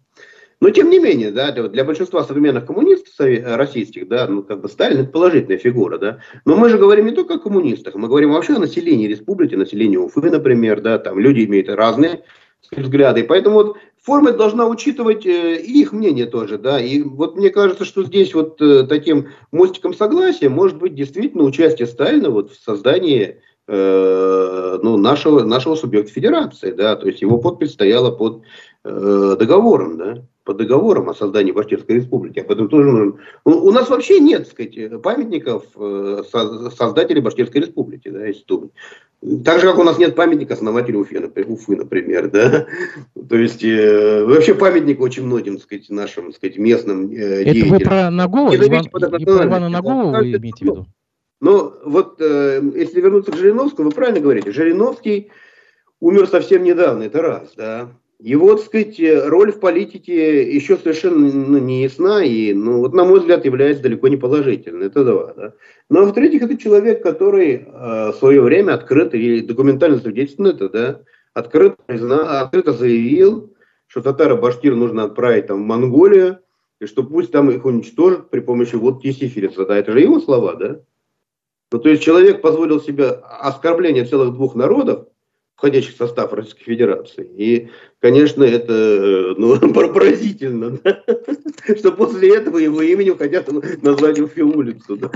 Но 0.59 0.71
тем 0.71 0.89
не 0.89 0.99
менее, 0.99 1.31
да, 1.31 1.53
для, 1.53 1.65
для 1.65 1.85
большинства 1.85 2.25
современных 2.25 2.65
коммунистов 2.65 3.15
российских, 3.19 4.09
да, 4.09 4.27
ну 4.27 4.43
как 4.43 4.63
бы 4.63 4.71
Сталин 4.71 5.01
это 5.01 5.11
положительная 5.11 5.59
фигура, 5.59 5.99
да. 5.99 6.21
Но 6.47 6.57
мы 6.57 6.71
же 6.71 6.79
говорим 6.79 7.05
не 7.05 7.13
только 7.13 7.35
о 7.35 7.39
коммунистах, 7.39 7.95
мы 7.95 8.09
говорим 8.09 8.33
вообще 8.33 8.55
о 8.55 8.59
населении 8.59 9.07
республики, 9.07 9.55
населении 9.55 9.99
Уфы, 9.99 10.31
например, 10.31 10.81
да, 10.81 10.99
там 10.99 11.19
люди 11.19 11.45
имеют 11.45 11.69
разные 11.69 12.23
взгляды. 12.75 13.23
Поэтому 13.25 13.57
вот 13.57 13.77
форма 14.03 14.33
должна 14.33 14.67
учитывать 14.67 15.27
э, 15.27 15.61
их 15.61 15.93
мнение 15.93 16.25
тоже, 16.25 16.57
да. 16.57 16.81
И 16.81 17.03
вот 17.03 17.37
мне 17.37 17.51
кажется, 17.51 17.85
что 17.85 18.03
здесь 18.03 18.33
вот 18.33 18.63
э, 18.63 18.87
таким 18.89 19.29
мостиком 19.51 19.93
согласия 19.93 20.49
может 20.49 20.79
быть 20.79 20.95
действительно 20.95 21.43
участие 21.43 21.87
Сталина 21.87 22.31
вот 22.31 22.51
в 22.53 22.59
создании 22.59 23.43
Э, 23.69 24.79
ну, 24.83 24.97
нашего, 24.97 25.45
нашего 25.45 25.77
субъекта 25.77 26.13
федерации, 26.13 26.73
да, 26.73 26.97
то 26.97 27.07
есть 27.07 27.23
его 27.23 27.39
подпись 27.39 27.73
стояла 27.73 28.11
под 28.11 28.43
э, 28.85 29.37
договором, 29.39 29.97
да, 29.97 30.25
под 30.43 30.57
договором 30.57 31.09
о 31.09 31.15
создании 31.15 31.53
Башкирской 31.53 31.97
республики. 31.97 32.41
Об 32.41 32.51
этом 32.51 32.69
тоже 32.69 32.91
нужно. 32.91 33.19
Ну, 33.45 33.59
у 33.65 33.71
нас 33.71 33.89
вообще 33.89 34.19
нет, 34.19 34.49
сказать, 34.49 35.01
памятников 35.01 35.65
э, 35.77 36.23
создателей 36.77 37.21
Башкирской 37.21 37.61
республики, 37.61 38.09
да, 38.09 38.27
если 38.27 38.45
думать. 38.47 38.73
Так 39.45 39.61
же, 39.61 39.69
как 39.69 39.79
у 39.79 39.85
нас 39.85 39.99
нет 39.99 40.17
памятника 40.17 40.55
основателю 40.55 41.03
Уфы, 41.03 41.21
Уфы 41.47 41.77
например, 41.77 42.31
да. 42.33 42.67
То 43.29 43.37
есть, 43.37 43.63
э, 43.63 44.25
вообще 44.25 44.57
памятник 44.57 45.01
очень 45.01 45.25
многим, 45.25 45.55
так 45.55 45.63
сказать, 45.63 45.89
нашим, 45.89 46.27
так 46.27 46.37
сказать, 46.37 46.59
местным 46.59 47.13
э, 47.13 47.45
Это 47.45 47.65
вы 47.71 47.79
про 47.79 48.11
Нагова, 48.11 48.57
Иван, 48.57 48.87
про 48.87 49.45
Ивана 49.45 49.69
Нагова 49.69 50.19
вы 50.19 50.33
имеете 50.33 50.65
в 50.65 50.69
виду? 50.69 50.87
Но 51.43 51.77
вот 51.85 52.21
э, 52.21 52.63
если 52.77 53.01
вернуться 53.01 53.33
к 53.33 53.37
Жириновскому, 53.37 53.89
вы 53.89 53.95
правильно 53.95 54.21
говорите, 54.21 54.53
Жириновский 54.53 55.33
умер 55.99 56.29
совсем 56.29 56.63
недавно, 56.63 57.03
это 57.03 57.21
раз, 57.21 57.55
да. 57.57 57.89
Его, 58.21 58.55
так 58.55 58.67
сказать, 58.67 59.01
роль 59.27 59.51
в 59.51 59.59
политике 59.59 60.49
еще 60.49 60.77
совершенно 60.77 61.33
ну, 61.33 61.59
не 61.59 61.83
ясна 61.83 62.23
и, 62.23 62.55
ну, 62.55 62.79
вот, 62.79 62.95
на 62.95 63.05
мой 63.05 63.19
взгляд, 63.19 63.45
является 63.45 63.83
далеко 63.83 64.07
не 64.07 64.17
положительной. 64.17 64.87
Это 64.87 65.05
два, 65.05 65.35
да. 65.37 65.55
Ну, 65.91 66.03
а 66.03 66.05
в-третьих, 66.05 66.43
это 66.43 66.57
человек, 66.57 67.03
который 67.03 67.55
э, 67.55 68.13
в 68.13 68.15
свое 68.21 68.41
время 68.41 68.75
открыто 68.75 69.17
и 69.17 69.41
документально 69.41 69.99
свидетельственно 69.99 70.49
это, 70.49 70.69
да, 70.69 71.01
открыто, 71.35 71.77
открыто 72.41 72.73
заявил, 72.73 73.53
что 73.89 74.01
татаро-башкир 74.01 74.77
нужно 74.77 75.03
отправить 75.03 75.49
там, 75.49 75.65
в 75.65 75.67
Монголию, 75.67 76.39
и 76.81 76.87
что 76.87 77.03
пусть 77.03 77.33
там 77.33 77.51
их 77.51 77.65
уничтожат 77.65 78.31
при 78.31 78.39
помощи 78.39 78.77
водки 78.77 79.09
и 79.09 79.13
сифилиса. 79.13 79.67
Да, 79.67 79.77
это 79.77 79.91
же 79.91 79.99
его 79.99 80.21
слова, 80.21 80.55
да? 80.55 80.81
Ну, 81.73 81.79
то 81.79 81.89
есть 81.89 82.03
человек 82.03 82.43
позволил 82.43 82.81
себе 82.83 83.09
оскорбление 83.09 84.05
целых 84.05 84.35
двух 84.35 84.55
народов, 84.55 85.07
входящих 85.63 85.95
в 85.95 85.97
состав 85.97 86.33
Российской 86.33 86.65
Федерации. 86.65 87.25
И, 87.37 87.69
конечно, 88.01 88.43
это 88.43 88.73
э, 88.73 89.35
ну, 89.39 89.57
поразительно, 89.73 90.77
да? 90.83 91.05
что 91.79 91.93
после 91.93 92.37
этого 92.37 92.59
его 92.59 92.83
именем 92.83 93.17
хотят 93.17 93.49
назвать 93.81 94.19
Уфе 94.19 94.43
улицу. 94.43 94.97
Да? 94.97 95.11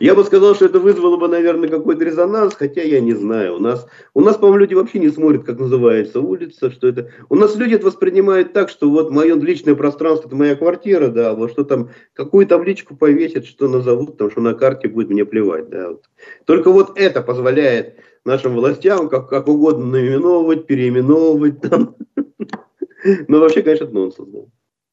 Я 0.00 0.14
бы 0.14 0.24
сказал, 0.24 0.54
что 0.54 0.64
это 0.64 0.80
вызвало 0.80 1.18
бы, 1.18 1.28
наверное, 1.28 1.68
какой-то 1.68 2.02
резонанс, 2.06 2.54
хотя 2.54 2.80
я 2.80 3.00
не 3.00 3.12
знаю. 3.12 3.56
У 3.56 3.58
нас, 3.58 3.86
у 4.14 4.22
нас 4.22 4.36
по-моему, 4.36 4.60
люди 4.60 4.72
вообще 4.72 4.98
не 4.98 5.10
смотрят, 5.10 5.44
как 5.44 5.58
называется 5.58 6.20
улица, 6.20 6.70
что 6.70 6.88
это. 6.88 7.10
У 7.28 7.34
нас 7.34 7.54
люди 7.56 7.74
это 7.74 7.84
воспринимают 7.84 8.54
так, 8.54 8.70
что 8.70 8.88
вот 8.88 9.10
мое 9.10 9.38
личное 9.38 9.74
пространство, 9.74 10.28
это 10.28 10.36
моя 10.36 10.56
квартира, 10.56 11.08
да, 11.08 11.34
вот 11.34 11.50
что 11.50 11.64
там, 11.64 11.90
какую 12.14 12.46
табличку 12.46 12.96
повесят, 12.96 13.44
что 13.44 13.68
назовут, 13.68 14.16
там, 14.16 14.30
что 14.30 14.40
на 14.40 14.54
карте 14.54 14.88
будет 14.88 15.10
мне 15.10 15.26
плевать, 15.26 15.68
да. 15.68 15.88
Вот. 15.88 16.04
Только 16.46 16.70
вот 16.70 16.98
это 16.98 17.20
позволяет 17.20 17.96
нашим 18.24 18.54
властям 18.54 19.08
как, 19.08 19.28
как 19.28 19.48
угодно 19.48 19.86
наименовывать, 19.86 20.66
переименовывать 20.66 21.60
там. 21.60 21.96
Но 23.28 23.40
вообще, 23.40 23.62
конечно, 23.62 23.84
это 23.84 23.94
нонсенс. 23.94 24.28
Да. 24.28 24.38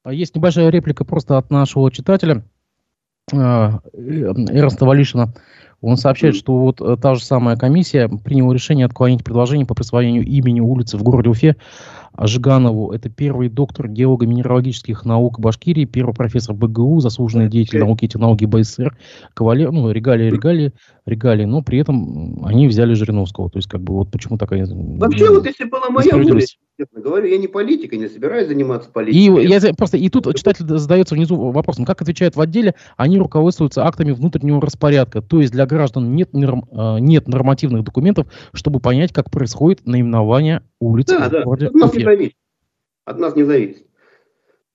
А 0.03 0.13
есть 0.13 0.35
небольшая 0.35 0.69
реплика 0.69 1.03
просто 1.03 1.37
от 1.37 1.51
нашего 1.51 1.91
читателя 1.91 2.45
а, 3.33 3.81
Эрнста 3.93 4.85
Валишина. 4.85 5.33
Он 5.81 5.97
сообщает, 5.97 6.35
что 6.35 6.57
вот 6.57 6.81
э, 6.81 6.97
та 6.99 7.13
же 7.13 7.23
самая 7.23 7.55
комиссия 7.55 8.07
приняла 8.07 8.53
решение 8.53 8.85
отклонить 8.85 9.23
предложение 9.23 9.67
по 9.67 9.75
присвоению 9.75 10.25
имени 10.25 10.59
улицы 10.59 10.97
в 10.97 11.03
городе 11.03 11.29
Уфе 11.29 11.55
Жиганову. 12.19 12.91
Это 12.91 13.09
первый 13.09 13.49
доктор 13.49 13.87
геолого-минералогических 13.87 15.05
наук 15.05 15.39
Башкирии, 15.39 15.85
первый 15.85 16.13
профессор 16.13 16.55
БГУ, 16.55 16.99
заслуженный 16.99 17.49
деятель 17.49 17.79
науки 17.79 18.05
и 18.05 18.07
технологий 18.07 18.45
БССР, 18.45 18.97
кавалер, 19.33 19.71
ну, 19.71 19.91
регалии, 19.91 20.29
регалии, 20.29 20.73
регалии, 21.05 21.45
но 21.45 21.61
при 21.61 21.79
этом 21.79 22.43
они 22.45 22.67
взяли 22.67 22.93
Жириновского. 22.93 23.49
То 23.49 23.59
есть, 23.59 23.67
как 23.67 23.81
бы, 23.81 23.93
вот 23.93 24.11
почему 24.11 24.37
такая... 24.37 24.65
Вообще, 24.65 25.29
вот 25.29 25.45
если 25.45 25.65
была 25.65 25.89
моя 25.89 26.15
воля, 26.15 26.45
честно 26.77 27.01
говорю, 27.01 27.27
я 27.27 27.37
не 27.37 27.47
политик, 27.47 27.93
и 27.93 27.97
не 27.97 28.07
собираюсь 28.07 28.47
заниматься 28.47 28.89
политикой. 28.89 29.43
И, 29.43 29.47
я, 29.47 29.59
просто, 29.73 29.97
и 29.97 30.09
тут 30.09 30.35
читатель 30.35 30.65
задается 30.67 31.15
внизу 31.15 31.35
вопросом, 31.51 31.85
как 31.85 32.01
отвечают 32.01 32.35
в 32.35 32.41
отделе, 32.41 32.75
они 32.95 33.17
руководствуются 33.17 33.85
актами 33.85 34.11
внутреннего 34.11 34.61
распорядка, 34.61 35.21
то 35.21 35.41
есть 35.41 35.51
для 35.51 35.65
граждан 35.65 36.15
нет, 36.15 36.29
а, 36.33 36.97
нет 36.97 37.27
нормативных 37.27 37.83
документов, 37.83 38.27
чтобы 38.53 38.79
понять, 38.79 39.11
как 39.11 39.31
происходит 39.31 39.85
наименование 39.85 40.61
улицы 40.79 41.17
да, 41.17 41.27
в 41.27 41.31
да. 41.31 41.43
городе 41.43 41.67
От 41.67 41.73
нас 41.73 41.93
не 41.93 42.03
зависит. 42.03 42.35
От 43.05 43.19
нас 43.19 43.35
не 43.35 43.43
зависит. 43.43 43.87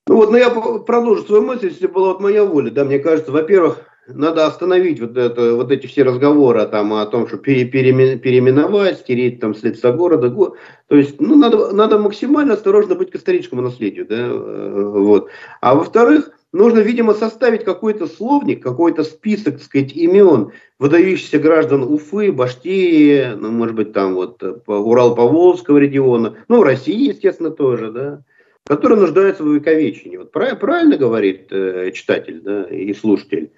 Ну 0.09 0.17
вот, 0.17 0.33
но 0.33 0.37
я 0.37 0.51
продолжу 0.51 1.23
свою 1.23 1.43
мысль, 1.43 1.69
если 1.69 1.87
была 1.87 2.09
вот 2.09 2.21
моя 2.21 2.45
воля, 2.45 2.71
да, 2.71 2.85
мне 2.85 2.99
кажется, 2.99 3.31
во-первых, 3.31 3.92
надо 4.07 4.47
остановить 4.47 5.01
вот, 5.01 5.17
это, 5.17 5.55
вот 5.55 5.71
эти 5.71 5.87
все 5.87 6.03
разговоры 6.03 6.67
там, 6.67 6.93
о 6.95 7.07
том, 7.07 7.29
что 7.29 7.37
пере, 7.37 7.65
переименовать, 7.65 8.99
стереть 8.99 9.41
там 9.41 9.55
с 9.55 9.63
лица 9.63 9.93
города. 9.93 10.29
То 10.31 10.97
есть, 10.97 11.21
ну, 11.21 11.37
надо, 11.37 11.73
надо 11.73 11.99
максимально 11.99 12.55
осторожно 12.55 12.95
быть 12.95 13.11
к 13.11 13.17
историческому 13.17 13.63
наследию. 13.63 14.07
Да? 14.07 14.17
Э, 14.17 14.91
вот. 14.97 15.29
А 15.61 15.75
во-вторых, 15.75 16.33
нужно, 16.53 16.81
видимо, 16.81 17.15
составить 17.15 17.65
какой-то 17.65 18.09
словник, 18.09 18.63
какой-то 18.63 19.05
список, 19.05 19.55
так 19.55 19.63
сказать, 19.63 19.93
имен 19.93 20.51
выдающихся 20.81 21.39
граждан 21.39 21.85
Уфы, 21.85 22.33
Башкирии, 22.33 23.35
ну, 23.37 23.53
может 23.53 23.77
быть, 23.77 23.93
там 23.93 24.15
вот 24.15 24.43
э, 24.43 24.55
Урал-Поволжского 24.67 25.79
региона, 25.79 26.37
ну, 26.49 26.65
России, 26.65 27.11
естественно, 27.11 27.53
тоже, 27.53 27.93
да, 27.93 28.25
которые 28.67 28.99
нуждаются 28.99 29.45
в 29.45 29.47
увековечении. 29.47 30.17
Вот 30.17 30.33
правильно 30.33 30.97
говорит 30.97 31.47
э, 31.51 31.93
читатель 31.93 32.41
да, 32.41 32.65
и 32.65 32.93
слушатель. 32.95 33.53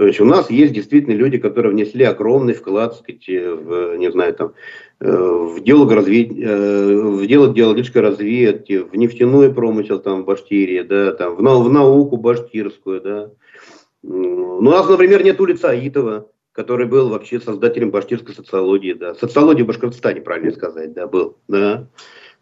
То 0.00 0.06
есть 0.06 0.18
у 0.18 0.24
нас 0.24 0.48
есть 0.48 0.72
действительно 0.72 1.12
люди, 1.12 1.36
которые 1.36 1.74
внесли 1.74 2.04
огромный 2.06 2.54
вклад, 2.54 2.96
сказать, 2.96 3.28
в, 3.28 3.96
не 3.98 4.10
знаю, 4.10 4.32
там, 4.32 4.54
э, 4.98 5.12
в 5.12 5.62
дело, 5.62 5.94
разви... 5.94 6.42
Э, 6.42 7.02
в 7.02 7.26
дело 7.26 7.52
геологической 7.52 8.00
разведки, 8.00 8.78
в 8.78 8.96
нефтяной 8.96 9.52
промысел 9.52 9.98
там, 9.98 10.22
в 10.22 10.24
Башкирии, 10.24 10.80
да, 10.80 11.12
там, 11.12 11.34
в, 11.34 11.40
в 11.40 11.70
науку 11.70 12.16
башкирскую. 12.16 13.02
Да. 13.02 13.30
У 14.02 14.62
нас, 14.62 14.88
например, 14.88 15.22
нет 15.22 15.38
улицы 15.38 15.66
Аитова, 15.66 16.30
который 16.52 16.86
был 16.86 17.10
вообще 17.10 17.38
создателем 17.38 17.90
башкирской 17.90 18.34
социологии. 18.34 18.94
Да. 18.94 19.14
Социологии 19.14 19.64
в 19.64 19.66
Башкортостане, 19.66 20.22
правильно 20.22 20.52
сказать, 20.52 20.94
да, 20.94 21.08
был. 21.08 21.36
Да. 21.46 21.88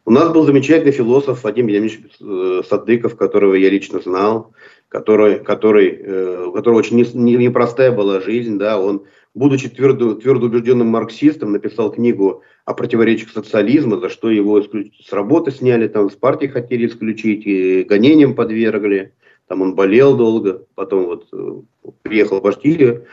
У 0.05 0.13
нас 0.13 0.31
был 0.31 0.45
замечательный 0.45 0.93
философ 0.93 1.43
Вадим 1.43 1.67
Ямич 1.67 1.99
э, 2.21 2.63
Садыков, 2.69 3.17
которого 3.17 3.55
я 3.55 3.69
лично 3.69 3.99
знал 3.99 4.53
который, 4.89 5.41
который, 5.41 5.89
э, 5.91 6.47
у 6.47 6.53
которого 6.53 6.79
очень 6.79 6.99
непростая 6.99 7.93
была 7.93 8.21
жизнь, 8.21 8.59
да, 8.59 8.81
он, 8.81 9.05
будучи 9.35 9.69
твердо, 9.69 10.15
твердо 10.15 10.47
убежденным 10.47 10.89
марксистом, 10.89 11.53
написал 11.53 11.93
книгу 11.93 12.43
о 12.65 12.75
противоречиях 12.75 13.31
социализма, 13.31 13.99
за 13.99 14.09
что 14.09 14.31
его 14.31 14.63
с 14.63 15.13
работы 15.13 15.51
сняли, 15.51 15.89
там, 15.89 16.11
с 16.11 16.15
партии 16.15 16.47
хотели 16.47 16.87
исключить, 16.87 17.47
и 17.47 17.83
гонением 17.83 18.35
подвергли, 18.35 19.13
там 19.47 19.63
он 19.63 19.75
болел 19.75 20.17
долго, 20.17 20.65
потом 20.75 21.07
вот 21.07 21.29
э, 21.33 21.91
приехал 22.03 22.41
в 22.41 22.43
Башкирию, 22.43 23.07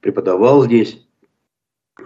преподавал 0.00 0.64
здесь, 0.64 1.06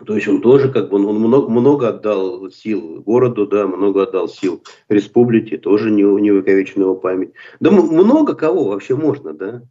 то 0.07 0.15
есть 0.15 0.29
он 0.29 0.43
тоже 0.43 0.71
как 0.71 0.91
бы 0.91 0.97
он, 0.97 1.17
много, 1.19 1.49
много 1.49 1.89
отдал 1.89 2.51
сил 2.51 3.03
городу, 3.03 3.47
да, 3.47 3.67
много 3.67 4.03
отдал 4.03 4.29
сил 4.29 4.63
республике, 4.89 5.57
тоже 5.57 5.91
не, 5.91 6.03
не 6.03 6.31
увековечена 6.31 6.83
его 6.83 6.95
память. 6.95 7.33
Да 7.61 7.71
много 7.71 8.35
кого 8.35 8.65
вообще 8.69 8.97
можно, 8.97 9.33
да. 9.33 9.63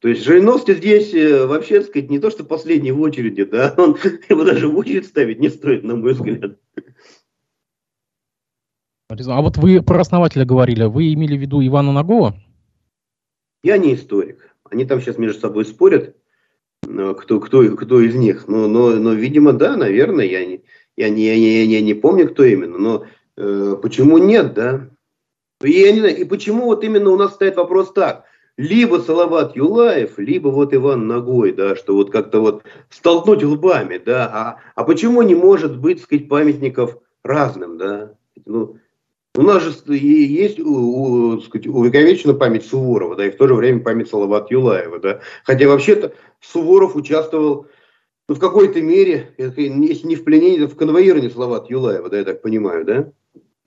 То 0.00 0.08
есть 0.08 0.22
Жириновский 0.22 0.74
здесь 0.74 1.12
э, 1.14 1.46
вообще, 1.46 1.80
так 1.80 1.88
сказать, 1.88 2.10
не 2.10 2.20
то, 2.20 2.30
что 2.30 2.44
последний 2.44 2.92
в 2.92 3.00
очереди, 3.00 3.44
да, 3.44 3.74
он 3.78 3.96
его 4.28 4.44
даже 4.44 4.68
в 4.68 4.76
очередь 4.76 5.06
ставить 5.06 5.40
не 5.40 5.48
стоит, 5.48 5.82
на 5.82 5.96
мой 5.96 6.12
взгляд. 6.12 6.58
А 9.08 9.42
вот 9.42 9.56
вы 9.56 9.82
про 9.82 10.00
основателя 10.00 10.44
говорили, 10.44 10.84
вы 10.84 11.12
имели 11.12 11.36
в 11.36 11.40
виду 11.40 11.64
Ивана 11.64 11.92
Нагова? 11.92 12.36
Я 13.62 13.78
не 13.78 13.94
историк. 13.94 14.54
Они 14.64 14.84
там 14.84 15.00
сейчас 15.00 15.16
между 15.16 15.40
собой 15.40 15.64
спорят, 15.64 16.15
кто, 17.14 17.40
кто, 17.40 17.76
кто 17.76 18.00
из 18.00 18.14
них. 18.14 18.48
Но, 18.48 18.66
но, 18.68 18.90
но, 18.90 19.12
видимо, 19.12 19.52
да, 19.52 19.76
наверное, 19.76 20.26
я 20.26 20.44
не, 20.44 20.62
я 20.96 21.08
не, 21.08 21.24
я 21.24 21.36
не, 21.36 21.64
я 21.64 21.80
не 21.80 21.94
помню, 21.94 22.28
кто 22.28 22.44
именно. 22.44 22.78
Но 22.78 23.06
э, 23.36 23.76
почему 23.82 24.18
нет, 24.18 24.54
да? 24.54 24.88
И, 25.62 25.70
я 25.70 25.92
не 25.92 26.00
знаю, 26.00 26.16
и 26.16 26.24
почему 26.24 26.66
вот 26.66 26.84
именно 26.84 27.10
у 27.10 27.16
нас 27.16 27.34
стоит 27.34 27.56
вопрос 27.56 27.92
так– 27.92 28.24
либо 28.56 28.98
Салават 28.98 29.54
Юлаев, 29.54 30.18
либо 30.18 30.48
вот 30.48 30.74
Иван 30.74 31.06
Ногой, 31.06 31.52
да, 31.52 31.76
что 31.76 31.94
вот 31.94 32.10
как-то 32.10 32.40
вот 32.40 32.62
столкнуть 32.88 33.44
лбами, 33.44 33.98
да, 33.98 34.30
а, 34.32 34.60
а 34.74 34.84
почему 34.84 35.22
не 35.22 35.34
может 35.34 35.78
быть, 35.78 36.02
сказать, 36.02 36.28
памятников 36.28 36.98
разным, 37.22 37.76
да, 37.76 38.14
ну, 38.46 38.78
у 39.36 39.42
нас 39.42 39.62
же 39.62 39.94
есть 39.94 40.58
у, 40.58 41.40
сказать, 41.40 41.66
увековечена 41.66 42.34
память 42.34 42.66
Суворова, 42.66 43.16
да, 43.16 43.26
и 43.26 43.30
в 43.30 43.36
то 43.36 43.46
же 43.46 43.54
время 43.54 43.80
память 43.80 44.08
Салават 44.08 44.50
Юлаева, 44.50 44.98
да, 44.98 45.20
хотя 45.44 45.68
вообще-то 45.68 46.14
Суворов 46.40 46.96
участвовал 46.96 47.66
ну, 48.28 48.34
в 48.34 48.38
какой-то 48.40 48.80
мере, 48.80 49.34
если 49.38 49.68
не 49.68 50.16
в 50.16 50.24
пленении, 50.24 50.58
то 50.58 50.68
в 50.68 50.76
конвоировании 50.76 51.28
Салават 51.28 51.70
Юлаева, 51.70 52.08
да, 52.08 52.18
я 52.18 52.24
так 52.24 52.42
понимаю, 52.42 52.84
да, 52.84 53.12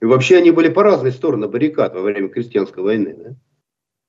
и 0.00 0.04
вообще 0.04 0.36
они 0.36 0.50
были 0.50 0.68
по 0.68 0.82
разные 0.82 1.12
стороны 1.12 1.48
баррикад 1.48 1.94
во 1.94 2.02
время 2.02 2.28
крестьянской 2.28 2.82
войны, 2.82 3.14
да. 3.16 3.36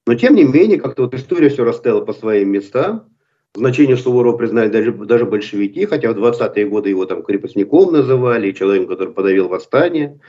Но 0.08 0.16
тем 0.16 0.36
не 0.36 0.44
менее, 0.44 0.80
как-то 0.80 1.04
вот 1.04 1.14
история 1.14 1.50
все 1.50 1.64
расставила 1.64 2.02
по 2.02 2.14
своим 2.14 2.50
местам. 2.50 3.10
Значение 3.54 3.98
Суворова 3.98 4.36
признали 4.36 4.70
даже, 4.70 4.92
даже 4.94 5.26
большевики, 5.26 5.86
хотя 5.86 6.12
в 6.12 6.18
20-е 6.18 6.68
годы 6.68 6.90
его 6.90 7.06
там 7.06 7.22
крепостником 7.22 7.92
называли, 7.92 8.52
человеком, 8.52 8.88
который 8.88 9.14
подавил 9.14 9.48
восстание, 9.48 10.20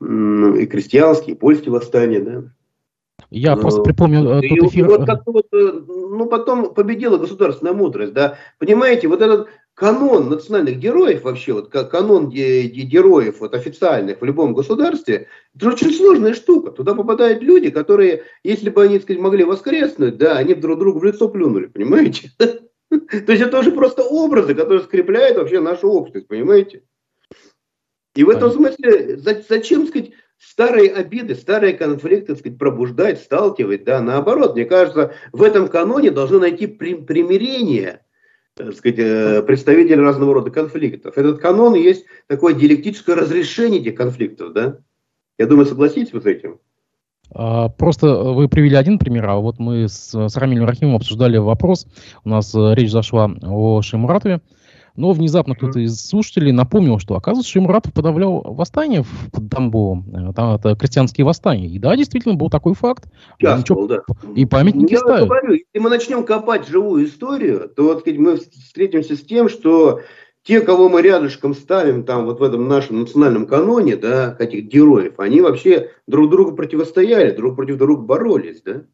и 0.00 0.66
крестьянские, 0.66 1.34
и 1.34 1.38
польские 1.38 1.72
восстания, 1.72 2.20
да. 2.20 2.44
Я 3.30 3.56
просто 3.56 3.82
припомню 3.82 4.28
э, 4.28 4.48
тот 4.48 4.70
эфир. 4.70 4.84
И 4.84 4.88
вот 4.88 5.06
как 5.06 5.22
вот, 5.26 5.46
э, 5.52 5.56
ну, 5.86 6.26
потом 6.26 6.74
победила 6.74 7.16
государственная 7.16 7.72
мудрость, 7.72 8.12
да. 8.12 8.38
Понимаете, 8.58 9.08
вот 9.08 9.22
этот 9.22 9.48
канон 9.74 10.28
национальных 10.28 10.78
героев 10.78 11.24
вообще, 11.24 11.52
вот 11.52 11.68
канон 11.68 12.28
героев 12.30 13.40
вот, 13.40 13.54
официальных 13.54 14.20
в 14.20 14.24
любом 14.24 14.54
государстве, 14.54 15.28
это 15.54 15.68
очень 15.68 15.92
сложная 15.92 16.34
штука. 16.34 16.70
Туда 16.70 16.94
попадают 16.94 17.42
люди, 17.42 17.70
которые, 17.70 18.22
если 18.44 18.70
бы 18.70 18.84
они, 18.84 19.00
сказать, 19.00 19.20
могли 19.20 19.44
воскреснуть, 19.44 20.16
да, 20.16 20.36
они 20.36 20.54
друг 20.54 20.78
другу 20.78 21.00
в 21.00 21.04
лицо 21.04 21.28
плюнули, 21.28 21.66
понимаете? 21.66 22.30
То 22.38 23.32
есть 23.32 23.42
это 23.42 23.58
уже 23.58 23.72
просто 23.72 24.02
образы, 24.02 24.54
которые 24.54 24.82
скрепляют 24.82 25.38
вообще 25.38 25.60
нашу 25.60 25.90
общность, 25.90 26.28
понимаете? 26.28 26.82
И 28.14 28.24
в 28.24 28.30
этом 28.30 28.50
смысле 28.50 29.18
зачем, 29.18 29.86
сказать, 29.86 30.12
старые 30.38 30.92
обиды, 30.92 31.34
старые 31.34 31.74
конфликты, 31.74 32.36
сказать, 32.36 32.58
пробуждать, 32.58 33.20
сталкивать, 33.20 33.84
да, 33.84 34.00
наоборот, 34.00 34.54
мне 34.54 34.64
кажется, 34.64 35.12
в 35.32 35.42
этом 35.42 35.68
каноне 35.68 36.10
должно 36.10 36.38
найти 36.38 36.66
примирение– 36.66 38.00
так 38.56 38.72
сказать, 38.74 38.98
э, 38.98 39.42
представители 39.42 40.00
разного 40.00 40.34
рода 40.34 40.50
конфликтов. 40.50 41.18
Этот 41.18 41.40
канон 41.40 41.74
есть 41.74 42.04
такое 42.28 42.54
диалектическое 42.54 43.16
разрешение 43.16 43.80
этих 43.80 43.96
конфликтов, 43.96 44.52
да? 44.52 44.78
Я 45.38 45.46
думаю, 45.46 45.66
согласитесь 45.66 46.12
вы 46.12 46.20
с 46.20 46.26
этим? 46.26 46.60
А, 47.34 47.68
просто 47.68 48.14
вы 48.14 48.48
привели 48.48 48.76
один 48.76 48.98
пример, 48.98 49.28
а 49.28 49.36
вот 49.36 49.58
мы 49.58 49.88
с, 49.88 50.14
с 50.14 50.36
Рамилем 50.36 50.66
Рахимовым 50.66 50.96
обсуждали 50.96 51.36
вопрос. 51.36 51.86
У 52.24 52.28
нас 52.28 52.54
э, 52.54 52.74
речь 52.74 52.92
зашла 52.92 53.28
о 53.42 53.82
Шимуратове. 53.82 54.40
Но 54.96 55.10
внезапно 55.12 55.56
кто-то 55.56 55.80
из 55.80 56.00
слушателей 56.00 56.52
напомнил, 56.52 56.98
что, 56.98 57.16
оказывается, 57.16 57.50
Шимуратов 57.50 57.92
подавлял 57.92 58.42
восстание 58.42 59.02
в 59.02 59.48
Тамбовом. 59.48 60.04
Э, 60.14 60.32
там 60.32 60.54
это 60.54 60.76
крестьянские 60.76 61.24
восстания. 61.24 61.66
И 61.66 61.78
да, 61.78 61.96
действительно, 61.96 62.34
был 62.34 62.48
такой 62.48 62.74
факт. 62.74 63.04
Сейчас 63.38 63.60
ничего... 63.60 63.86
да. 63.86 64.00
И 64.36 64.46
памятники 64.46 64.92
Я 64.92 65.00
ставят. 65.00 65.28
Говорю, 65.28 65.54
если 65.54 65.78
мы 65.78 65.90
начнем 65.90 66.24
копать 66.24 66.68
живую 66.68 67.06
историю, 67.06 67.68
то 67.74 67.84
вот, 67.84 68.06
мы 68.06 68.36
встретимся 68.36 69.16
с 69.16 69.22
тем, 69.22 69.48
что 69.48 70.00
те, 70.44 70.60
кого 70.60 70.88
мы 70.88 71.02
рядышком 71.02 71.54
ставим 71.54 72.04
там 72.04 72.26
вот 72.26 72.38
в 72.38 72.42
этом 72.42 72.68
нашем 72.68 73.00
национальном 73.00 73.46
каноне, 73.46 73.96
да, 73.96 74.30
каких 74.32 74.66
героев, 74.66 75.14
они 75.18 75.40
вообще 75.40 75.90
друг 76.06 76.30
другу 76.30 76.52
противостояли, 76.52 77.34
друг 77.34 77.56
против 77.56 77.78
друга 77.78 78.02
боролись, 78.02 78.60
да. 78.62 78.84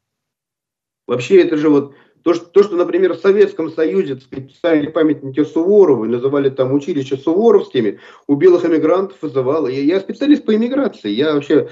Вообще 1.07 1.43
это 1.43 1.57
же 1.57 1.69
вот 1.69 1.95
то, 2.23 2.35
что, 2.35 2.47
то, 2.47 2.63
что, 2.63 2.77
например, 2.77 3.15
в 3.15 3.21
Советском 3.21 3.71
Союзе 3.71 4.19
так 4.63 4.93
памятники 4.93 5.43
Суворову 5.45 6.05
называли 6.05 6.51
там 6.51 6.73
училища 6.73 7.17
суворовскими, 7.17 7.99
у 8.27 8.35
белых 8.35 8.65
эмигрантов 8.65 9.17
вызывало. 9.23 9.69
Я, 9.69 9.83
я 9.83 10.01
специалист 10.01 10.45
по 10.45 10.55
иммиграции, 10.55 11.11
я 11.11 11.35
вообще 11.35 11.69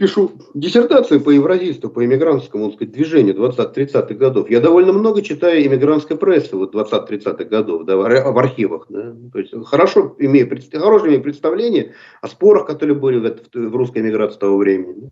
пишу 0.00 0.32
диссертацию 0.54 1.20
по 1.20 1.28
евразийству, 1.28 1.90
по 1.90 2.02
иммигрантскому 2.02 2.72
сказать, 2.72 2.92
движению 2.92 3.34
20-30-х 3.34 4.14
годов. 4.14 4.48
Я 4.48 4.60
довольно 4.60 4.94
много 4.94 5.20
читаю 5.20 5.66
иммигрантской 5.66 6.16
прессы 6.16 6.56
вот 6.56 6.74
20-30-х 6.74 7.44
годов 7.44 7.84
да, 7.84 7.98
в 7.98 8.38
архивах. 8.38 8.86
Да. 8.88 9.14
То 9.30 9.38
есть 9.38 9.52
хорошо 9.66 10.16
имею, 10.18 10.48
хорошее 10.72 11.10
имею 11.10 11.22
представление 11.22 11.94
о 12.22 12.28
спорах, 12.28 12.66
которые 12.66 12.96
были 12.96 13.18
в, 13.18 13.36
в 13.52 13.76
русской 13.76 13.98
эмиграции 13.98 14.38
того 14.38 14.56
времени. 14.56 15.10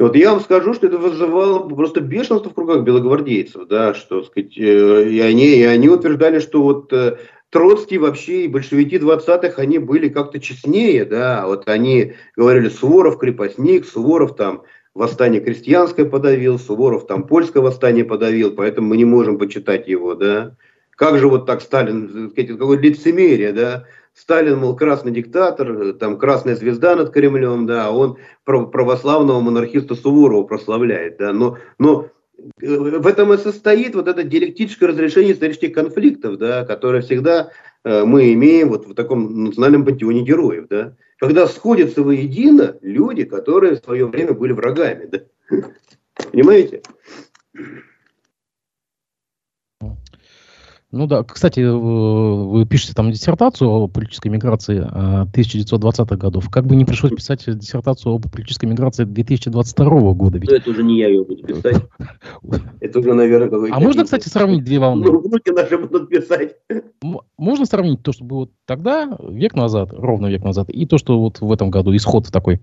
Вот 0.00 0.16
я 0.16 0.32
вам 0.32 0.40
скажу, 0.40 0.74
что 0.74 0.88
это 0.88 0.98
вызывало 0.98 1.68
просто 1.68 2.00
бешенство 2.00 2.50
в 2.50 2.54
кругах 2.54 2.82
белогвардейцев, 2.82 3.68
да, 3.68 3.94
что, 3.94 4.24
сказать, 4.24 4.58
э, 4.58 5.08
и 5.08 5.20
они, 5.20 5.56
и 5.56 5.62
они 5.62 5.88
утверждали, 5.88 6.40
что 6.40 6.62
вот 6.62 6.92
э, 6.92 7.18
Троцкий 7.50 7.98
вообще 7.98 8.44
и 8.44 8.48
большевики 8.48 8.98
20-х, 8.98 9.62
они 9.62 9.78
были 9.78 10.08
как-то 10.08 10.40
честнее, 10.40 11.04
да, 11.04 11.46
вот 11.46 11.68
они 11.68 12.14
говорили, 12.34 12.68
Суворов 12.68 13.18
крепостник, 13.18 13.86
Суворов 13.86 14.34
там 14.34 14.64
восстание 14.94 15.40
крестьянское 15.40 16.04
подавил, 16.04 16.58
Суворов 16.58 17.06
там 17.06 17.28
польское 17.28 17.62
восстание 17.62 18.04
подавил, 18.04 18.52
поэтому 18.56 18.88
мы 18.88 18.96
не 18.96 19.04
можем 19.04 19.38
почитать 19.38 19.86
его, 19.86 20.16
да. 20.16 20.56
Как 20.90 21.18
же 21.18 21.28
вот 21.28 21.46
так 21.46 21.60
Сталин, 21.60 22.32
какое 22.34 22.78
лицемерие, 22.78 23.52
да, 23.52 23.84
Сталин, 24.14 24.58
мол, 24.58 24.76
красный 24.76 25.10
диктатор, 25.10 25.92
там 25.94 26.18
красная 26.18 26.54
звезда 26.54 26.94
над 26.94 27.10
Кремлем, 27.10 27.66
да, 27.66 27.86
а 27.86 27.90
он 27.90 28.16
православного 28.44 29.40
монархиста 29.40 29.96
Суворова 29.96 30.44
прославляет, 30.44 31.18
да, 31.18 31.32
но, 31.32 31.58
но 31.78 32.08
э, 32.60 32.66
в 32.66 33.06
этом 33.06 33.32
и 33.32 33.38
состоит 33.38 33.96
вот 33.96 34.06
это 34.06 34.22
диалектическое 34.22 34.88
разрешение 34.88 35.32
исторических 35.32 35.72
конфликтов, 35.72 36.38
да, 36.38 36.64
которое 36.64 37.02
всегда 37.02 37.50
э, 37.82 38.04
мы 38.04 38.32
имеем 38.34 38.68
вот 38.68 38.86
в 38.86 38.94
таком 38.94 39.44
национальном 39.44 39.84
пантеоне 39.84 40.22
героев, 40.22 40.66
да, 40.70 40.96
когда 41.18 41.48
сходятся 41.48 42.02
воедино 42.02 42.76
люди, 42.82 43.24
которые 43.24 43.74
в 43.74 43.84
свое 43.84 44.06
время 44.06 44.32
были 44.34 44.52
врагами, 44.52 45.06
да. 45.06 45.18
Понимаете? 46.30 46.82
Ну 50.94 51.08
да, 51.08 51.24
кстати, 51.24 51.58
вы 51.58 52.64
пишете 52.66 52.92
там 52.94 53.10
диссертацию 53.10 53.68
о 53.68 53.88
политической 53.88 54.28
миграции 54.28 54.80
1920-х 54.80 56.16
годов. 56.16 56.48
Как 56.50 56.66
бы 56.66 56.76
не 56.76 56.84
пришлось 56.84 57.12
писать 57.12 57.42
диссертацию 57.46 58.14
об 58.14 58.30
политической 58.30 58.66
миграции 58.66 59.02
2022 59.02 60.12
года. 60.12 60.38
Ведь... 60.38 60.52
это 60.52 60.70
уже 60.70 60.84
не 60.84 60.98
я 60.98 61.08
ее 61.08 61.24
буду 61.24 61.42
писать. 61.42 61.82
Это 62.78 63.00
уже, 63.00 63.12
наверное, 63.12 63.48
какой-то... 63.48 63.74
А 63.74 63.80
можно, 63.80 64.04
кстати, 64.04 64.28
сравнить 64.28 64.62
две 64.62 64.78
волны? 64.78 65.04
Ну, 65.04 65.18
внуки 65.18 65.50
наши 65.50 65.76
будут 65.78 66.08
писать. 66.08 66.54
Можно 67.36 67.66
сравнить 67.66 68.02
то, 68.02 68.12
что 68.12 68.24
было 68.24 68.48
тогда, 68.64 69.18
век 69.28 69.56
назад, 69.56 69.90
ровно 69.92 70.28
век 70.28 70.44
назад, 70.44 70.70
и 70.70 70.86
то, 70.86 70.98
что 70.98 71.18
вот 71.18 71.40
в 71.40 71.50
этом 71.50 71.70
году 71.70 71.94
исход 71.96 72.28
такой. 72.30 72.60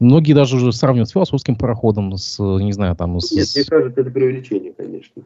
Многие 0.00 0.32
даже 0.32 0.56
уже 0.56 0.72
сравнивают 0.72 1.10
с 1.10 1.12
философским 1.12 1.56
пароходом, 1.56 2.16
с, 2.16 2.42
не 2.42 2.72
знаю, 2.72 2.96
там... 2.96 3.20
С... 3.20 3.30
Нет, 3.30 3.46
мне 3.54 3.64
кажется, 3.64 4.00
это 4.00 4.10
преувеличение, 4.10 4.72
конечно. 4.72 5.22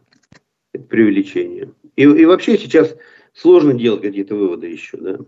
Это 0.78 0.88
преувеличение. 0.88 1.72
И, 1.96 2.02
и 2.02 2.24
вообще 2.24 2.56
сейчас 2.58 2.94
сложно 3.34 3.74
делать 3.74 4.02
какие-то 4.02 4.34
выводы 4.34 4.68
еще. 4.68 4.96
Да? 4.96 5.18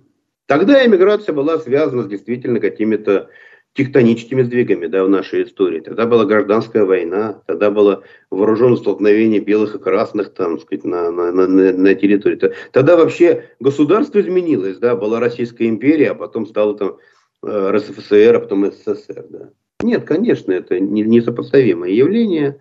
Тогда 0.47 0.85
эмиграция 0.85 1.33
была 1.33 1.59
связана 1.59 2.05
с 2.05 2.09
действительно 2.09 2.61
какими-то 2.61 3.31
тектоническими 3.73 4.43
сдвигами 4.43 4.87
да, 4.87 5.05
в 5.05 5.09
нашей 5.09 5.45
истории. 5.45 5.81
Тогда 5.81 6.07
была 6.07 6.25
гражданская 6.25 6.85
война, 6.85 7.43
тогда 7.47 7.71
было 7.71 8.03
вооруженное 8.31 8.77
столкновение 8.77 9.41
белых 9.41 9.77
и 9.77 9.79
красных 9.79 10.35
там, 10.35 10.59
сказать, 10.59 10.85
на, 10.85 11.11
на, 11.13 11.31
на, 11.31 11.47
на 11.47 11.95
территории. 11.95 12.53
Тогда 12.73 12.97
вообще 12.97 13.51
государство 13.61 14.21
изменилось, 14.21 14.79
да, 14.79 14.97
была 14.97 15.21
Российская 15.21 15.69
империя, 15.69 16.11
а 16.11 16.15
потом 16.17 16.47
стала 16.47 16.77
там 16.77 16.97
э, 17.45 17.71
РСФСР, 17.71 18.35
а 18.35 18.41
потом 18.41 18.73
СССР. 18.73 19.27
Да. 19.29 19.51
Нет, 19.83 20.05
конечно, 20.05 20.53
это 20.53 20.79
несопоставимое 20.81 21.91
явление. 21.91 22.59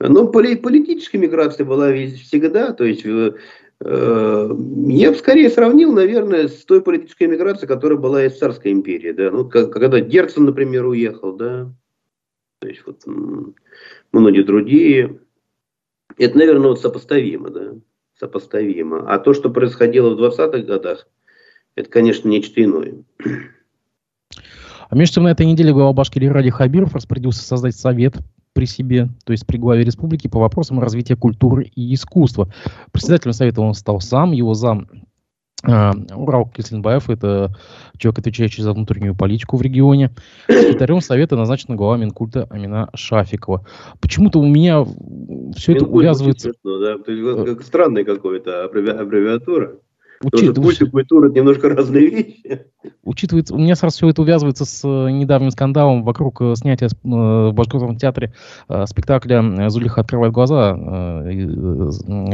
Но 0.00 0.28
политическая 0.28 1.18
миграция 1.18 1.66
была 1.66 1.92
всегда, 1.92 2.72
то 2.72 2.84
есть 2.84 3.04
э, 3.04 3.32
я 3.80 5.10
бы 5.10 5.16
скорее 5.16 5.50
сравнил, 5.50 5.92
наверное, 5.92 6.48
с 6.48 6.64
той 6.64 6.80
политической 6.80 7.24
миграцией, 7.24 7.68
которая 7.68 7.98
была 7.98 8.24
из 8.24 8.38
царской 8.38 8.72
империи, 8.72 9.12
да, 9.12 9.30
ну, 9.30 9.46
когда 9.46 10.00
Герцен, 10.00 10.46
например, 10.46 10.86
уехал, 10.86 11.34
да, 11.36 11.70
то 12.60 12.68
есть 12.68 12.82
вот 12.86 13.02
многие 14.12 14.42
другие. 14.42 15.20
Это, 16.16 16.36
наверное, 16.36 16.68
вот 16.68 16.80
сопоставимо, 16.80 17.50
да, 17.50 17.74
сопоставимо. 18.18 19.04
А 19.06 19.18
то, 19.18 19.34
что 19.34 19.50
происходило 19.50 20.14
в 20.14 20.22
20-х 20.22 20.58
годах, 20.62 21.08
это, 21.74 21.90
конечно, 21.90 22.28
нечто 22.28 22.62
иное. 22.62 23.04
А 24.88 24.96
между 24.96 25.16
тем, 25.16 25.24
на 25.24 25.30
этой 25.30 25.46
неделе 25.46 25.72
глава 25.72 25.92
Башкирии 25.92 26.26
Ради 26.26 26.50
Хабиров 26.50 26.94
распорядился 26.94 27.42
создать 27.42 27.76
совет 27.76 28.14
при 28.52 28.64
себе, 28.66 29.08
то 29.24 29.32
есть 29.32 29.46
при 29.46 29.58
главе 29.58 29.84
республики 29.84 30.28
по 30.28 30.40
вопросам 30.40 30.80
развития 30.80 31.16
культуры 31.16 31.70
и 31.74 31.94
искусства. 31.94 32.52
Председателем 32.92 33.32
совета 33.32 33.60
он 33.60 33.74
стал 33.74 34.00
сам, 34.00 34.32
его 34.32 34.54
зам 34.54 34.88
а, 35.62 35.92
Урал 36.14 36.46
Кислинбаев– 36.46 37.08
это 37.10 37.54
человек, 37.98 38.20
отвечающий 38.20 38.62
за 38.62 38.72
внутреннюю 38.72 39.14
политику 39.14 39.56
в 39.56 39.62
регионе. 39.62 40.10
Секретарем 40.48 41.00
совета 41.00 41.36
назначена 41.36 41.76
глава 41.76 41.98
Минкульта 41.98 42.46
Амина 42.50 42.88
Шафикова. 42.94 43.66
Почему-то 44.00 44.40
у 44.40 44.46
меня 44.46 44.84
все 45.54 45.74
это 45.74 45.84
увязывается... 45.84 46.52
Смешно, 46.52 46.78
да? 46.78 47.44
Как 47.44 47.62
странная 47.62 48.04
какая-то 48.04 48.64
аббревиатура. 48.64 49.76
Учит... 50.22 50.54
Культ 50.56 50.82
и 50.82 50.86
культура 50.86 51.30
немножко 51.30 51.70
разные 51.70 52.10
вещи. 52.10 52.66
Учитывается, 53.04 53.54
у 53.54 53.58
меня 53.58 53.74
сразу 53.74 53.96
все 53.96 54.08
это 54.10 54.20
увязывается 54.20 54.66
с 54.66 54.86
э, 54.86 55.10
недавним 55.10 55.50
скандалом 55.50 56.04
вокруг 56.04 56.42
э, 56.42 56.54
снятия 56.56 56.88
э, 56.88 56.90
в 57.02 57.52
Башкирском 57.52 57.96
театре 57.96 58.34
спектакля 58.86 59.68
«Зулиха 59.70 60.02
открывает 60.02 60.34
глаза» 60.34 60.74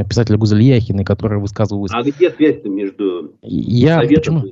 писателя 0.09 0.37
Гузель 0.37 0.63
Яхиной, 0.63 1.05
которая 1.05 1.39
высказывалась... 1.39 1.93
А 1.95 2.03
где 2.03 2.31
связь 2.31 2.65
между 2.65 3.35
Я... 3.43 4.01
Почему? 4.01 4.45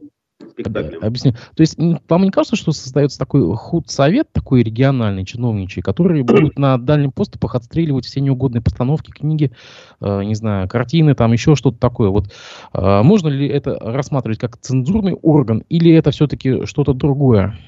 Спектаклем. 0.51 1.03
Объясню. 1.03 1.32
То 1.32 1.61
есть 1.61 1.76
вам 1.78 2.22
не 2.22 2.30
кажется, 2.30 2.57
что 2.57 2.72
создается 2.72 3.18
такой 3.18 3.55
худсовет, 3.57 4.32
такой 4.32 4.62
региональный, 4.62 5.24
чиновничий, 5.24 5.82
который 5.82 6.22
будет 6.24 6.59
на 6.59 6.78
дальнем 6.78 7.12
поступах 7.12 7.55
отстреливать 7.55 8.07
все 8.07 8.20
неугодные 8.20 8.62
постановки, 8.62 9.11
книги, 9.11 9.53
э, 10.01 10.22
не 10.24 10.34
знаю, 10.34 10.68
картины, 10.68 11.14
там 11.14 11.32
еще 11.32 11.55
что-то 11.55 11.78
такое. 11.78 12.09
Вот 12.09 12.32
э, 12.72 13.03
можно 13.03 13.28
ли 13.28 13.49
это 13.49 13.78
рассматривать 13.80 14.38
как 14.38 14.57
цензурный 14.57 15.14
орган 15.14 15.64
или 15.68 15.92
это 15.92 16.11
все-таки 16.11 16.66
что-то 16.66 16.92
другое? 16.92 17.59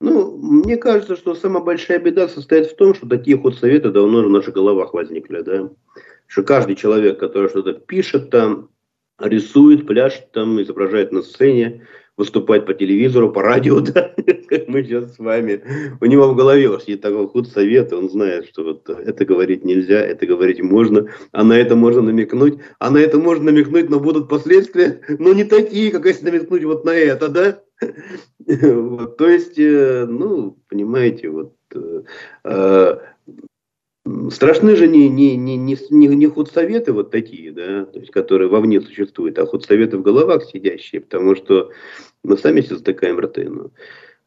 Ну, 0.00 0.36
мне 0.36 0.76
кажется, 0.76 1.16
что 1.16 1.36
самая 1.36 1.62
большая 1.62 2.00
беда 2.00 2.28
состоит 2.28 2.66
в 2.66 2.76
том, 2.76 2.94
что 2.94 3.08
такие 3.08 3.38
худсоветы 3.38 3.90
давно 3.90 4.18
уже 4.18 4.28
в 4.28 4.32
наших 4.32 4.54
головах 4.54 4.94
возникли, 4.94 5.42
да. 5.42 5.70
Что 6.26 6.42
каждый 6.42 6.74
человек, 6.74 7.20
который 7.20 7.48
что-то 7.48 7.74
пишет 7.74 8.30
там, 8.30 8.68
рисует, 9.22 9.86
пляшет 9.86 10.32
там, 10.32 10.60
изображает 10.60 11.12
на 11.12 11.22
сцене, 11.22 11.86
выступает 12.16 12.66
по 12.66 12.74
телевизору, 12.74 13.32
по 13.32 13.42
радио, 13.42 13.80
да, 13.80 14.14
как 14.48 14.68
мы 14.68 14.84
сейчас 14.84 15.14
с 15.14 15.18
вами. 15.18 15.62
У 16.00 16.06
него 16.06 16.28
в 16.28 16.36
голове 16.36 16.68
уж 16.68 16.82
есть 16.84 17.00
такой 17.00 17.26
худ 17.28 17.48
совет, 17.48 17.92
он 17.92 18.10
знает, 18.10 18.46
что 18.46 18.64
вот 18.64 18.88
это 18.88 19.24
говорить 19.24 19.64
нельзя, 19.64 20.00
это 20.00 20.26
говорить 20.26 20.62
можно, 20.62 21.08
а 21.32 21.44
на 21.44 21.54
это 21.54 21.74
можно 21.74 22.02
намекнуть, 22.02 22.58
а 22.78 22.90
на 22.90 22.98
это 22.98 23.18
можно 23.18 23.44
намекнуть, 23.44 23.88
но 23.88 23.98
будут 23.98 24.28
последствия, 24.28 25.00
но 25.18 25.32
не 25.32 25.44
такие, 25.44 25.90
как 25.90 26.06
если 26.06 26.26
намекнуть 26.26 26.64
вот 26.64 26.84
на 26.84 26.90
это, 26.90 27.28
да? 27.28 27.60
Вот, 28.46 29.16
то 29.16 29.28
есть, 29.28 29.58
э, 29.58 30.06
ну, 30.08 30.58
понимаете, 30.68 31.30
вот 31.30 31.54
э, 31.74 32.02
э, 32.44 32.96
Страшны 34.30 34.74
же 34.74 34.88
не, 34.88 35.08
не, 35.08 35.36
не, 35.36 35.56
не, 35.56 35.76
не, 36.08 36.26
худсоветы 36.26 36.92
вот 36.92 37.12
такие, 37.12 37.52
да, 37.52 37.84
то 37.84 38.00
есть, 38.00 38.10
которые 38.10 38.48
вовне 38.48 38.80
существуют, 38.80 39.38
а 39.38 39.46
худсоветы 39.46 39.96
в 39.96 40.02
головах 40.02 40.44
сидящие, 40.44 41.02
потому 41.02 41.36
что 41.36 41.70
мы 42.24 42.36
сами 42.36 42.62
все 42.62 42.76
затыкаем 42.76 43.20
рты. 43.20 43.48
Ну. 43.48 43.70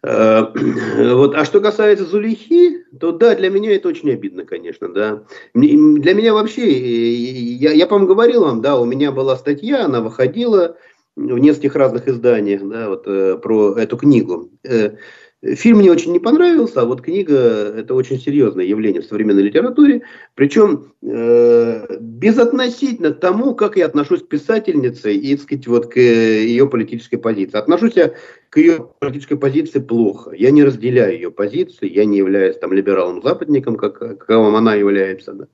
А, 0.01 0.53
вот. 0.97 1.35
А 1.35 1.43
что 1.43 1.59
касается 1.59 2.05
Зулихи, 2.05 2.85
то 2.99 3.11
да, 3.11 3.35
для 3.35 3.49
меня 3.49 3.75
это 3.75 3.89
очень 3.89 4.11
обидно, 4.11 4.45
конечно, 4.45 4.87
да. 4.87 5.23
Для 5.53 6.13
меня 6.13 6.33
вообще, 6.33 7.13
я, 7.13 7.71
я 7.71 7.85
по-моему, 7.85 8.07
говорил 8.07 8.45
вам, 8.45 8.61
да, 8.61 8.79
у 8.79 8.85
меня 8.85 9.11
была 9.11 9.35
статья, 9.35 9.85
она 9.85 9.99
выходила 9.99 10.77
в 11.17 11.37
нескольких 11.37 11.75
разных 11.75 12.07
изданиях, 12.07 12.61
да, 12.63 12.89
вот 12.89 13.07
э, 13.07 13.37
про 13.41 13.75
эту 13.77 13.97
книгу. 13.97 14.51
Э, 15.45 15.55
Фильм 15.55 15.77
мне 15.77 15.91
очень 15.91 16.11
не 16.11 16.19
понравился, 16.19 16.81
а 16.81 16.85
вот 16.85 17.01
книга– 17.01 17.33
это 17.77 17.93
очень 17.93 18.19
серьезное 18.19 18.65
явление 18.65 19.01
в 19.01 19.05
современной 19.05 19.43
литературе, 19.43 20.01
причем 20.33 20.93
э, 21.01 21.97
безотносительно 21.99 23.11
тому, 23.11 23.55
как 23.55 23.77
я 23.77 23.85
отношусь 23.85 24.23
к 24.23 24.27
писательнице 24.27 25.13
и, 25.13 25.35
так 25.35 25.43
сказать, 25.43 25.67
вот 25.67 25.85
к 25.87 25.99
ее 25.99 26.67
политической 26.67 27.17
позиции. 27.17 27.57
Отношусь 27.57 27.93
я 27.95 28.13
к 28.49 28.57
ее 28.57 28.89
политической 28.99 29.37
позиции 29.37 29.79
плохо. 29.79 30.31
Я 30.31 30.51
не 30.51 30.63
разделяю 30.63 31.13
ее 31.13 31.31
позиции, 31.31 31.89
я 31.89 32.05
не 32.05 32.17
являюсь 32.17 32.57
там 32.57 32.73
либералом-западником, 32.73 33.75
как, 33.75 33.99
каковым 33.99 34.55
она 34.55 34.75
является. 34.75 35.33
Да. 35.33 35.47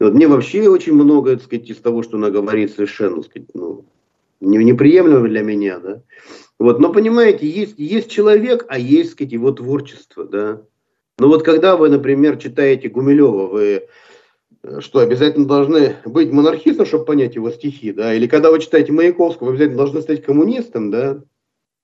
Вот 0.00 0.14
мне 0.14 0.26
вообще 0.26 0.68
очень 0.68 0.94
много, 0.94 1.36
так 1.36 1.44
сказать, 1.44 1.70
из 1.70 1.76
того, 1.76 2.02
что 2.02 2.16
она 2.16 2.30
говорит, 2.30 2.72
совершенно, 2.72 3.22
так 3.22 3.30
сказать, 3.30 3.48
ну, 3.54 3.84
неприемлемо 4.40 5.28
для 5.28 5.42
меня, 5.42 5.78
да. 5.78 6.02
Вот, 6.58 6.78
но 6.78 6.92
понимаете, 6.92 7.48
есть, 7.48 7.78
есть 7.78 8.10
человек, 8.10 8.64
а 8.68 8.78
есть, 8.78 9.12
сказать, 9.12 9.32
его 9.32 9.50
творчество, 9.52 10.24
да. 10.24 10.62
Но 11.18 11.28
вот 11.28 11.42
когда 11.42 11.76
вы, 11.76 11.88
например, 11.88 12.36
читаете 12.36 12.88
Гумилева, 12.88 13.46
вы 13.46 13.88
э, 14.62 14.80
что, 14.80 15.00
обязательно 15.00 15.46
должны 15.46 15.96
быть 16.04 16.32
монархистом, 16.32 16.86
чтобы 16.86 17.04
понять 17.04 17.34
его 17.34 17.50
стихи, 17.50 17.92
да? 17.92 18.14
Или 18.14 18.26
когда 18.26 18.50
вы 18.50 18.60
читаете 18.60 18.92
Маяковского, 18.92 19.48
вы 19.48 19.52
обязательно 19.54 19.78
должны 19.78 20.02
стать 20.02 20.24
коммунистом, 20.24 20.90
да? 20.90 21.22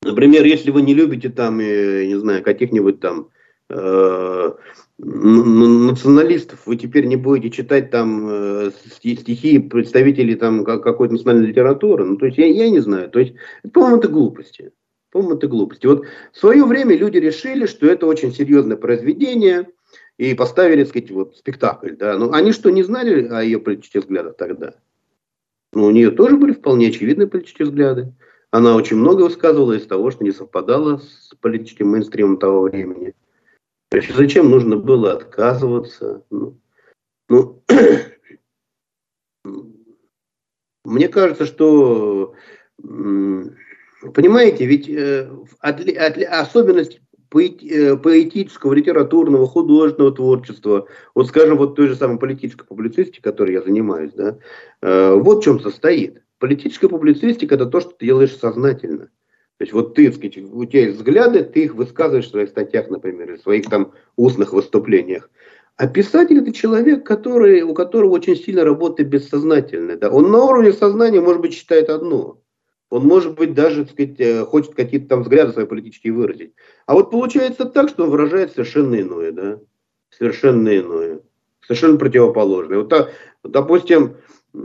Например, 0.02 0.44
если 0.44 0.70
вы 0.70 0.82
не 0.82 0.94
любите 0.94 1.28
там, 1.28 1.60
э, 1.60 2.06
не 2.06 2.18
знаю, 2.18 2.42
каких-нибудь 2.42 3.00
там 3.00 3.28
э, 3.68 4.52
националистов, 4.98 6.60
вы 6.66 6.76
теперь 6.76 7.06
не 7.06 7.16
будете 7.16 7.50
читать 7.50 7.90
там 7.90 8.28
э, 8.28 8.70
стихи 8.90 9.58
представителей 9.60 10.34
там 10.34 10.64
какой-то 10.64 11.14
национальной 11.14 11.46
литературы. 11.46 12.04
Ну, 12.04 12.16
то 12.16 12.26
есть 12.26 12.38
я, 12.38 12.46
я 12.46 12.68
не 12.68 12.80
знаю. 12.80 13.08
То 13.10 13.20
есть, 13.20 13.34
по-моему, 13.72 13.98
это 13.98 14.08
глупости. 14.08 14.72
По-моему, 15.10 15.36
это 15.36 15.46
глупости. 15.46 15.86
Вот 15.86 16.04
в 16.32 16.38
свое 16.38 16.64
время 16.64 16.96
люди 16.96 17.18
решили, 17.18 17.66
что 17.66 17.86
это 17.86 18.06
очень 18.06 18.32
серьезное 18.32 18.76
произведение, 18.76 19.68
и 20.18 20.34
поставили, 20.34 20.82
так 20.82 20.88
сказать, 20.88 21.10
вот 21.12 21.36
спектакль. 21.36 21.94
Да? 21.96 22.18
Но 22.18 22.32
они 22.32 22.52
что, 22.52 22.70
не 22.70 22.82
знали 22.82 23.26
о 23.28 23.42
ее 23.42 23.60
политических 23.60 24.00
взглядах 24.00 24.36
тогда? 24.36 24.74
Ну, 25.72 25.86
у 25.86 25.90
нее 25.90 26.10
тоже 26.10 26.36
были 26.36 26.52
вполне 26.52 26.88
очевидные 26.88 27.28
политические 27.28 27.66
взгляды. 27.66 28.12
Она 28.50 28.74
очень 28.74 28.96
много 28.96 29.22
высказывала 29.22 29.74
из 29.74 29.86
того, 29.86 30.10
что 30.10 30.24
не 30.24 30.32
совпадало 30.32 30.98
с 30.98 31.34
политическим 31.40 31.88
мейнстримом 31.90 32.38
того 32.38 32.62
времени. 32.62 33.14
Зачем 33.90 34.50
нужно 34.50 34.76
было 34.76 35.12
отказываться? 35.12 36.22
Ну, 36.30 36.60
ну, 37.28 37.62
мне 40.84 41.08
кажется, 41.08 41.46
что, 41.46 42.34
понимаете, 42.76 44.66
ведь 44.66 44.90
э, 44.90 45.30
отли, 45.60 45.92
отли, 45.92 46.24
особенность 46.24 47.00
э, 47.34 47.96
поэтического, 47.96 48.74
литературного, 48.74 49.46
художественного 49.46 50.14
творчества, 50.14 50.86
вот 51.14 51.28
скажем, 51.28 51.56
вот 51.56 51.74
той 51.74 51.88
же 51.88 51.96
самой 51.96 52.18
политической 52.18 52.66
публицистики, 52.66 53.20
которой 53.20 53.52
я 53.52 53.62
занимаюсь, 53.62 54.12
да, 54.12 54.38
э, 54.82 55.14
вот 55.14 55.40
в 55.40 55.44
чем 55.44 55.60
состоит. 55.60 56.22
Политическая 56.38 56.88
публицистика– 56.88 57.54
это 57.56 57.66
то, 57.66 57.80
что 57.80 57.90
ты 57.90 58.06
делаешь 58.06 58.36
сознательно. 58.36 59.10
То 59.58 59.64
есть 59.64 59.72
вот 59.72 59.94
ты, 59.94 60.12
сказать, 60.12 60.38
у 60.38 60.64
тебя 60.64 60.82
есть 60.86 60.98
взгляды, 60.98 61.42
ты 61.42 61.64
их 61.64 61.74
высказываешь 61.74 62.26
в 62.26 62.30
своих 62.30 62.50
статьях, 62.50 62.88
например, 62.90 63.36
в 63.36 63.42
своих 63.42 63.68
там 63.68 63.92
устных 64.16 64.52
выступлениях. 64.52 65.28
А 65.76 65.88
писатель 65.88 66.38
это 66.38 66.52
человек, 66.52 67.04
который, 67.04 67.62
у 67.62 67.74
которого 67.74 68.10
очень 68.12 68.36
сильно 68.36 68.64
работает 68.64 69.08
бессознательно. 69.08 69.96
Да? 69.96 70.10
Он 70.10 70.30
на 70.30 70.44
уровне 70.44 70.72
сознания, 70.72 71.20
может 71.20 71.40
быть, 71.40 71.54
считает 71.54 71.88
одно. 71.88 72.40
Он, 72.90 73.04
может 73.04 73.34
быть, 73.34 73.52
даже 73.52 73.84
сказать, 73.86 74.18
э, 74.18 74.44
хочет 74.44 74.74
какие-то 74.74 75.08
там 75.08 75.22
взгляды 75.22 75.52
свои 75.52 75.66
политические 75.66 76.12
выразить. 76.12 76.54
А 76.86 76.94
вот 76.94 77.10
получается 77.10 77.64
так, 77.64 77.88
что 77.88 78.04
он 78.04 78.10
выражает 78.10 78.52
совершенно 78.52 79.00
иное. 79.00 79.32
Да? 79.32 79.60
Совершенно 80.10 80.76
иное. 80.76 81.20
Совершенно 81.60 81.96
противоположное. 81.96 82.78
Вот, 82.78 82.88
так, 82.88 83.12
допустим, 83.42 84.16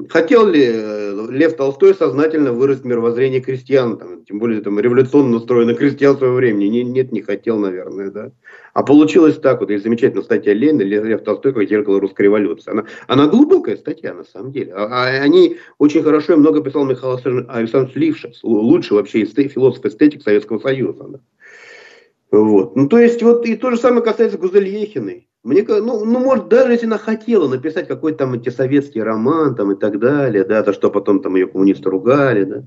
Хотел 0.09 0.47
ли 0.47 0.71
э, 0.73 1.27
Лев 1.29 1.55
Толстой 1.55 1.93
сознательно 1.93 2.51
выразить 2.53 2.85
мировоззрение 2.85 3.41
крестьян, 3.41 3.97
там, 3.97 4.23
тем 4.23 4.39
более 4.39 4.61
там, 4.61 4.79
революционно 4.79 5.33
настроенных 5.33 5.77
крестьян 5.77 6.17
своего 6.17 6.35
времени? 6.35 6.65
Не, 6.65 6.83
нет, 6.83 7.11
не 7.11 7.21
хотел, 7.21 7.59
наверное, 7.59 8.09
да. 8.09 8.31
А 8.73 8.83
получилось 8.83 9.37
так 9.37 9.59
вот, 9.59 9.69
есть 9.69 9.83
замечательная 9.83 10.23
статья 10.23 10.53
Ленина, 10.53 10.81
Лев 10.81 11.23
Толстой 11.23 11.53
как 11.53 11.67
зеркало 11.67 11.99
русской 11.99 12.23
революции. 12.23 12.71
Она, 12.71 12.85
она 13.07 13.27
глубокая 13.27 13.77
статья, 13.77 14.13
на 14.13 14.23
самом 14.23 14.51
деле. 14.51 14.73
А, 14.73 14.85
а 14.85 15.05
они 15.21 15.57
очень 15.77 16.01
хорошо 16.01 16.33
и 16.33 16.37
много 16.37 16.61
писал 16.61 16.85
Михаил 16.85 17.19
Александрович 17.49 17.95
Лившиц, 17.95 18.39
лучший 18.43 18.93
вообще 18.93 19.25
философ-эстетик 19.25 20.23
Советского 20.23 20.59
Союза. 20.59 21.03
Да. 21.07 21.19
Вот. 22.31 22.75
Ну, 22.75 22.87
то 22.87 22.97
есть, 22.97 23.21
вот 23.21 23.45
и 23.45 23.55
то 23.55 23.69
же 23.69 23.77
самое 23.77 24.03
касается 24.03 24.39
Гузель 24.39 24.67
Ехиной. 24.67 25.27
Мне, 25.43 25.63
ну, 25.67 26.05
ну, 26.05 26.19
может, 26.19 26.47
даже 26.47 26.71
если 26.71 26.85
она 26.85 26.97
хотела 26.97 27.49
написать 27.49 27.87
какой-то 27.87 28.19
там 28.19 28.33
антисоветский 28.33 29.03
роман 29.03 29.55
там 29.55 29.73
и 29.73 29.75
так 29.75 29.99
далее, 29.99 30.45
да, 30.45 30.63
за 30.63 30.71
что 30.71 30.89
потом 30.89 31.21
там 31.21 31.35
ее 31.35 31.47
коммунисты 31.47 31.89
ругали, 31.89 32.45
да, 32.45 32.63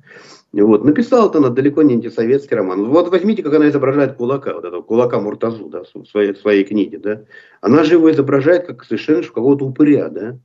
вот, 0.53 0.85
написала-то 0.85 1.39
она 1.39 1.49
далеко 1.49 1.83
не 1.83 1.95
антисоветский 1.95 2.55
роман. 2.55 2.85
Вот 2.85 3.11
возьмите, 3.11 3.43
как 3.43 3.55
она 3.55 3.71
изображает 3.71 4.17
кулака, 4.17 4.53
вот 4.55 4.65
этого 4.67 4.83
кулака 4.83 5.21
Муртазу, 5.21 5.71
да, 5.71 5.85
в 5.85 6.07
своей, 6.07 6.35
в 6.35 6.39
своей 6.39 6.65
книге, 6.65 6.99
да. 6.99 7.25
Она 7.63 7.83
же 7.83 7.95
его 7.95 8.11
изображает 8.11 8.67
как 8.67 8.85
совершенно 8.85 9.23
какого-то 9.23 9.65
упыря, 9.65 10.11
да. 10.11 10.39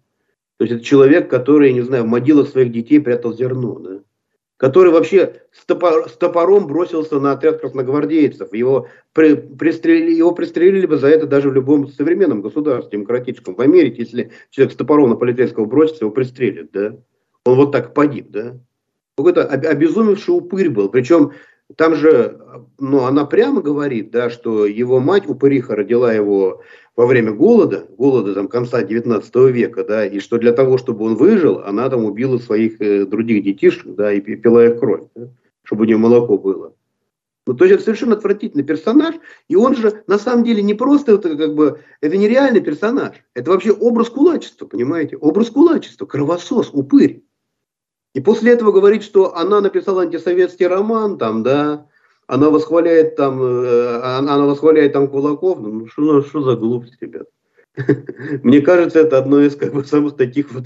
То 0.57 0.65
есть 0.65 0.73
это 0.75 0.83
человек, 0.85 1.29
который, 1.29 1.73
не 1.73 1.81
знаю, 1.81 2.03
в 2.03 2.07
могилах 2.07 2.47
своих 2.47 2.71
детей 2.71 3.01
прятал 3.01 3.33
зерно, 3.33 3.79
да? 3.79 3.99
Который 4.61 4.91
вообще 4.91 5.41
с, 5.51 5.65
топор, 5.65 6.07
с 6.07 6.13
топором 6.13 6.67
бросился 6.67 7.19
на 7.19 7.31
отряд 7.31 7.61
красногвардейцев. 7.61 8.53
Его, 8.53 8.87
при, 9.11 9.33
пристрелили, 9.33 10.13
его 10.13 10.33
пристрелили 10.33 10.85
бы 10.85 10.97
за 10.97 11.07
это 11.07 11.25
даже 11.25 11.49
в 11.49 11.53
любом 11.55 11.87
современном 11.87 12.43
государстве, 12.43 12.99
демократическом. 12.99 13.55
В 13.55 13.61
Америке, 13.61 14.03
если 14.03 14.31
человек 14.51 14.73
с 14.73 14.77
топором 14.77 15.09
на 15.09 15.15
полицейского 15.15 15.65
бросится, 15.65 16.05
его 16.05 16.11
пристрелят. 16.11 16.69
Да? 16.73 16.95
Он 17.43 17.55
вот 17.55 17.71
так 17.71 17.95
погиб. 17.95 18.27
Да? 18.29 18.59
Какой-то 19.17 19.45
обезумевший 19.45 20.35
упырь 20.35 20.69
был. 20.69 20.89
Причем 20.89 21.31
там 21.77 21.95
же, 21.95 22.41
ну, 22.79 23.03
она 23.05 23.25
прямо 23.25 23.61
говорит, 23.61 24.11
да, 24.11 24.29
что 24.29 24.65
его 24.65 24.99
мать, 24.99 25.27
упыриха, 25.27 25.75
родила 25.75 26.11
его 26.13 26.61
во 26.95 27.05
время 27.05 27.31
голода, 27.31 27.87
голода 27.97 28.33
там 28.33 28.47
конца 28.47 28.83
19 28.83 29.35
века, 29.51 29.83
да, 29.83 30.05
и 30.05 30.19
что 30.19 30.37
для 30.37 30.51
того, 30.51 30.77
чтобы 30.77 31.05
он 31.05 31.15
выжил, 31.15 31.59
она 31.59 31.89
там 31.89 32.05
убила 32.05 32.37
своих 32.37 32.81
э, 32.81 33.05
других 33.05 33.43
детишек, 33.43 33.95
да, 33.95 34.11
и 34.11 34.19
пила 34.19 34.65
их 34.65 34.79
кровь, 34.79 35.07
да, 35.15 35.29
чтобы 35.63 35.83
у 35.83 35.85
нее 35.85 35.97
молоко 35.97 36.37
было. 36.37 36.73
Ну, 37.47 37.55
то 37.55 37.65
есть 37.65 37.75
это 37.75 37.83
совершенно 37.83 38.15
отвратительный 38.15 38.63
персонаж, 38.63 39.15
и 39.47 39.55
он 39.55 39.75
же 39.75 40.03
на 40.05 40.19
самом 40.19 40.43
деле 40.43 40.61
не 40.61 40.75
просто 40.75 41.13
это 41.13 41.35
как 41.35 41.55
бы, 41.55 41.79
это 41.99 42.15
не 42.15 42.27
реальный 42.27 42.61
персонаж, 42.61 43.15
это 43.33 43.51
вообще 43.51 43.71
образ 43.71 44.09
кулачества, 44.09 44.67
понимаете, 44.67 45.17
образ 45.17 45.49
кулачества, 45.49 46.05
кровосос, 46.05 46.69
упырь. 46.71 47.23
И 48.13 48.19
после 48.21 48.53
этого 48.53 48.71
говорить, 48.71 49.03
что 49.03 49.35
она 49.35 49.61
написала 49.61 50.03
антисоветский 50.03 50.67
роман, 50.67 51.17
там, 51.17 51.43
да, 51.43 51.87
она 52.27 52.49
восхваляет 52.49 53.15
там, 53.15 53.41
э, 53.41 53.99
она 54.01 54.45
восхваляет 54.45 54.93
там 54.93 55.07
кулаков, 55.07 55.59
ну 55.59 55.87
что, 55.87 56.01
ну, 56.01 56.21
что 56.21 56.41
за 56.41 56.55
глупость, 56.55 56.97
ребят? 57.01 57.27
Мне 58.43 58.61
кажется, 58.61 58.99
это 58.99 59.17
одно 59.17 59.41
из 59.41 59.55
как 59.55 59.73
бы, 59.73 59.83
самых 59.85 60.17
таких 60.17 60.51
вот 60.51 60.65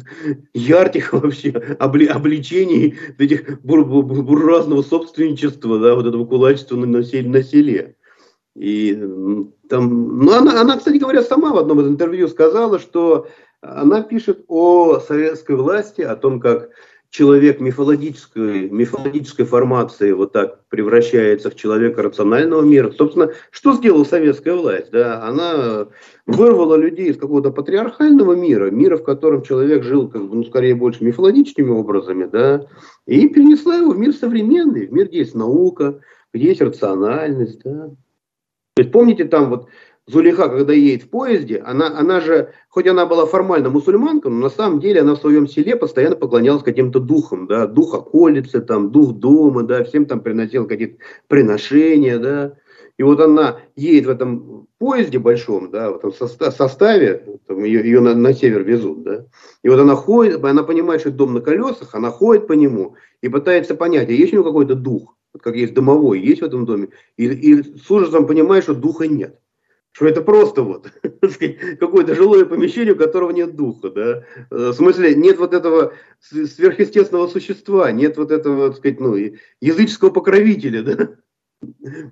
ярких 0.54 1.14
вообще 1.14 1.50
обли, 1.80 2.08
обличений 2.08 2.96
этих 3.20 3.62
бур, 3.62 3.86
бур, 3.86 4.04
буржуазного 4.04 4.82
собственничества, 4.82 5.80
да, 5.80 5.96
вот 5.96 6.08
этого 6.08 6.26
кулачества 6.26 6.76
на, 6.78 6.88
на 6.88 7.04
селе. 7.44 7.96
И 8.56 8.94
там, 9.70 10.20
ну 10.20 10.32
она, 10.32 10.62
она, 10.62 10.78
кстати 10.78 10.98
говоря, 10.98 11.22
сама 11.22 11.54
в 11.54 11.58
одном 11.58 11.82
из 11.82 11.88
интервью 11.88 12.28
сказала, 12.28 12.80
что 12.80 13.28
она 13.62 14.02
пишет 14.02 14.46
о 14.48 15.00
советской 15.00 15.56
власти, 15.56 16.02
о 16.02 16.16
том, 16.16 16.40
как 16.40 16.70
человек 17.10 17.60
мифологической, 17.60 18.70
мифологической 18.70 19.46
формации 19.46 20.12
вот 20.12 20.34
так 20.34 20.68
превращается 20.68 21.50
в 21.50 21.56
человека 21.56 22.04
рационального 22.04 22.62
мира. 22.62 22.92
Собственно, 22.92 23.32
что 23.52 23.74
сделала 23.74 24.04
советская 24.04 24.56
власть? 24.56 24.92
Да? 24.92 25.24
Она 25.24 25.88
вырвала 26.26 26.76
людей 26.76 27.10
из 27.10 27.18
какого-то 27.18 27.52
патриархального 27.52 28.34
мира, 28.34 28.70
мира, 28.70 28.98
в 28.98 29.04
котором 29.04 29.44
человек 29.44 29.84
жил, 29.84 30.10
как 30.10 30.28
бы, 30.28 30.36
ну, 30.36 30.44
скорее, 30.44 30.76
больше 30.76 31.04
мифологическими 31.04 31.70
образами, 31.70 32.26
да, 32.26 32.68
и 33.06 33.30
перенесла 33.30 33.76
его 33.76 33.92
в 33.92 33.98
мир 33.98 34.14
современный, 34.14 34.88
в 34.88 34.92
мир, 34.92 35.08
где 35.08 35.20
есть 35.20 35.36
наука, 35.36 36.00
где 36.34 36.48
есть 36.50 36.62
рациональность. 36.62 37.62
Да. 37.64 37.92
То 38.76 38.82
есть 38.82 38.92
помните 38.92 39.24
там 39.26 39.50
вот 39.50 39.68
Зулейха, 40.08 40.50
когда 40.50 40.72
едет 40.72 41.04
в 41.04 41.10
поезде, 41.10 41.58
она, 41.66 41.88
она 41.98 42.22
же, 42.22 42.54
хоть 42.70 42.86
она 42.86 43.08
была 43.08 43.26
формально 43.26 43.72
мусульманка, 43.72 44.30
но 44.30 44.40
на 44.40 44.50
самом 44.50 44.80
деле 44.80 45.02
она 45.02 45.16
в 45.16 45.20
своем 45.20 45.48
селе 45.48 45.76
постоянно 45.76 46.16
поклонялась 46.16 46.62
каким-то 46.62 47.00
духам, 47.00 47.48
да, 47.48 47.66
дух 47.66 47.96
околицы, 47.96 48.62
там, 48.62 48.92
дух 48.92 49.14
дома, 49.14 49.64
да, 49.64 49.84
всем 49.84 50.06
там 50.06 50.20
приносил 50.20 50.68
какие-то 50.68 50.98
приношения, 51.28 52.20
да. 52.20 52.54
И 52.98 53.04
вот 53.04 53.20
она 53.20 53.58
едет 53.76 54.06
в 54.06 54.10
этом 54.12 54.68
поезде 54.78 55.18
большом, 55.18 55.72
да, 55.72 55.92
в 55.92 55.96
этом 55.96 56.14
составе, 56.14 57.40
там 57.48 57.64
ее, 57.64 57.80
ее 57.84 58.00
на, 58.00 58.14
на 58.14 58.32
север 58.32 58.62
везут, 58.62 59.02
да. 59.02 59.26
И 59.64 59.70
вот 59.70 59.80
она 59.80 59.96
ходит, 59.96 60.44
она 60.44 60.62
понимает, 60.62 61.02
что 61.02 61.10
это 61.10 61.18
дом 61.18 61.34
на 61.34 61.42
колесах, 61.42 61.96
она 61.96 62.12
ходит 62.12 62.46
по 62.46 62.54
нему 62.54 62.96
и 63.22 63.28
пытается 63.28 63.74
понять, 63.74 64.10
а 64.10 64.12
есть 64.12 64.34
у 64.34 64.36
него 64.36 64.46
какой-то 64.46 64.76
дух, 64.76 65.16
как 65.42 65.56
есть 65.56 65.74
домовой, 65.74 66.20
есть 66.20 66.42
в 66.42 66.46
этом 66.46 66.66
доме, 66.66 66.90
и, 67.18 67.26
и 67.26 67.64
с 67.64 67.90
ужасом 67.90 68.28
понимает, 68.28 68.66
что 68.66 68.76
духа 68.76 69.08
нет 69.08 69.40
что 69.96 70.08
это 70.08 70.22
просто 70.22 70.62
вот 70.62 70.92
какое-то 71.80 72.16
жилое 72.16 72.44
помещение, 72.46 72.94
у 72.94 72.98
которого 72.98 73.32
нет 73.32 73.56
духа, 73.56 73.90
да, 73.90 74.24
э, 74.52 74.70
в 74.72 74.74
смысле 74.74 75.16
нет 75.16 75.38
вот 75.38 75.54
этого 75.54 75.94
сверхъестественного 76.20 77.28
существа, 77.30 77.90
нет 77.94 78.18
вот 78.18 78.30
этого, 78.30 78.70
так 78.70 78.78
сказать, 78.78 79.00
ну, 79.00 79.16
языческого 79.62 80.10
покровителя, 80.10 80.84
да, 80.84 80.96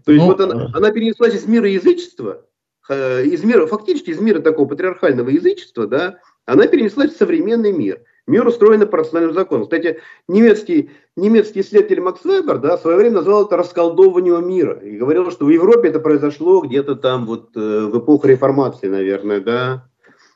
то 0.06 0.12
есть 0.12 0.24
ну, 0.24 0.28
вот 0.28 0.40
она, 0.40 0.72
она 0.74 0.92
перенеслась 0.92 1.36
из 1.36 1.46
мира 1.46 1.68
язычества, 1.68 2.48
э, 2.88 3.26
из 3.26 3.44
мира, 3.44 3.66
фактически 3.66 4.12
из 4.12 4.20
мира 4.22 4.40
такого 4.40 4.70
патриархального 4.70 5.28
язычества, 5.28 5.86
да, 5.86 6.20
она 6.46 6.68
перенеслась 6.68 7.14
в 7.14 7.18
современный 7.18 7.74
мир– 7.74 8.00
Мир 8.26 8.48
устроен 8.48 8.88
по 8.88 8.98
рациональным 8.98 9.34
законам. 9.34 9.66
Кстати, 9.66 10.00
немецкий, 10.30 10.92
немецкий 11.18 11.60
исследователь 11.60 12.00
Макс 12.00 12.24
Вебер 12.24 12.58
да, 12.60 12.78
в 12.78 12.82
свое 12.82 12.96
время 12.96 13.16
назвал 13.16 13.46
это 13.46 13.58
расколдовыванием 13.58 14.48
мира. 14.48 14.80
И 14.80 14.98
говорил, 14.98 15.30
что 15.30 15.46
в 15.46 15.50
Европе 15.50 15.90
это 15.90 16.00
произошло 16.00 16.62
где-то 16.62 16.96
там 16.96 17.26
вот 17.26 17.56
э, 17.58 17.60
в 17.60 18.00
эпоху 18.00 18.28
реформации, 18.28 18.88
наверное, 18.88 19.42
да, 19.42 19.90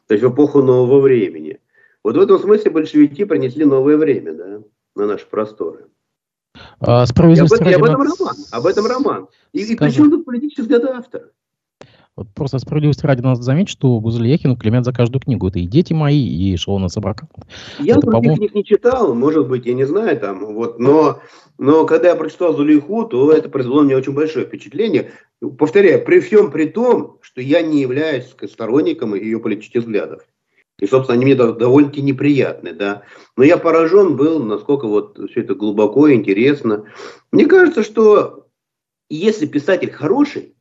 то 0.08 0.14
есть 0.14 0.24
в 0.24 0.34
эпоху 0.34 0.62
нового 0.62 1.00
времени. 1.00 1.60
Вот 2.04 2.18
в 2.18 2.20
этом 2.20 2.40
смысле 2.40 2.72
большевики 2.72 3.24
принесли 3.24 3.64
новое 3.64 3.96
время 3.96 4.34
да, 4.34 4.62
на 4.96 5.08
наши 5.08 5.26
просторы. 5.26 5.86
А, 6.80 7.06
справедливости 7.06 7.64
и 7.64 7.66
об, 7.66 7.70
и 7.70 7.74
об 7.74 7.84
этом 7.84 8.02
роман. 8.02 8.36
Об 8.52 8.66
этом 8.66 8.86
роман. 8.86 9.28
И, 9.54 9.60
и 9.64 9.76
причем 9.76 10.10
тут 10.10 10.26
политический 10.26 10.74
автора. 10.74 11.32
Вот 12.18 12.30
просто 12.34 12.57
справедливости 12.57 13.05
ради 13.05 13.22
надо 13.22 13.43
заметить, 13.43 13.70
что 13.70 13.99
Гузельяхину 13.99 14.57
клемят 14.57 14.84
за 14.84 14.91
каждую 14.91 15.22
книгу. 15.22 15.47
Это 15.47 15.59
и 15.59 15.68
«Дети 15.68 15.93
мои», 15.93 16.20
и 16.20 16.57
«Шелона 16.57 16.89
собака». 16.89 17.28
Я 17.80 17.95
это, 17.95 18.07
других 18.07 18.38
книг 18.38 18.55
не 18.55 18.65
читал, 18.65 19.13
может 19.13 19.47
быть, 19.47 19.68
я 19.68 19.76
не 19.76 19.86
знаю, 19.86 20.20
там, 20.20 20.43
вот, 20.43 20.80
но, 20.80 21.20
но 21.59 21.86
когда 21.86 22.09
я 22.09 22.15
прочитал 22.15 22.55
Зулейху, 22.55 23.05
то 23.05 23.32
это 23.32 23.49
произвело 23.49 23.84
мне 23.84 23.95
очень 23.95 24.13
большое 24.13 24.47
впечатление. 24.47 25.11
Повторяю, 25.59 26.03
при 26.03 26.20
всем 26.20 26.49
при 26.49 26.65
том, 26.65 27.20
что 27.22 27.39
я 27.39 27.61
не 27.61 27.82
являюсь 27.82 28.36
сторонником 28.49 29.13
ее 29.13 29.39
политических 29.39 29.82
взглядов. 29.82 30.24
И, 30.80 30.88
собственно, 30.88 31.15
они 31.15 31.26
мне 31.26 31.36
довольно-таки 31.36 32.01
неприятны, 32.01 32.74
да. 32.74 33.03
Но 33.36 33.43
я 33.43 33.57
поражен 33.57 34.15
был, 34.15 34.43
насколько 34.43 34.88
вот 34.88 35.20
все 35.30 35.41
это 35.41 35.53
глубоко, 35.53 36.11
интересно. 36.11 36.86
Мне 37.32 37.45
кажется, 37.45 37.84
что 37.84 38.47
если 39.09 39.45
писатель 39.45 39.91
хороший, 39.91 40.55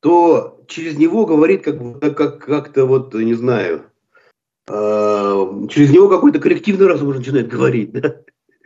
то 0.00 0.60
через 0.68 0.96
него 0.96 1.26
говорит 1.26 1.64
как, 1.64 2.16
как, 2.16 2.44
как-то 2.44 2.86
вот, 2.86 3.14
не 3.14 3.34
знаю, 3.34 3.90
э, 4.68 5.66
через 5.70 5.90
него 5.90 6.08
какой-то 6.08 6.38
коллективный 6.38 6.86
разум 6.86 7.08
уже 7.08 7.18
начинает 7.18 7.48
говорить. 7.48 7.92
Да? 7.92 8.16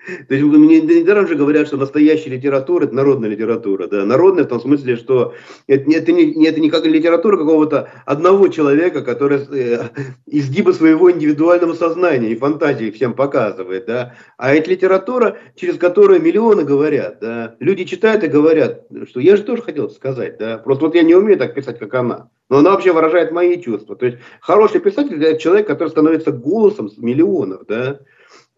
То 0.29 0.35
есть 0.35 0.45
мне 0.45 0.81
недаром 0.81 1.29
же 1.29 1.37
говорят, 1.37 1.67
что 1.67 1.77
настоящая 1.77 2.31
литература– 2.31 2.85
это 2.87 2.95
народная 2.95 3.29
литература. 3.29 3.87
Да? 3.87 4.05
Народная 4.05 4.45
в 4.45 4.49
том 4.49 4.61
смысле, 4.61 4.97
что 4.97 5.35
это, 5.67 5.91
это, 5.91 6.13
не, 6.13 6.47
это 6.47 6.61
не 6.61 6.71
как 6.71 6.85
литература 6.87 7.37
какого-то 7.37 7.89
одного 8.05 8.49
человека, 8.49 9.03
который 9.03 9.41
э, 9.51 9.89
изгиба 10.27 10.73
своего 10.73 11.11
индивидуального 11.11 11.75
сознания 11.75 12.31
и 12.31 12.37
фантазии 12.37 12.91
всем 12.91 13.15
показывает. 13.15 13.87
Да? 13.87 14.15
А 14.37 14.55
это 14.55 14.71
литература, 14.71 15.39
через 15.55 15.79
которую 15.79 16.21
миллионы 16.21 16.65
говорят. 16.65 17.19
Да? 17.21 17.57
Люди 17.61 17.85
читают 17.85 18.25
и 18.25 18.29
говорят, 18.29 18.87
что 19.09 19.21
я 19.21 19.37
же 19.37 19.43
тоже 19.43 19.63
хотел 19.63 19.91
сказать. 19.91 20.39
Да? 20.39 20.59
Просто 20.59 20.87
вот 20.87 20.95
я 20.95 21.03
не 21.03 21.15
умею 21.15 21.39
так 21.39 21.55
писать, 21.55 21.79
как 21.79 21.95
она. 21.95 22.29
Но 22.49 22.59
она 22.59 22.73
вообще 22.73 22.93
выражает 22.93 23.33
мои 23.33 23.61
чувства. 23.63 23.97
То 23.97 24.07
есть 24.07 24.19
хороший 24.41 24.81
писатель– 24.81 25.23
это 25.25 25.41
человек, 25.41 25.67
который 25.67 25.89
становится 25.89 26.33
голосом 26.33 26.91
миллионов. 26.99 27.63
Да? 27.67 28.01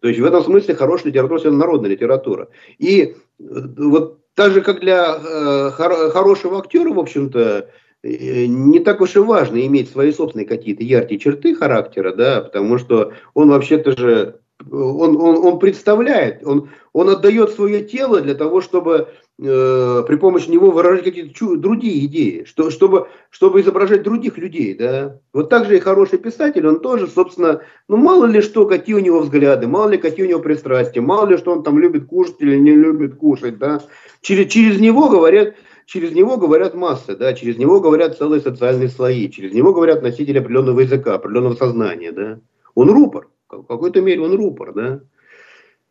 То 0.05 0.09
есть 0.09 0.21
в 0.21 0.25
этом 0.25 0.43
смысле 0.43 0.75
хорошая 0.75 1.07
литература– 1.07 1.39
это 1.39 1.49
народная 1.49 1.89
литература. 1.89 2.49
И 2.77 3.01
э, 3.01 3.13
вот 3.39 4.19
так 4.35 4.51
же, 4.51 4.61
как 4.61 4.79
для 4.79 5.17
э, 5.17 5.71
хор- 5.71 6.11
хорошего 6.11 6.59
актера, 6.59 6.93
в 6.93 6.99
общем-то, 6.99 7.71
э, 8.03 8.45
не 8.45 8.81
так 8.81 9.01
уж 9.01 9.15
и 9.15 9.19
важно 9.19 9.65
иметь 9.65 9.89
свои 9.89 10.11
собственные 10.11 10.45
какие-то 10.45 10.83
яркие 10.83 11.19
черты 11.19 11.55
характера, 11.55 12.13
да, 12.13 12.41
потому 12.41 12.77
что 12.77 13.13
он 13.33 13.49
вообще-то 13.49 13.97
же, 13.97 14.41
он, 14.71 15.19
он, 15.19 15.37
он 15.43 15.57
представляет, 15.57 16.45
он, 16.45 16.69
он 16.93 17.09
отдает 17.09 17.49
свое 17.53 17.83
тело 17.83 18.21
для 18.21 18.35
того, 18.35 18.61
чтобы 18.61 19.07
э, 19.39 20.03
при 20.07 20.15
помощи 20.15 20.49
него 20.49 20.71
выражать 20.71 21.03
какие-то 21.03 21.57
другие 21.57 22.05
идеи, 22.05 22.43
что, 22.45 22.69
чтобы, 22.69 23.07
чтобы 23.29 23.61
изображать 23.61 24.03
других 24.03 24.37
людей. 24.37 24.73
Да? 24.73 25.19
Вот 25.33 25.49
так 25.49 25.65
же 25.65 25.77
и 25.77 25.79
хороший 25.79 26.19
писатель, 26.19 26.65
он 26.67 26.79
тоже, 26.79 27.07
собственно, 27.07 27.61
ну 27.87 27.97
мало 27.97 28.25
ли 28.25 28.41
что, 28.41 28.65
какие 28.65 28.95
у 28.95 28.99
него 28.99 29.19
взгляды, 29.19 29.67
мало 29.67 29.89
ли 29.89 29.97
какие 29.97 30.25
у 30.25 30.29
него 30.29 30.39
пристрастия, 30.39 31.01
мало 31.01 31.27
ли 31.27 31.37
что 31.37 31.51
он 31.51 31.63
там 31.63 31.79
любит 31.79 32.07
кушать 32.07 32.35
или 32.39 32.57
не 32.57 32.71
любит 32.71 33.15
кушать. 33.15 33.57
Да? 33.57 33.81
Через, 34.21 34.51
через 34.51 34.79
него 34.79 35.09
говорят 35.09 35.55
через 35.85 36.13
него 36.13 36.37
говорят 36.37 36.73
массы, 36.73 37.15
да, 37.15 37.33
через 37.33 37.57
него 37.57 37.79
говорят 37.79 38.17
целые 38.17 38.41
социальные 38.41 38.89
слои, 38.89 39.29
через 39.29 39.53
него 39.53 39.73
говорят 39.73 40.01
носители 40.01 40.39
определенного 40.39 40.81
языка, 40.81 41.13
определенного 41.13 41.55
сознания, 41.55 42.11
да. 42.11 42.39
Он 42.73 42.89
рупор, 42.89 43.29
в 43.49 43.63
какой-то 43.63 44.01
мере 44.01 44.21
он 44.21 44.35
рупор, 44.35 44.73
да. 44.73 45.01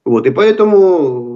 Вот, 0.04 0.26
и 0.26 0.30
поэтому 0.30 1.33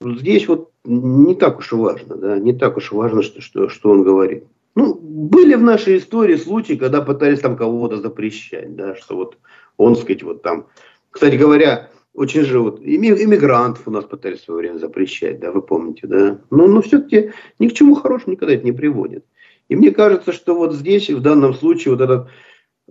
здесь 0.00 0.48
вот 0.48 0.70
не 0.84 1.34
так 1.34 1.58
уж 1.58 1.72
и 1.72 1.76
важно, 1.76 2.16
да, 2.16 2.38
не 2.38 2.52
так 2.52 2.76
уж 2.76 2.92
и 2.92 2.94
важно, 2.94 3.22
что, 3.22 3.40
что, 3.40 3.68
что 3.68 3.90
он 3.90 4.02
говорит. 4.02 4.44
Ну, 4.74 4.94
были 4.94 5.54
в 5.54 5.62
нашей 5.62 5.98
истории 5.98 6.36
случаи, 6.36 6.74
когда 6.74 7.02
пытались 7.02 7.40
там 7.40 7.56
кого-то 7.56 7.96
запрещать, 7.98 8.76
да, 8.76 8.94
что 8.94 9.16
вот 9.16 9.38
он, 9.76 9.96
сказать, 9.96 10.22
вот 10.22 10.42
там, 10.42 10.66
кстати 11.10 11.36
говоря, 11.36 11.90
очень 12.14 12.42
же 12.42 12.60
вот 12.60 12.80
иммигрантов 12.80 13.86
у 13.86 13.90
нас 13.90 14.04
пытались 14.04 14.40
в 14.40 14.44
свое 14.44 14.60
время 14.60 14.78
запрещать, 14.78 15.40
да, 15.40 15.50
вы 15.52 15.62
помните, 15.62 16.06
да. 16.06 16.40
Но, 16.50 16.66
но 16.66 16.80
все-таки 16.82 17.32
ни 17.58 17.68
к 17.68 17.74
чему 17.74 17.94
хорошему 17.94 18.32
никогда 18.32 18.54
это 18.54 18.64
не 18.64 18.72
приводит. 18.72 19.24
И 19.68 19.76
мне 19.76 19.90
кажется, 19.90 20.32
что 20.32 20.54
вот 20.54 20.74
здесь, 20.74 21.10
в 21.10 21.20
данном 21.20 21.54
случае, 21.54 21.94
вот 21.94 22.00
этот 22.00 22.28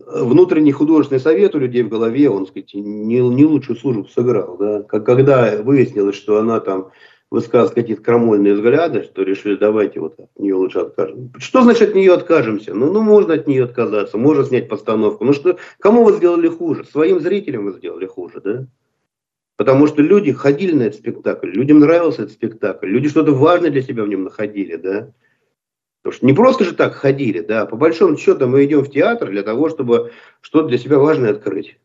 внутренний 0.05 0.71
художественный 0.71 1.19
совет 1.19 1.55
у 1.55 1.59
людей 1.59 1.83
в 1.83 1.89
голове, 1.89 2.29
он, 2.29 2.47
сказать, 2.47 2.73
не, 2.73 3.19
не 3.19 3.45
лучшую 3.45 3.77
службу 3.77 4.07
сыграл, 4.07 4.57
да. 4.57 4.83
Как, 4.83 5.05
когда 5.05 5.61
выяснилось, 5.61 6.15
что 6.15 6.37
она 6.37 6.59
там 6.59 6.91
высказывает 7.29 7.75
какие-то 7.75 8.03
крамольные 8.03 8.53
взгляды, 8.53 9.03
что 9.03 9.23
решили, 9.23 9.55
давайте 9.55 9.99
вот 9.99 10.17
от 10.19 10.39
нее 10.39 10.55
лучше 10.55 10.79
откажем. 10.79 11.33
Что 11.37 11.61
значит 11.61 11.89
от 11.89 11.95
нее 11.95 12.13
откажемся? 12.13 12.73
Ну, 12.73 12.91
ну 12.91 13.01
можно 13.01 13.33
от 13.33 13.47
нее 13.47 13.65
отказаться, 13.65 14.17
можно 14.17 14.45
снять 14.45 14.69
постановку. 14.69 15.25
Ну 15.25 15.33
что, 15.33 15.57
кому 15.79 16.03
вы 16.03 16.13
сделали 16.13 16.47
хуже? 16.47 16.85
Своим 16.85 17.19
зрителям 17.19 17.65
вы 17.65 17.73
сделали 17.73 18.05
хуже, 18.05 18.41
да? 18.41 18.67
Потому 19.57 19.87
что 19.87 20.03
люди 20.03 20.31
ходили 20.31 20.73
на 20.73 20.83
этот 20.83 20.99
спектакль, 20.99 21.49
людям 21.49 21.79
нравился 21.79 22.21
этот 22.21 22.33
спектакль, 22.33 22.87
люди 22.87 23.09
что-то 23.09 23.31
важное 23.31 23.71
для 23.71 23.81
себя 23.81 24.03
в 24.03 24.07
нем 24.07 24.23
находили, 24.23 24.75
да. 24.75 25.11
Потому 26.07 26.19
что 26.19 26.25
не 26.25 26.31
просто 26.31 26.63
же 26.63 26.73
так 26.73 26.93
ходили, 26.93 27.41
да, 27.41 27.65
по 27.65 27.75
большому 27.75 28.15
счету 28.15 28.47
мы 28.47 28.63
идем 28.63 28.81
в 28.81 28.89
театр 28.89 29.29
для 29.29 29.43
того, 29.43 29.67
чтобы 29.67 30.13
что-то 30.39 30.69
для 30.69 30.77
себя 30.77 30.99
важное 30.99 31.31
открыть. 31.31 31.77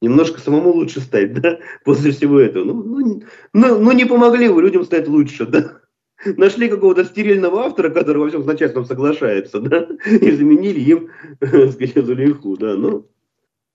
Немножко 0.00 0.40
самому 0.40 0.70
лучше 0.70 1.02
стать, 1.02 1.34
да, 1.34 1.58
после 1.84 2.12
всего 2.12 2.40
этого. 2.40 2.64
Ну, 2.64 2.82
ну, 2.82 3.22
ну, 3.52 3.78
ну 3.78 3.92
не 3.92 4.06
помогли 4.06 4.48
вы 4.48 4.62
людям 4.62 4.82
стать 4.82 5.08
лучше, 5.08 5.44
да. 5.44 5.72
Нашли 6.24 6.70
какого-то 6.70 7.04
стерильного 7.04 7.66
автора, 7.66 7.90
который 7.90 8.16
во 8.16 8.28
всем 8.30 8.44
с 8.44 8.46
начальством 8.46 8.86
соглашается, 8.86 9.60
да, 9.60 9.86
и 10.06 10.30
заменили 10.30 10.80
им, 10.80 11.10
сказать, 11.42 12.06
Зулейху, 12.06 12.56
да, 12.56 12.76
ну, 12.76 13.04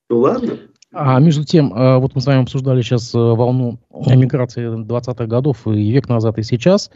ну 0.09 0.17
ладно. 0.17 0.57
А 0.93 1.19
между 1.19 1.45
тем, 1.45 1.73
э, 1.73 1.97
вот 1.99 2.15
мы 2.15 2.21
с 2.21 2.25
вами 2.25 2.41
обсуждали 2.41 2.81
сейчас 2.81 3.13
э, 3.13 3.19
волну 3.19 3.79
эмиграции 3.91 4.83
20-х 4.83 5.27
годов 5.27 5.67
и 5.67 5.91
век 5.91 6.09
назад, 6.09 6.39
и 6.39 6.43
сейчас. 6.43 6.89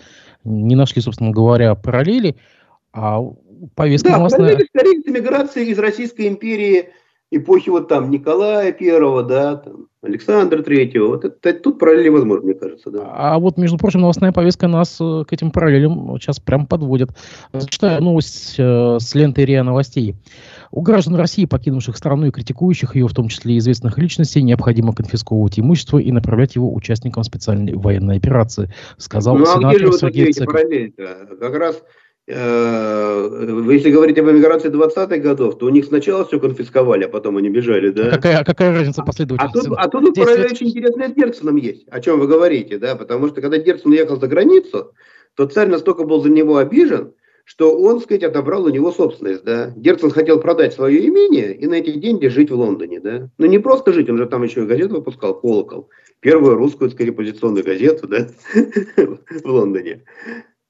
Не 0.43 0.75
нашли, 0.75 1.03
собственно 1.03 1.29
говоря, 1.29 1.75
параллели. 1.75 2.35
А 2.95 3.21
повестка 3.75 4.09
да, 4.09 4.17
новостная... 4.17 4.57
с 4.57 5.07
эмиграцией 5.07 5.71
из 5.71 5.79
Российской 5.79 6.27
империи 6.27 6.89
эпохи 7.29 7.69
вот 7.69 7.89
там 7.89 8.09
Николая 8.09 8.71
Первого, 8.71 9.21
да, 9.21 9.57
там, 9.57 9.87
Александра 10.01 10.61
Третьего. 10.63 11.07
Вот 11.07 11.25
это, 11.25 11.53
тут 11.59 11.77
параллели 11.79 12.07
возможно, 12.07 12.45
мне 12.45 12.53
кажется. 12.53 12.91
Да. 12.91 13.11
А 13.11 13.37
вот, 13.37 13.57
между 13.57 13.77
прочим, 13.77 14.01
новостная 14.01 14.31
повестка 14.31 14.67
нас 14.67 14.97
э, 15.01 15.23
к 15.27 15.33
этим 15.33 15.51
параллелям 15.51 16.17
сейчас 16.21 16.39
прям 16.39 16.67
подводит. 16.67 17.09
Зачитаю 17.51 18.01
новость 18.01 18.55
с 18.57 19.15
ленты 19.15 19.43
РИА 19.43 19.63
Новостей. 19.63 20.15
У 20.71 20.81
граждан 20.81 21.15
России, 21.15 21.45
покинувших 21.45 21.97
страну 21.97 22.27
и 22.27 22.31
критикующих 22.31 22.95
ее, 22.95 23.07
в 23.07 23.13
том 23.13 23.27
числе 23.27 23.57
известных 23.57 23.97
личностей, 23.97 24.41
необходимо 24.41 24.93
конфисковывать 24.93 25.59
имущество 25.59 25.97
и 25.97 26.11
направлять 26.11 26.55
его 26.55 26.73
участникам 26.73 27.23
специальной 27.23 27.73
военной 27.73 28.17
операции, 28.17 28.73
сказал 28.97 29.37
ну, 29.37 29.45
сенатор 29.45 29.69
а 29.69 29.73
где 29.73 29.85
же 29.85 29.93
Сергей 29.93 30.33
Цыков. 30.33 30.61
Как 31.39 31.55
раз 31.55 31.81
э, 32.27 33.71
если 33.71 33.91
говорить 33.91 34.17
об 34.17 34.29
эмиграции 34.29 34.69
20-х 34.69 35.17
годов, 35.17 35.57
то 35.57 35.65
у 35.65 35.69
них 35.69 35.85
сначала 35.85 36.25
все 36.25 36.39
конфисковали, 36.39 37.03
а 37.05 37.09
потом 37.09 37.37
они 37.37 37.49
бежали, 37.49 37.89
да? 37.89 38.07
А 38.07 38.11
какая, 38.11 38.43
какая 38.43 38.73
разница 38.73 39.03
последовательности? 39.03 39.67
А 39.67 39.69
тут, 39.69 39.77
а 39.77 39.87
тут 39.89 40.15
параллель 40.15 40.51
очень 40.51 40.69
интересная 40.69 41.09
с 41.09 41.13
Герценом 41.13 41.55
есть, 41.57 41.87
о 41.89 41.99
чем 41.99 42.19
вы 42.19 42.27
говорите, 42.27 42.77
да, 42.77 42.95
потому 42.95 43.27
что 43.27 43.41
когда 43.41 43.57
Герцен 43.57 43.91
уехал 43.91 44.19
за 44.19 44.27
границу, 44.27 44.93
то 45.35 45.45
царь 45.45 45.69
настолько 45.69 46.03
был 46.03 46.21
за 46.21 46.29
него 46.29 46.57
обижен, 46.57 47.13
что 47.45 47.77
он, 47.77 48.01
сказать, 48.01 48.23
отобрал 48.23 48.65
у 48.65 48.69
него 48.69 48.91
собственность, 48.91 49.43
да. 49.43 49.71
Герцен 49.75 50.09
хотел 50.09 50.41
продать 50.41 50.73
свое 50.73 51.07
имение 51.07 51.55
и 51.55 51.67
на 51.67 51.75
эти 51.75 51.91
деньги 51.91 52.27
жить 52.27 52.49
в 52.49 52.55
Лондоне, 52.55 52.99
да. 52.99 53.29
Ну, 53.37 53.45
не 53.45 53.59
просто 53.59 53.93
жить, 53.93 54.09
он 54.09 54.17
же 54.17 54.25
там 54.25 54.43
еще 54.43 54.63
и 54.63 54.65
газету 54.65 54.95
выпускал, 54.95 55.39
«Колокол». 55.39 55.89
Первую 56.21 56.55
русскую, 56.55 56.89
скорее, 56.89 57.11
позиционную 57.11 57.63
газету, 57.63 58.07
да, 58.07 58.27
в 58.97 59.45
Лондоне. 59.45 60.03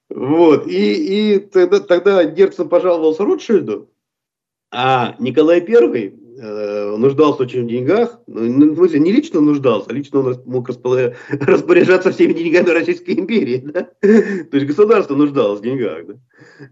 Вот, 0.08 0.66
и, 0.68 1.34
и 1.34 1.38
тогда, 1.38 1.80
тогда 1.80 2.24
Герцен 2.24 2.68
пожаловался 2.68 3.24
Ротшильду, 3.24 3.90
а 4.70 5.16
Николай 5.18 5.60
Первый 5.60 6.14
э, 6.38 6.96
нуждался 6.96 7.42
очень 7.42 7.64
в 7.64 7.68
деньгах, 7.68 8.20
ну, 8.28 8.42
ну, 8.42 8.72
в 8.72 8.76
смысле, 8.76 9.00
не 9.00 9.10
лично 9.10 9.40
нуждался, 9.40 9.90
а 9.90 9.92
лично 9.92 10.20
он 10.20 10.40
мог 10.44 10.68
распоряжаться 10.68 12.12
всеми 12.12 12.34
деньгами 12.34 12.70
Российской 12.70 13.18
империи, 13.18 13.62
да? 13.64 13.82
то 14.00 14.56
есть 14.56 14.66
государство 14.66 15.16
нуждалось 15.16 15.60
в 15.60 15.64
деньгах. 15.64 16.06
Да? 16.06 16.14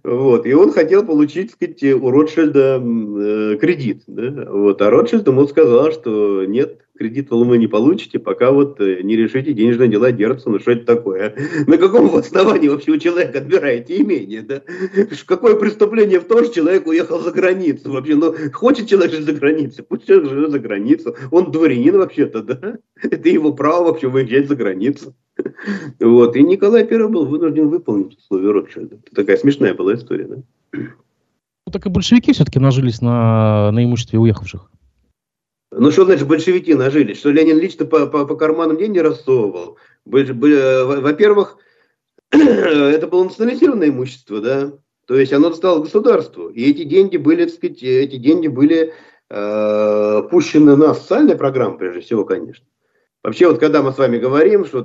Вот, 0.04 0.46
и 0.46 0.54
он 0.54 0.72
хотел 0.72 1.04
получить, 1.04 1.50
так 1.50 1.56
сказать, 1.56 1.82
у 2.00 2.10
Ротшильда 2.10 2.80
э, 2.80 3.56
кредит. 3.60 4.04
Да? 4.06 4.48
Вот, 4.50 4.80
а 4.80 4.90
Ротшильд 4.90 5.26
ему 5.26 5.46
сказал, 5.48 5.90
что 5.90 6.44
нет, 6.44 6.83
кредит 6.96 7.30
вы 7.30 7.58
не 7.58 7.66
получите, 7.66 8.18
пока 8.18 8.52
вот 8.52 8.80
э, 8.80 9.02
не 9.02 9.16
решите 9.16 9.52
денежные 9.52 9.88
дела 9.88 10.12
Герцена. 10.12 10.60
Что 10.60 10.72
это 10.72 10.84
такое? 10.84 11.34
На 11.66 11.76
каком 11.76 12.08
вы 12.08 12.20
основании 12.20 12.68
вообще 12.68 12.92
у 12.92 12.98
человека 12.98 13.38
отбираете 13.38 14.00
имение? 14.00 14.42
Да? 14.42 14.62
Какое 15.26 15.56
преступление 15.56 16.20
в 16.20 16.24
том, 16.24 16.44
что 16.44 16.54
человек 16.54 16.86
уехал 16.86 17.20
за 17.20 17.32
границу? 17.32 17.92
Вообще, 17.92 18.14
ну, 18.14 18.34
хочет 18.52 18.88
человек 18.88 19.12
жить 19.12 19.24
за 19.24 19.32
границей, 19.32 19.84
пусть 19.84 20.06
человек 20.06 20.30
живет 20.30 20.50
за 20.50 20.58
границу. 20.60 21.16
Он 21.30 21.50
дворянин 21.50 21.98
вообще-то, 21.98 22.42
да? 22.42 22.78
Это 23.02 23.28
его 23.28 23.52
право 23.52 23.84
вообще 23.88 24.08
выезжать 24.08 24.48
за 24.48 24.56
границу. 24.56 25.14
Вот. 26.00 26.36
И 26.36 26.42
Николай 26.42 26.84
I 26.84 27.08
был 27.08 27.26
вынужден 27.26 27.68
выполнить 27.68 28.16
условия 28.18 28.52
Ротшильда. 28.52 28.96
Это 29.04 29.16
такая 29.16 29.36
смешная 29.36 29.74
была 29.74 29.94
история, 29.94 30.26
да? 30.26 30.36
Ну, 30.72 31.72
так 31.72 31.86
и 31.86 31.88
большевики 31.88 32.32
все-таки 32.32 32.60
нажились 32.60 33.00
на, 33.00 33.72
на 33.72 33.82
имуществе 33.82 34.18
уехавших. 34.18 34.70
Ну, 35.76 35.90
что 35.90 36.04
значит 36.04 36.28
большевики 36.28 36.74
нажились? 36.74 37.18
Что 37.18 37.30
Ленин 37.30 37.58
лично 37.58 37.84
по, 37.84 38.06
по, 38.06 38.24
по 38.26 38.36
карманам 38.36 38.76
деньги 38.76 38.98
рассовывал? 38.98 39.76
Во-первых, 40.04 41.58
это 42.30 43.06
было 43.08 43.24
национализированное 43.24 43.88
имущество, 43.88 44.40
да? 44.40 44.72
То 45.06 45.16
есть 45.18 45.32
оно 45.32 45.50
досталось 45.50 45.82
государству. 45.82 46.48
И 46.48 46.70
эти 46.70 46.84
деньги 46.84 47.16
были, 47.16 47.44
так 47.44 47.54
сказать, 47.54 47.82
эти 47.82 48.16
деньги 48.16 48.48
были 48.48 48.94
э, 49.30 50.22
пущены 50.30 50.76
на 50.76 50.94
социальные 50.94 51.36
программы, 51.36 51.78
прежде 51.78 52.00
всего, 52.00 52.24
конечно. 52.24 52.64
Вообще, 53.22 53.48
вот 53.48 53.58
когда 53.58 53.82
мы 53.82 53.92
с 53.92 53.98
вами 53.98 54.18
говорим, 54.18 54.66
что, 54.66 54.82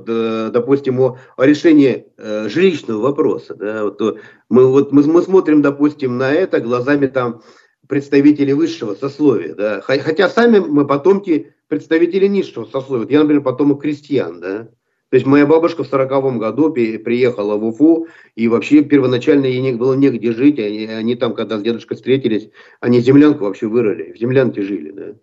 допустим, 0.49 0.99
о, 1.01 1.17
о 1.35 1.45
решении 1.45 2.07
э, 2.17 2.47
жилищного 2.49 3.01
вопроса, 3.01 3.53
да, 3.53 3.83
вот, 3.83 4.01
мы, 4.49 4.65
вот, 4.65 4.91
мы, 4.91 5.03
мы 5.03 5.21
смотрим, 5.21 5.61
допустим, 5.61 6.17
на 6.17 6.31
это 6.31 6.59
глазами 6.61 7.07
там 7.07 7.41
представителей 7.89 8.53
высшего 8.53 8.93
сословия, 8.93 9.55
да, 9.55 9.81
хотя 9.81 10.29
сами 10.29 10.59
мы 10.59 10.85
потомки 10.85 11.53
представителей 11.67 12.29
низшего 12.29 12.65
сословия. 12.65 13.07
Я, 13.09 13.21
например, 13.21 13.41
потомок 13.41 13.81
крестьян, 13.81 14.39
да. 14.39 14.69
То 15.09 15.15
есть 15.15 15.25
моя 15.25 15.47
бабушка 15.47 15.83
в 15.83 15.87
сороковом 15.87 16.37
году 16.37 16.71
приехала 16.71 17.55
в 17.55 17.65
Уфу, 17.65 18.07
и 18.35 18.47
вообще 18.47 18.83
первоначально 18.83 19.47
ей 19.47 19.59
не 19.59 19.71
было 19.71 19.95
негде 19.95 20.31
жить. 20.33 20.59
Они, 20.59 20.85
они 20.85 21.15
там, 21.15 21.33
когда 21.33 21.57
с 21.57 21.63
дедушкой 21.63 21.97
встретились, 21.97 22.51
они 22.79 23.01
землянку 23.01 23.45
вообще 23.45 23.65
вырыли, 23.65 24.13
в 24.13 24.19
землянке 24.19 24.61
жили, 24.61 24.91
да. 24.91 25.15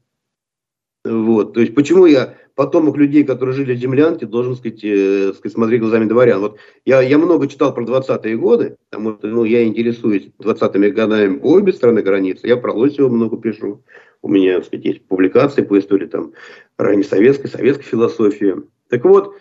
Вот, 1.09 1.55
то 1.55 1.61
есть 1.61 1.73
почему 1.73 2.07
я 2.07 2.35
потомок 2.57 2.97
людей, 2.97 3.23
которые 3.23 3.55
жили 3.55 3.75
в 3.75 3.79
землянке, 3.79 4.27
должен 4.27 4.57
сказать, 4.57 4.83
э, 4.83 5.33
сказать 5.35 5.53
смотреть 5.53 5.83
глазами 5.83 6.07
дворян. 6.07 6.41
Вот 6.41 6.57
я, 6.85 7.03
я 7.03 7.19
много 7.19 7.47
читал 7.47 7.73
про 7.73 7.85
20-е 7.85 8.37
годы, 8.37 8.79
потому 8.91 9.19
что 9.19 9.29
ну, 9.29 9.45
я 9.45 9.65
интересуюсь 9.65 10.31
20-ми 10.41 10.91
годами 10.91 11.39
по 11.39 11.53
обе 11.53 11.73
стороны 11.73 12.03
границы. 12.03 12.49
Я 12.49 12.57
про 12.57 12.73
Лосева 12.73 13.09
много 13.09 13.37
пишу. 13.37 13.85
У 14.23 14.29
меня, 14.29 14.57
так 14.57 14.67
сказать, 14.67 14.87
есть 14.87 15.07
публикации 15.07 15.63
по 15.63 15.79
истории 15.79 16.07
там 16.07 16.33
раннесоветской, 16.79 17.51
советской 17.51 17.85
философии. 17.85 18.57
Так 18.89 19.05
вот, 19.05 19.37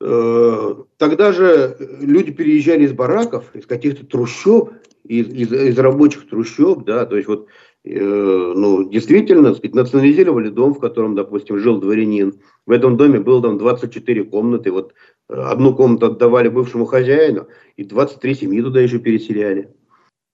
э, 0.00 0.74
тогда 0.96 1.32
же 1.32 1.76
люди 2.00 2.30
переезжали 2.30 2.84
из 2.84 2.92
бараков, 2.92 3.54
из 3.54 3.66
каких-то 3.66 4.06
трущоб, 4.06 4.74
из, 5.02 5.28
из, 5.28 5.52
из 5.52 5.78
рабочих 5.78 6.28
трущоб, 6.28 6.84
да, 6.84 7.04
то 7.04 7.16
есть 7.16 7.26
вот 7.26 7.48
ну, 7.94 8.88
действительно, 8.88 9.54
национализировали 9.72 10.50
дом, 10.50 10.74
в 10.74 10.80
котором, 10.80 11.14
допустим, 11.14 11.58
жил 11.58 11.80
дворянин. 11.80 12.40
В 12.66 12.70
этом 12.70 12.96
доме 12.96 13.20
было 13.20 13.40
там 13.40 13.56
24 13.56 14.24
комнаты. 14.24 14.70
Вот 14.70 14.92
э, 15.28 15.34
одну 15.34 15.74
комнату 15.74 16.06
отдавали 16.06 16.48
бывшему 16.48 16.84
хозяину, 16.84 17.48
и 17.76 17.84
23 17.84 18.34
семьи 18.34 18.60
туда 18.60 18.80
еще 18.80 18.98
переселяли. 18.98 19.72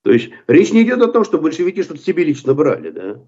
То 0.03 0.13
есть 0.13 0.31
речь 0.49 0.73
не 0.73 0.83
идет 0.83 1.01
о 1.03 1.09
том, 1.09 1.25
что 1.25 1.39
большевики 1.39 1.83
что-то 1.83 2.01
себе 2.01 2.25
лично 2.25 2.55
брали, 2.55 2.91
да. 2.91 3.23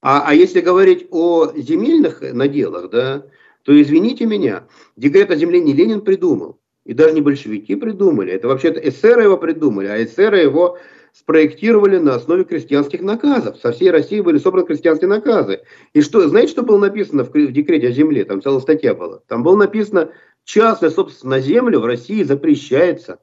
А, 0.00 0.22
а 0.26 0.34
если 0.34 0.60
говорить 0.60 1.06
о 1.10 1.52
земельных 1.54 2.20
наделах, 2.20 2.90
да, 2.90 3.26
то 3.62 3.80
извините 3.80 4.26
меня, 4.26 4.66
декрет 4.96 5.30
о 5.30 5.36
земле 5.36 5.60
не 5.60 5.72
Ленин 5.72 6.00
придумал, 6.00 6.60
и 6.84 6.94
даже 6.94 7.14
не 7.14 7.20
большевики 7.20 7.74
придумали. 7.74 8.32
Это 8.32 8.48
вообще-то 8.48 8.80
эсеры 8.80 9.24
его 9.24 9.36
придумали, 9.36 9.88
а 9.88 10.02
эсеры 10.02 10.38
его 10.38 10.78
спроектировали 11.18 11.98
на 11.98 12.14
основе 12.14 12.44
крестьянских 12.44 13.00
наказов. 13.00 13.58
Со 13.58 13.72
всей 13.72 13.90
России 13.90 14.20
были 14.20 14.38
собраны 14.38 14.66
крестьянские 14.66 15.08
наказы. 15.08 15.62
И 15.92 16.00
что, 16.00 16.26
знаете, 16.28 16.52
что 16.52 16.62
было 16.62 16.78
написано 16.78 17.24
в, 17.24 17.30
в 17.30 17.52
декрете 17.52 17.88
о 17.88 17.90
земле? 17.90 18.24
Там 18.24 18.40
целая 18.40 18.60
статья 18.60 18.94
была. 18.94 19.18
Там 19.26 19.42
было 19.42 19.56
написано, 19.56 20.12
частная 20.44 20.90
собственность 20.90 21.24
на 21.24 21.40
землю 21.40 21.80
в 21.80 21.86
России 21.86 22.22
запрещается. 22.22 23.18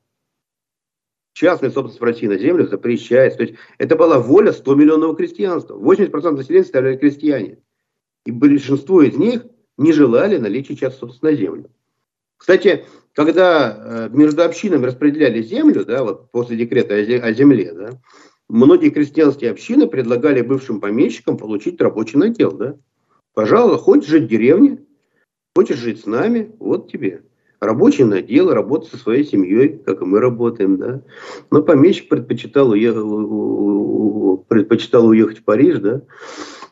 частная 1.32 1.70
собственность 1.70 2.02
в 2.02 2.04
России 2.04 2.28
на 2.28 2.38
землю 2.38 2.68
запрещается. 2.68 3.38
То 3.38 3.44
есть 3.46 3.56
это 3.78 3.96
была 3.96 4.20
воля 4.20 4.52
100 4.52 4.76
миллионов 4.76 5.16
крестьянства. 5.16 5.78
80% 5.78 6.32
населения 6.32 6.64
составляли 6.64 6.98
крестьяне. 6.98 7.60
И 8.26 8.32
большинство 8.32 9.04
из 9.04 9.16
них 9.16 9.46
не 9.78 9.94
желали 9.94 10.36
наличия 10.36 10.76
частной 10.76 11.00
собственности 11.00 11.26
на 11.26 11.48
землю. 11.48 11.72
Кстати, 12.36 12.84
когда 13.16 13.76
э, 13.78 14.10
между 14.12 14.44
общинами 14.44 14.86
распределяли 14.86 15.42
землю, 15.42 15.86
да, 15.86 16.04
вот 16.04 16.30
после 16.32 16.58
декрета 16.58 16.96
о 16.96 17.34
земле, 17.34 17.74
да, 17.74 17.90
многие 18.50 18.90
крестьянские 18.90 19.52
общины 19.52 19.88
предлагали 19.88 20.42
бывшим 20.42 20.82
помещикам 20.82 21.38
получить 21.38 21.82
рабочий 21.82 22.18
надел. 22.18 22.52
Да. 22.52 22.76
Пожалуйста, 23.34 23.78
хочешь 23.78 24.10
жить 24.10 24.24
в 24.24 24.28
деревне, 24.28 24.84
хочешь 25.56 25.78
жить 25.78 26.02
с 26.02 26.06
нами, 26.06 26.56
вот 26.60 26.92
тебе. 26.92 27.24
Рабочий 27.62 28.04
надел, 28.04 28.52
работать 28.52 28.92
со 28.92 28.98
своей 28.98 29.24
семьей, 29.24 29.78
как 29.86 30.02
и 30.02 30.06
мы 30.06 30.20
работаем, 30.20 30.78
да. 30.78 31.02
Но 31.52 31.64
помещик 31.64 32.10
предпочитал, 32.10 32.72
уехать, 32.72 34.48
предпочитал 34.50 35.08
уехать 35.08 35.40
в 35.40 35.44
Париж, 35.44 35.80
да, 35.80 36.02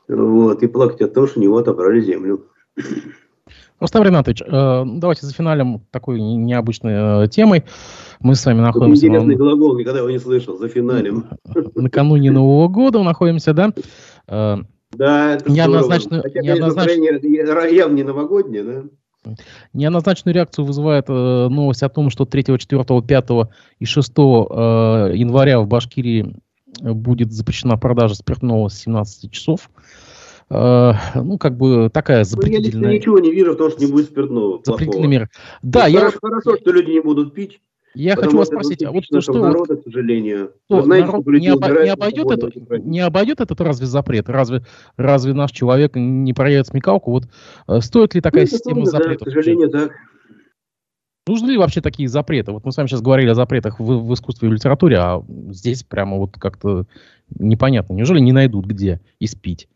вот, 0.09 0.61
и 0.61 0.67
плакать 0.67 1.01
о 1.01 1.07
том, 1.07 1.27
что 1.27 1.39
у 1.39 1.43
него 1.43 1.57
отобрали 1.57 2.01
землю. 2.01 2.49
Рустам 3.83 4.01
Ринатович, 4.01 4.41
э, 4.41 4.83
давайте 4.85 5.25
за 5.25 5.33
финалем 5.33 5.81
такой 5.91 6.17
необычной 6.21 7.25
э, 7.25 7.27
темой. 7.27 7.65
Мы 8.21 8.35
с 8.35 8.45
вами 8.45 8.61
находимся... 8.61 9.07
Интересный 9.07 9.35
на... 9.35 9.43
глагол, 9.43 9.77
никогда 9.77 9.99
его 9.99 10.09
не 10.09 10.19
слышал, 10.19 10.57
за 10.57 10.69
финалем. 10.69 11.25
Накануне 11.75 12.31
Нового 12.31 12.69
года 12.69 13.03
находимся, 13.03 13.53
да? 13.53 13.73
Э, 14.29 14.55
да, 14.93 15.33
это 15.33 15.51
неоднозначную, 15.51 16.21
Хотя, 16.21 16.39
неоднозначную... 16.39 17.75
явно 17.75 17.95
не 17.95 18.03
новогоднее, 18.03 18.63
да? 18.63 19.33
Неоднозначную 19.73 20.33
реакцию 20.33 20.63
вызывает 20.63 21.09
э, 21.09 21.47
новость 21.49 21.83
о 21.83 21.89
том, 21.89 22.09
что 22.09 22.23
3, 22.23 22.57
4, 22.57 23.01
5 23.01 23.29
и 23.79 23.85
6 23.85 24.11
э, 24.11 24.21
января 25.13 25.59
в 25.59 25.67
Башкирии 25.67 26.37
будет 26.79 27.33
запрещена 27.33 27.77
продажа 27.77 28.15
спиртного 28.15 28.69
с 28.69 28.79
17 28.79 29.29
часов. 29.29 29.69
Э, 29.75 29.81
ну, 30.49 31.37
как 31.39 31.57
бы 31.57 31.89
такая 31.91 32.23
запретительная... 32.23 32.87
Ну, 32.87 32.93
я 32.93 32.99
ничего 32.99 33.19
не 33.19 33.31
вижу 33.31 33.53
в 33.53 33.57
том, 33.57 33.71
что 33.71 33.83
не 33.83 33.91
будет 33.91 34.05
спиртного. 34.05 34.61
Запретительная 34.63 35.07
мера. 35.07 35.29
Да, 35.61 35.83
ну, 35.83 35.89
я... 35.89 35.99
Хорошо, 35.99 36.19
хорошо, 36.21 36.57
что 36.57 36.71
люди 36.71 36.91
не 36.91 37.01
будут 37.01 37.33
пить. 37.33 37.59
Я 37.95 38.15
хочу 38.15 38.37
вас 38.37 38.47
спросить, 38.47 38.83
а 38.83 38.91
вот 38.91 39.03
что... 39.05 39.33
Народа, 39.33 39.75
к 39.75 39.83
сожалению. 39.83 40.53
Что, 40.65 40.81
знаете, 40.81 41.07
народ 41.07 41.27
не, 41.27 41.47
обо... 41.49 41.67
не, 41.67 41.89
обойдет 41.89 42.31
это, 42.31 42.79
не 42.79 42.99
обойдет 42.99 43.39
этот 43.39 43.61
разве 43.61 43.85
запрет? 43.85 44.29
Разве, 44.29 44.65
разве 44.97 45.33
наш 45.33 45.51
человек 45.51 45.91
не 45.95 46.33
проявит 46.33 46.67
смекалку? 46.67 47.11
Вот 47.11 47.27
э, 47.67 47.81
стоит 47.81 48.15
ли 48.15 48.21
такая 48.21 48.43
ну, 48.43 48.47
система 48.47 48.85
запретов? 48.85 49.25
Да, 49.25 49.31
к 49.31 49.33
сожалению, 49.33 49.69
так. 49.69 49.91
Нужны 51.27 51.51
ли 51.51 51.57
вообще 51.57 51.81
такие 51.81 52.09
запреты? 52.09 52.51
Вот 52.51 52.65
мы 52.65 52.71
с 52.71 52.77
вами 52.77 52.87
сейчас 52.87 53.01
говорили 53.01 53.29
о 53.29 53.35
запретах 53.35 53.79
в, 53.79 53.83
в 53.83 54.13
искусстве 54.13 54.49
и 54.49 54.51
литературе, 54.51 54.97
а 54.97 55.23
здесь 55.51 55.83
прямо 55.83 56.17
вот 56.17 56.33
как-то 56.33 56.85
непонятно. 57.37 57.93
Неужели 57.93 58.19
не 58.19 58.31
найдут 58.31 58.65
где 58.65 59.01
испить? 59.19 59.69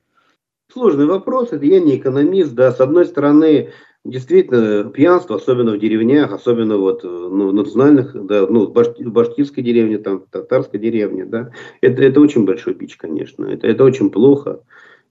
Сложный 0.78 1.08
вопрос, 1.08 1.54
это 1.54 1.66
я 1.66 1.80
не 1.80 1.98
экономист, 1.98 2.54
да, 2.54 2.72
с 2.72 2.80
одной 2.80 3.08
стороны, 3.08 3.72
действительно, 4.06 4.84
пьянство, 4.92 5.38
особенно 5.38 5.72
в 5.72 5.80
деревнях, 5.80 6.32
особенно 6.32 6.78
вот 6.78 7.04
ну, 7.04 7.52
национальных, 7.52 8.14
да, 8.28 8.46
ну, 8.46 8.68
баш, 8.68 8.90
башкирской 9.00 9.64
деревне, 9.64 9.98
там, 9.98 10.26
татарской 10.30 10.80
деревне, 10.80 11.26
да, 11.26 11.50
это, 11.82 12.04
это 12.04 12.22
очень 12.22 12.46
большой 12.46 12.76
бич, 12.76 12.96
конечно, 12.96 13.46
это, 13.46 13.66
это 13.66 13.84
очень 13.84 14.12
плохо, 14.12 14.62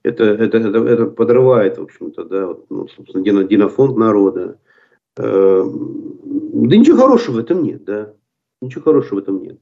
это, 0.03 0.23
это, 0.23 0.57
это, 0.57 0.77
это 0.77 1.05
подрывает, 1.07 1.77
в 1.77 1.83
общем-то, 1.83 2.23
да, 2.23 2.47
вот, 2.47 2.65
ну, 2.69 2.87
собственно, 2.87 3.23
генофонд 3.43 3.97
народа. 3.97 4.59
Э, 5.17 5.63
да 5.65 6.77
ничего 6.77 6.97
хорошего 6.97 7.35
в 7.35 7.39
этом 7.39 7.61
нет, 7.63 7.83
да, 7.83 8.13
ничего 8.61 8.83
хорошего 8.83 9.15
в 9.15 9.23
этом 9.23 9.41
нет. 9.41 9.59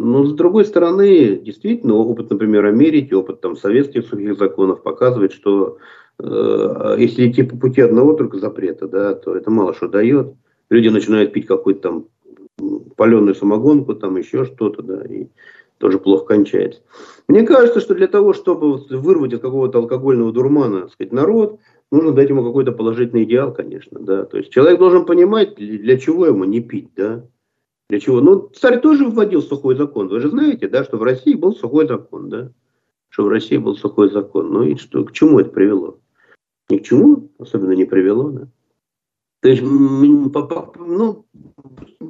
Но 0.00 0.24
с 0.24 0.32
другой 0.32 0.64
стороны, 0.64 1.36
действительно, 1.36 1.94
опыт, 1.94 2.30
например, 2.30 2.64
Америки, 2.64 3.12
опыт 3.12 3.40
там, 3.40 3.56
советских 3.56 4.06
сухих 4.06 4.38
законов 4.38 4.82
показывает, 4.82 5.32
что 5.32 5.78
э, 6.18 6.96
если 6.98 7.30
идти 7.30 7.42
по 7.42 7.56
пути 7.56 7.82
одного 7.82 8.14
только 8.14 8.38
запрета, 8.38 8.88
да, 8.88 9.14
то 9.14 9.36
это 9.36 9.50
мало 9.50 9.74
что 9.74 9.88
дает. 9.88 10.34
Люди 10.70 10.88
начинают 10.88 11.32
пить 11.32 11.46
какую-то 11.46 11.80
там 11.80 12.04
паленую 12.96 13.34
самогонку, 13.34 13.94
там 13.94 14.16
еще 14.16 14.44
что-то, 14.44 14.82
да, 14.82 15.04
и 15.04 15.26
тоже 15.78 15.98
плохо 15.98 16.26
кончается. 16.26 16.80
Мне 17.28 17.42
кажется, 17.42 17.80
что 17.80 17.94
для 17.94 18.06
того, 18.06 18.32
чтобы 18.32 18.78
вырвать 18.90 19.34
из 19.34 19.40
какого-то 19.40 19.78
алкогольного 19.78 20.32
дурмана, 20.32 20.82
так 20.82 20.92
сказать, 20.92 21.12
народ, 21.12 21.58
нужно 21.90 22.12
дать 22.12 22.28
ему 22.28 22.42
какой-то 22.42 22.72
положительный 22.72 23.24
идеал, 23.24 23.52
конечно, 23.52 23.98
да. 24.00 24.24
То 24.24 24.38
есть 24.38 24.50
человек 24.50 24.78
должен 24.78 25.04
понимать, 25.04 25.56
для 25.56 25.98
чего 25.98 26.26
ему 26.26 26.44
не 26.44 26.60
пить, 26.60 26.88
да. 26.96 27.24
Для 27.90 27.98
чего? 27.98 28.20
Ну, 28.20 28.48
царь 28.54 28.80
тоже 28.80 29.04
вводил 29.04 29.42
сухой 29.42 29.74
закон. 29.74 30.06
Вы 30.06 30.20
же 30.20 30.30
знаете, 30.30 30.68
да, 30.68 30.84
что 30.84 30.96
в 30.96 31.02
России 31.02 31.34
был 31.34 31.56
сухой 31.56 31.88
закон, 31.88 32.28
да? 32.28 32.52
Что 33.08 33.24
в 33.24 33.28
России 33.28 33.56
был 33.56 33.74
сухой 33.74 34.12
закон. 34.12 34.52
Ну 34.52 34.62
и 34.62 34.76
что, 34.76 35.04
к 35.04 35.10
чему 35.10 35.40
это 35.40 35.50
привело? 35.50 35.98
Ни 36.68 36.78
к 36.78 36.84
чему 36.84 37.32
особенно 37.40 37.72
не 37.72 37.84
привело, 37.84 38.30
да? 38.30 38.48
То 39.42 39.48
есть, 39.48 39.62
ну, 39.62 41.26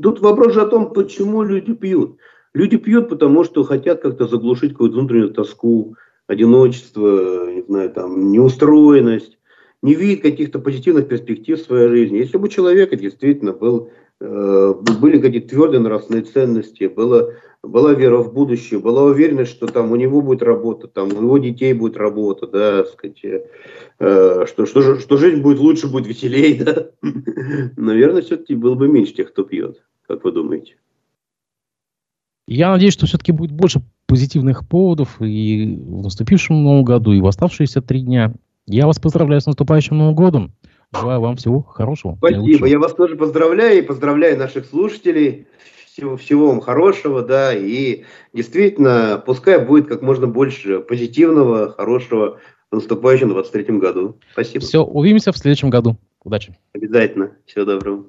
тут 0.02 0.20
вопрос 0.20 0.52
же 0.52 0.60
о 0.60 0.66
том, 0.66 0.92
почему 0.92 1.42
люди 1.42 1.72
пьют. 1.72 2.18
Люди 2.52 2.76
пьют, 2.76 3.08
потому 3.08 3.44
что 3.44 3.64
хотят 3.64 4.02
как-то 4.02 4.26
заглушить 4.26 4.72
какую-то 4.72 4.98
внутреннюю 4.98 5.32
тоску, 5.32 5.96
одиночество, 6.26 7.50
не 7.50 7.62
знаю, 7.62 7.88
там, 7.88 8.30
неустроенность, 8.30 9.38
не 9.80 9.94
видит 9.94 10.20
каких-то 10.20 10.58
позитивных 10.58 11.08
перспектив 11.08 11.58
в 11.58 11.64
своей 11.64 11.88
жизни. 11.88 12.18
Если 12.18 12.36
бы 12.36 12.44
у 12.44 12.48
человека 12.48 12.96
действительно 12.96 13.54
был 13.54 13.88
были 14.20 15.18
какие-то 15.18 15.48
твердые 15.48 15.80
нравственные 15.80 16.24
ценности, 16.24 16.84
было, 16.84 17.34
была 17.62 17.94
вера 17.94 18.18
в 18.18 18.34
будущее, 18.34 18.78
была 18.78 19.04
уверенность, 19.04 19.50
что 19.50 19.66
там 19.66 19.92
у 19.92 19.96
него 19.96 20.20
будет 20.20 20.42
работа, 20.42 20.88
там 20.88 21.08
у 21.08 21.22
его 21.22 21.38
детей 21.38 21.72
будет 21.72 21.96
работа, 21.96 22.46
да, 22.46 22.84
сказать, 22.84 23.24
э, 23.24 24.46
что, 24.46 24.66
что, 24.66 24.98
что 24.98 25.16
жизнь 25.16 25.40
будет 25.40 25.58
лучше, 25.58 25.88
будет 25.88 26.06
веселее, 26.06 26.62
да. 26.64 26.90
Наверное, 27.76 28.22
все-таки 28.22 28.54
было 28.54 28.74
бы 28.74 28.88
меньше 28.88 29.14
тех, 29.14 29.32
кто 29.32 29.42
пьет, 29.42 29.82
как 30.06 30.22
вы 30.24 30.32
думаете? 30.32 30.76
Я 32.46 32.72
надеюсь, 32.72 32.94
что 32.94 33.06
все-таки 33.06 33.32
будет 33.32 33.52
больше 33.52 33.80
позитивных 34.06 34.68
поводов 34.68 35.22
и 35.22 35.78
в 35.80 36.02
наступившем 36.02 36.62
Новом 36.62 36.84
году, 36.84 37.12
и 37.12 37.20
в 37.20 37.26
оставшиеся 37.26 37.80
три 37.80 38.00
дня. 38.02 38.34
Я 38.66 38.86
вас 38.86 38.98
поздравляю 38.98 39.40
с 39.40 39.46
наступающим 39.46 39.96
Новым 39.96 40.14
годом. 40.14 40.52
Желаю 40.98 41.20
вам 41.20 41.36
всего 41.36 41.62
хорошего. 41.62 42.16
Спасибо. 42.16 42.66
Я 42.66 42.78
вас 42.78 42.94
тоже 42.94 43.16
поздравляю 43.16 43.78
и 43.78 43.82
поздравляю 43.82 44.38
наших 44.38 44.66
слушателей. 44.66 45.46
Всего, 45.86 46.16
всего 46.16 46.48
вам 46.48 46.60
хорошего, 46.60 47.20
да, 47.22 47.52
и 47.52 48.04
действительно, 48.32 49.22
пускай 49.26 49.58
будет 49.64 49.88
как 49.88 50.02
можно 50.02 50.28
больше 50.28 50.80
позитивного, 50.80 51.72
хорошего 51.72 52.38
в 52.70 52.76
наступающем 52.76 53.28
23 53.28 53.78
году. 53.78 54.16
Спасибо. 54.32 54.64
Все, 54.64 54.84
увидимся 54.84 55.32
в 55.32 55.36
следующем 55.36 55.68
году. 55.68 55.96
Удачи. 56.22 56.56
Обязательно. 56.72 57.32
Всего 57.44 57.64
доброго. 57.64 58.04